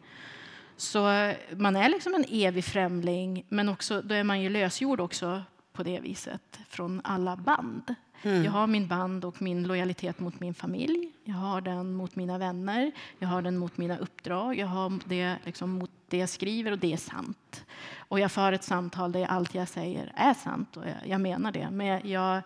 Så 0.77 1.09
eh, 1.09 1.35
man 1.57 1.75
är 1.75 1.89
liksom 1.89 2.15
en 2.15 2.25
evig 2.29 2.65
främling, 2.65 3.45
men 3.49 3.69
också, 3.69 4.01
då 4.01 4.15
är 4.15 4.23
man 4.23 4.41
ju 4.41 4.49
lösgjord 4.49 4.99
också 4.99 5.41
på 5.73 5.83
det 5.83 5.99
viset 5.99 6.59
från 6.69 7.01
alla 7.03 7.35
band. 7.35 7.95
Mm. 8.21 8.43
Jag 8.43 8.51
har 8.51 8.67
min 8.67 8.87
band 8.87 9.25
och 9.25 9.41
min 9.41 9.67
lojalitet 9.67 10.19
mot 10.19 10.39
min 10.39 10.53
familj. 10.53 11.11
Jag 11.23 11.35
har 11.35 11.61
den 11.61 11.93
mot 11.93 12.15
mina 12.15 12.37
vänner. 12.37 12.91
Jag 13.19 13.27
har 13.27 13.41
den 13.41 13.57
mot 13.57 13.77
mina 13.77 13.97
uppdrag. 13.97 14.57
Jag 14.57 14.67
har 14.67 14.99
det 15.05 15.35
liksom 15.43 15.69
mot 15.69 15.91
det 16.09 16.17
jag 16.17 16.29
skriver 16.29 16.71
och 16.71 16.79
det 16.79 16.93
är 16.93 16.97
sant. 16.97 17.65
Och 17.97 18.19
jag 18.19 18.31
för 18.31 18.51
ett 18.51 18.63
samtal 18.63 19.11
där 19.11 19.25
allt 19.25 19.55
jag 19.55 19.67
säger 19.67 20.11
är 20.15 20.33
sant 20.33 20.77
och 20.77 20.83
jag, 20.83 21.07
jag 21.07 21.21
menar 21.21 21.51
det. 21.51 21.69
Men 21.71 22.09
jag 22.09 22.41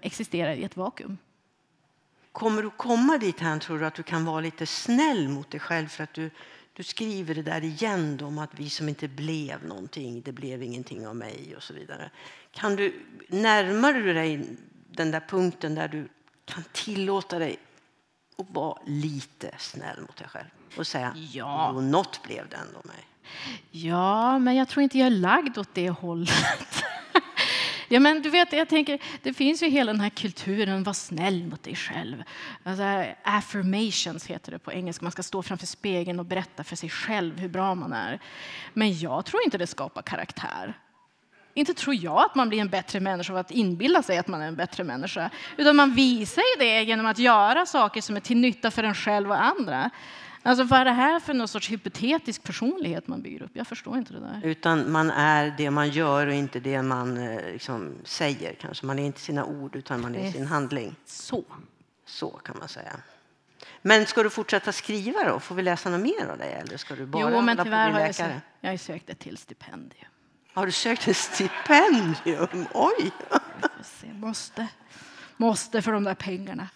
existerar 0.00 0.54
i 0.54 0.64
ett 0.64 0.76
vakuum. 0.76 1.18
Kommer 2.32 2.62
du 2.62 2.70
komma 2.70 3.18
dit 3.18 3.40
här, 3.40 3.58
tror 3.58 3.78
du, 3.78 3.86
att 3.86 3.94
du 3.94 4.02
kan 4.02 4.24
vara 4.24 4.40
lite 4.40 4.66
snäll 4.66 5.28
mot 5.28 5.50
dig 5.50 5.60
själv 5.60 5.88
för 5.88 6.04
att 6.04 6.14
du, 6.14 6.30
du 6.72 6.82
skriver 6.82 7.34
det 7.34 7.42
där 7.42 7.64
igen 7.64 8.20
om 8.22 8.38
att 8.38 8.50
vi 8.60 8.70
som 8.70 8.88
inte 8.88 9.08
blev 9.08 9.64
någonting, 9.64 10.22
det 10.24 10.32
blev 10.32 10.62
ingenting 10.62 11.06
av 11.06 11.16
mig 11.16 11.54
och 11.56 11.62
så 11.62 11.74
vidare. 11.74 12.10
Kan 12.52 12.76
du, 12.76 13.02
närmar 13.28 13.92
du 13.92 14.12
dig 14.12 14.46
den 14.90 15.10
där 15.10 15.20
punkten 15.20 15.74
där 15.74 15.88
du 15.88 16.08
kan 16.44 16.64
tillåta 16.72 17.38
dig 17.38 17.58
att 18.38 18.46
vara 18.50 18.78
lite 18.86 19.54
snäll 19.58 20.00
mot 20.00 20.16
dig 20.16 20.28
själv 20.28 20.48
och 20.76 20.86
säga 20.86 21.12
ja. 21.32 21.72
något 21.72 22.22
blev 22.22 22.48
det 22.48 22.56
ändå 22.56 22.80
mig. 22.84 23.06
Ja, 23.70 24.38
men 24.38 24.56
jag 24.56 24.68
tror 24.68 24.82
inte 24.82 24.98
jag 24.98 25.06
är 25.06 25.10
lagd 25.10 25.58
åt 25.58 25.74
det 25.74 25.90
hållet. 25.90 26.84
Ja, 27.88 28.00
men 28.00 28.22
du 28.22 28.30
vet, 28.30 28.52
jag 28.52 28.68
tänker, 28.68 28.98
det 29.22 29.32
finns 29.32 29.62
ju 29.62 29.68
hela 29.68 29.92
den 29.92 30.00
här 30.00 30.10
kulturen, 30.10 30.82
var 30.82 30.92
snäll 30.92 31.46
mot 31.46 31.62
dig 31.62 31.74
själv. 31.74 32.22
Alltså, 32.62 33.04
affirmations 33.22 34.26
heter 34.26 34.52
det 34.52 34.58
på 34.58 34.72
engelska. 34.72 35.04
Man 35.04 35.12
ska 35.12 35.22
stå 35.22 35.42
framför 35.42 35.66
spegeln 35.66 36.20
och 36.20 36.26
berätta 36.26 36.64
för 36.64 36.76
sig 36.76 36.88
själv 36.88 37.38
hur 37.38 37.48
bra 37.48 37.74
man 37.74 37.92
är. 37.92 38.20
Men 38.74 38.98
jag 38.98 39.24
tror 39.24 39.42
inte 39.44 39.58
det 39.58 39.66
skapar 39.66 40.02
karaktär. 40.02 40.74
Inte 41.54 41.74
tror 41.74 41.94
jag 41.94 42.24
att 42.24 42.34
man 42.34 42.48
blir 42.48 42.60
en 42.60 42.68
bättre 42.68 43.00
människa 43.00 43.32
av 43.32 43.38
att 43.38 43.50
inbilla 43.50 44.02
sig 44.02 44.18
att 44.18 44.28
man 44.28 44.42
är 44.42 44.48
en 44.48 44.56
bättre 44.56 44.84
människa. 44.84 45.30
Utan 45.56 45.76
man 45.76 45.94
visar 45.94 46.42
ju 46.42 46.64
det 46.64 46.82
genom 46.82 47.06
att 47.06 47.18
göra 47.18 47.66
saker 47.66 48.00
som 48.00 48.16
är 48.16 48.20
till 48.20 48.36
nytta 48.36 48.70
för 48.70 48.82
en 48.82 48.94
själv 48.94 49.30
och 49.30 49.42
andra. 49.42 49.90
Alltså 50.42 50.64
vad 50.64 50.80
är 50.80 50.84
det 50.84 50.90
här 50.90 51.20
för 51.20 51.34
någon 51.34 51.48
sorts 51.48 51.70
hypotetisk 51.70 52.42
personlighet 52.42 53.08
man 53.08 53.22
bygger 53.22 53.42
upp? 53.42 53.50
Jag 53.52 53.66
förstår 53.66 53.98
inte 53.98 54.12
det 54.12 54.20
där. 54.20 54.40
Utan 54.44 54.92
man 54.92 55.10
är 55.10 55.54
det 55.58 55.70
man 55.70 55.88
gör 55.90 56.26
och 56.26 56.34
inte 56.34 56.60
det 56.60 56.82
man 56.82 57.16
eh, 57.16 57.52
liksom 57.52 57.94
säger 58.04 58.54
kanske. 58.54 58.86
Man 58.86 58.98
är 58.98 59.06
inte 59.06 59.20
sina 59.20 59.44
ord 59.44 59.76
utan 59.76 60.00
man 60.00 60.14
är 60.14 60.32
sin 60.32 60.46
handling. 60.46 60.96
Så. 61.06 61.44
Så 62.06 62.30
kan 62.30 62.56
man 62.58 62.68
säga. 62.68 62.96
Men 63.82 64.06
ska 64.06 64.22
du 64.22 64.30
fortsätta 64.30 64.72
skriva 64.72 65.24
då? 65.24 65.40
Får 65.40 65.54
vi 65.54 65.62
läsa 65.62 65.90
något 65.90 66.00
mer 66.00 66.26
av 66.30 66.38
dig 66.38 66.52
eller 66.52 66.76
ska 66.76 66.94
du 66.94 67.06
bara 67.06 67.30
jo, 67.32 67.40
men 67.40 67.56
tyvärr 67.56 67.90
har 67.90 68.00
jag, 68.00 68.14
sökt, 68.14 68.34
jag 68.60 68.70
har 68.70 68.76
sökt 68.76 69.10
ett 69.10 69.18
till 69.18 69.36
stipendium. 69.36 70.08
Har 70.52 70.66
du 70.66 70.72
sökt 70.72 71.08
ett 71.08 71.16
stipendium? 71.16 72.66
Oj! 72.74 73.12
Måste. 74.12 74.68
Måste 75.36 75.82
för 75.82 75.92
de 75.92 76.04
där 76.04 76.14
pengarna. 76.14 76.68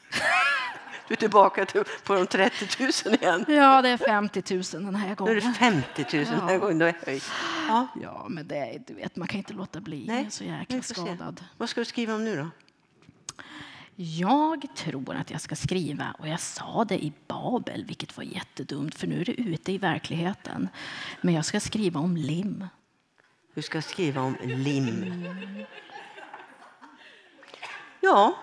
Du 1.13 1.15
är 1.15 1.19
tillbaka 1.19 1.67
till, 1.67 1.83
på 2.05 2.15
de 2.15 2.27
30 2.27 2.83
000 3.09 3.15
igen. 3.15 3.45
Ja, 3.49 3.83
det 3.83 3.89
är 3.89 3.97
50 3.97 4.55
000 4.55 4.63
den 4.85 4.95
här 4.95 5.07
Nu 5.07 5.31
är 5.31 5.35
det 5.35 5.41
gången. 5.41 5.55
50 5.55 6.17
000 6.17 6.25
den 6.25 6.41
här 6.49 6.59
gången. 6.59 6.83
Är 6.83 6.95
höjt. 7.07 7.31
Ja, 7.69 7.87
Ja, 8.03 8.27
men 8.29 8.49
det 8.49 8.57
är, 8.57 8.83
du 8.87 8.95
vet, 8.95 9.17
man 9.17 9.29
kan 9.29 9.39
inte 9.39 9.53
låta 9.53 9.81
bli. 9.81 10.05
Nej, 10.07 10.17
Jag 10.17 10.27
är 10.27 10.31
så 10.31 10.45
jäkla 10.45 10.83
se. 10.83 10.95
skadad. 10.95 11.45
Vad 11.57 11.69
ska 11.69 11.81
du 11.81 11.85
skriva 11.85 12.15
om 12.15 12.25
nu 12.25 12.37
då? 12.37 12.49
Jag 13.97 14.67
tror 14.77 15.15
att 15.15 15.31
jag 15.31 15.41
ska 15.41 15.57
skriva, 15.57 16.15
och 16.19 16.29
jag 16.29 16.41
sa 16.41 16.85
det 16.89 17.05
i 17.05 17.13
Babel, 17.27 17.85
vilket 17.85 18.17
var 18.17 18.25
jättedumt, 18.25 18.95
för 18.95 19.07
nu 19.07 19.21
är 19.21 19.25
det 19.25 19.41
ute 19.41 19.73
i 19.73 19.79
verkligheten. 19.79 20.69
Men 21.21 21.35
jag 21.35 21.45
ska 21.45 21.61
skriva 21.61 22.01
om 22.01 22.17
lim. 22.17 22.67
Du 23.55 23.63
ska 23.63 23.83
skriva 23.83 24.21
om 24.21 24.37
lim. 24.45 25.27
Ja, 28.01 28.35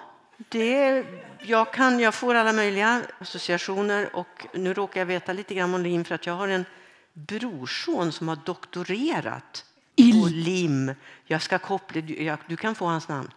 det, 0.50 1.06
jag, 1.40 1.74
kan, 1.74 2.00
jag 2.00 2.14
får 2.14 2.36
alla 2.36 2.54
möjliga 2.54 3.02
associationer 3.20 4.16
och 4.16 4.48
nu 4.54 4.74
råkar 4.74 5.02
jag 5.02 5.06
veta 5.06 5.34
lite 5.34 5.56
grann 5.56 5.74
om 5.74 5.84
lim 5.84 6.04
för 6.04 6.16
att 6.16 6.26
jag 6.26 6.34
har 6.34 6.48
en 6.48 6.66
brorson 7.14 8.12
som 8.12 8.28
har 8.28 8.36
doktorerat 8.46 9.66
på 9.96 10.28
lim. 10.32 10.94
Jag 11.26 11.42
ska 11.42 11.60
koppla, 11.60 12.02
du, 12.02 12.38
du 12.48 12.58
kan 12.58 12.76
få 12.76 12.86
hans 12.86 13.08
namn. 13.08 13.32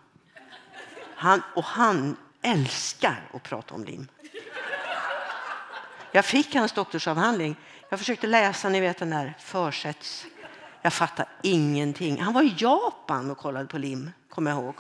Han, 1.15 1.43
och 1.55 1.65
han 1.65 2.17
älskar 2.43 3.23
att 3.35 3.43
prata 3.43 3.75
om 3.75 3.85
lim. 3.85 4.09
Jag 6.13 6.25
fick 6.25 6.55
hans 6.55 6.73
doktorsavhandling. 6.73 7.57
Jag 7.89 7.99
försökte 7.99 8.27
läsa, 8.27 8.69
ni 8.69 8.81
vet 8.81 8.99
den 8.99 9.11
där 9.11 9.35
försätts. 9.39 10.27
Jag 10.83 10.93
fattar 10.93 11.27
ingenting. 11.43 12.21
Han 12.21 12.35
var 12.35 12.43
i 12.43 12.55
Japan 12.57 13.31
och 13.31 13.39
kollade 13.39 13.67
på 13.67 13.79
lim, 13.79 14.11
kommer 14.29 14.51
jag 14.51 14.61
ihåg. 14.61 14.75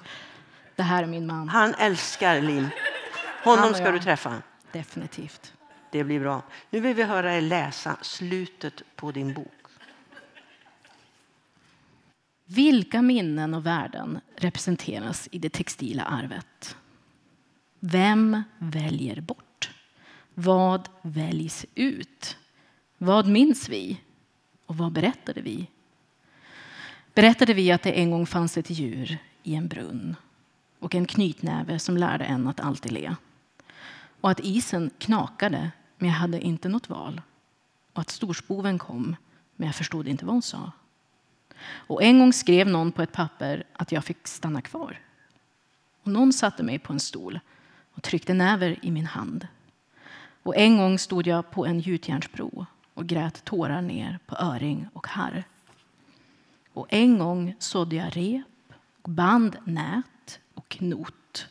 Det 0.76 0.82
här 0.82 1.02
är 1.02 1.06
min 1.06 1.26
man, 1.26 1.48
Han 1.48 1.74
älskar 1.74 2.40
lim. 2.40 2.68
Han 3.44 3.58
Honom 3.58 3.74
ska 3.74 3.90
du 3.90 3.98
träffa. 3.98 4.42
definitivt. 4.72 5.52
Det 5.90 6.04
blir 6.04 6.20
bra. 6.20 6.42
Nu 6.70 6.80
vill 6.80 6.94
vi 6.96 7.02
höra 7.02 7.36
er 7.36 7.40
läsa 7.40 7.96
slutet 8.02 8.82
på 8.96 9.10
din 9.12 9.34
bok. 9.34 9.48
Vilka 12.44 13.02
minnen 13.02 13.54
och 13.54 13.66
värden 13.66 14.20
representeras 14.36 15.28
i 15.32 15.38
det 15.38 15.50
textila 15.50 16.02
arvet? 16.02 16.76
Vem 17.80 18.42
väljer 18.58 19.20
bort? 19.20 19.70
Vad 20.34 20.88
väljs 21.02 21.66
ut? 21.74 22.36
Vad 22.98 23.28
minns 23.28 23.68
vi? 23.68 24.00
Och 24.66 24.76
vad 24.76 24.92
berättade 24.92 25.40
vi? 25.40 25.66
Berättade 27.14 27.54
vi 27.54 27.72
att 27.72 27.82
det 27.82 27.92
en 27.92 28.10
gång 28.10 28.26
fanns 28.26 28.58
ett 28.58 28.70
djur 28.70 29.18
i 29.42 29.54
en 29.54 29.68
brunn 29.68 30.16
och 30.82 30.94
en 30.94 31.06
knytnäve 31.06 31.78
som 31.78 31.96
lärde 31.96 32.24
en 32.24 32.48
att 32.48 32.60
alltid 32.60 32.92
le? 32.92 33.14
Och 34.20 34.30
att 34.30 34.40
isen 34.40 34.90
knakade, 34.98 35.70
men 35.98 36.08
jag 36.08 36.16
hade 36.16 36.40
inte 36.40 36.68
något 36.68 36.88
val. 36.88 37.20
Och 37.92 38.00
att 38.00 38.10
storspoven 38.10 38.78
kom, 38.78 39.16
men 39.56 39.66
jag 39.66 39.74
förstod 39.74 40.08
inte 40.08 40.24
vad 40.24 40.34
hon 40.34 40.42
sa. 40.42 40.72
Och 41.64 42.02
en 42.02 42.18
gång 42.18 42.32
skrev 42.32 42.68
någon 42.68 42.92
på 42.92 43.02
ett 43.02 43.12
papper 43.12 43.64
att 43.72 43.92
jag 43.92 44.04
fick 44.04 44.28
stanna 44.28 44.62
kvar. 44.62 44.98
Och 46.02 46.12
någon 46.12 46.32
satte 46.32 46.62
mig 46.62 46.78
på 46.78 46.92
en 46.92 47.00
stol 47.00 47.40
och 47.94 48.02
tryckte 48.02 48.34
näver 48.34 48.78
i 48.82 48.90
min 48.90 49.06
hand. 49.06 49.46
Och 50.42 50.56
en 50.56 50.76
gång 50.78 50.98
stod 50.98 51.26
jag 51.26 51.50
på 51.50 51.66
en 51.66 51.80
gjutjärnsbro 51.80 52.66
och 52.94 53.06
grät 53.06 53.44
tårar 53.44 53.82
ner 53.82 54.18
på 54.26 54.36
öring 54.36 54.88
och 54.92 55.06
harr. 55.06 55.44
Och 56.72 56.86
en 56.90 57.18
gång 57.18 57.54
sådde 57.58 57.96
jag 57.96 58.16
rep 58.16 58.46
och 59.02 59.10
band 59.10 59.56
nät 59.64 60.04
knot. 60.72 61.48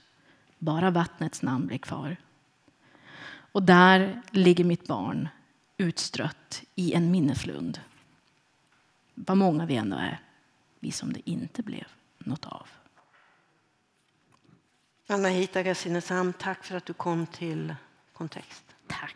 Bara 0.59 0.89
vattnets 0.89 1.41
namn 1.41 1.67
blev 1.67 1.78
kvar. 1.78 2.17
Och 3.51 3.63
där 3.63 4.22
ligger 4.32 4.63
mitt 4.63 4.88
barn 4.88 5.30
utstrött 5.78 6.63
i 6.76 6.93
en 6.93 7.11
minneslund 7.11 7.80
vad 9.15 9.38
många 9.38 9.65
vi 9.65 9.76
ändå 9.76 9.97
är, 9.97 10.19
vi 10.80 10.91
som 10.91 11.13
det 11.13 11.30
inte 11.30 11.63
blev 11.63 11.88
något 12.17 12.45
av. 12.45 12.67
Anahita 15.07 15.63
Ghazinesam, 15.63 16.34
tack 16.34 16.63
för 16.63 16.76
att 16.76 16.86
du 16.86 16.93
kom 16.93 17.28
till 17.28 17.76
Kontext. 18.13 18.63
Tack. 18.88 19.15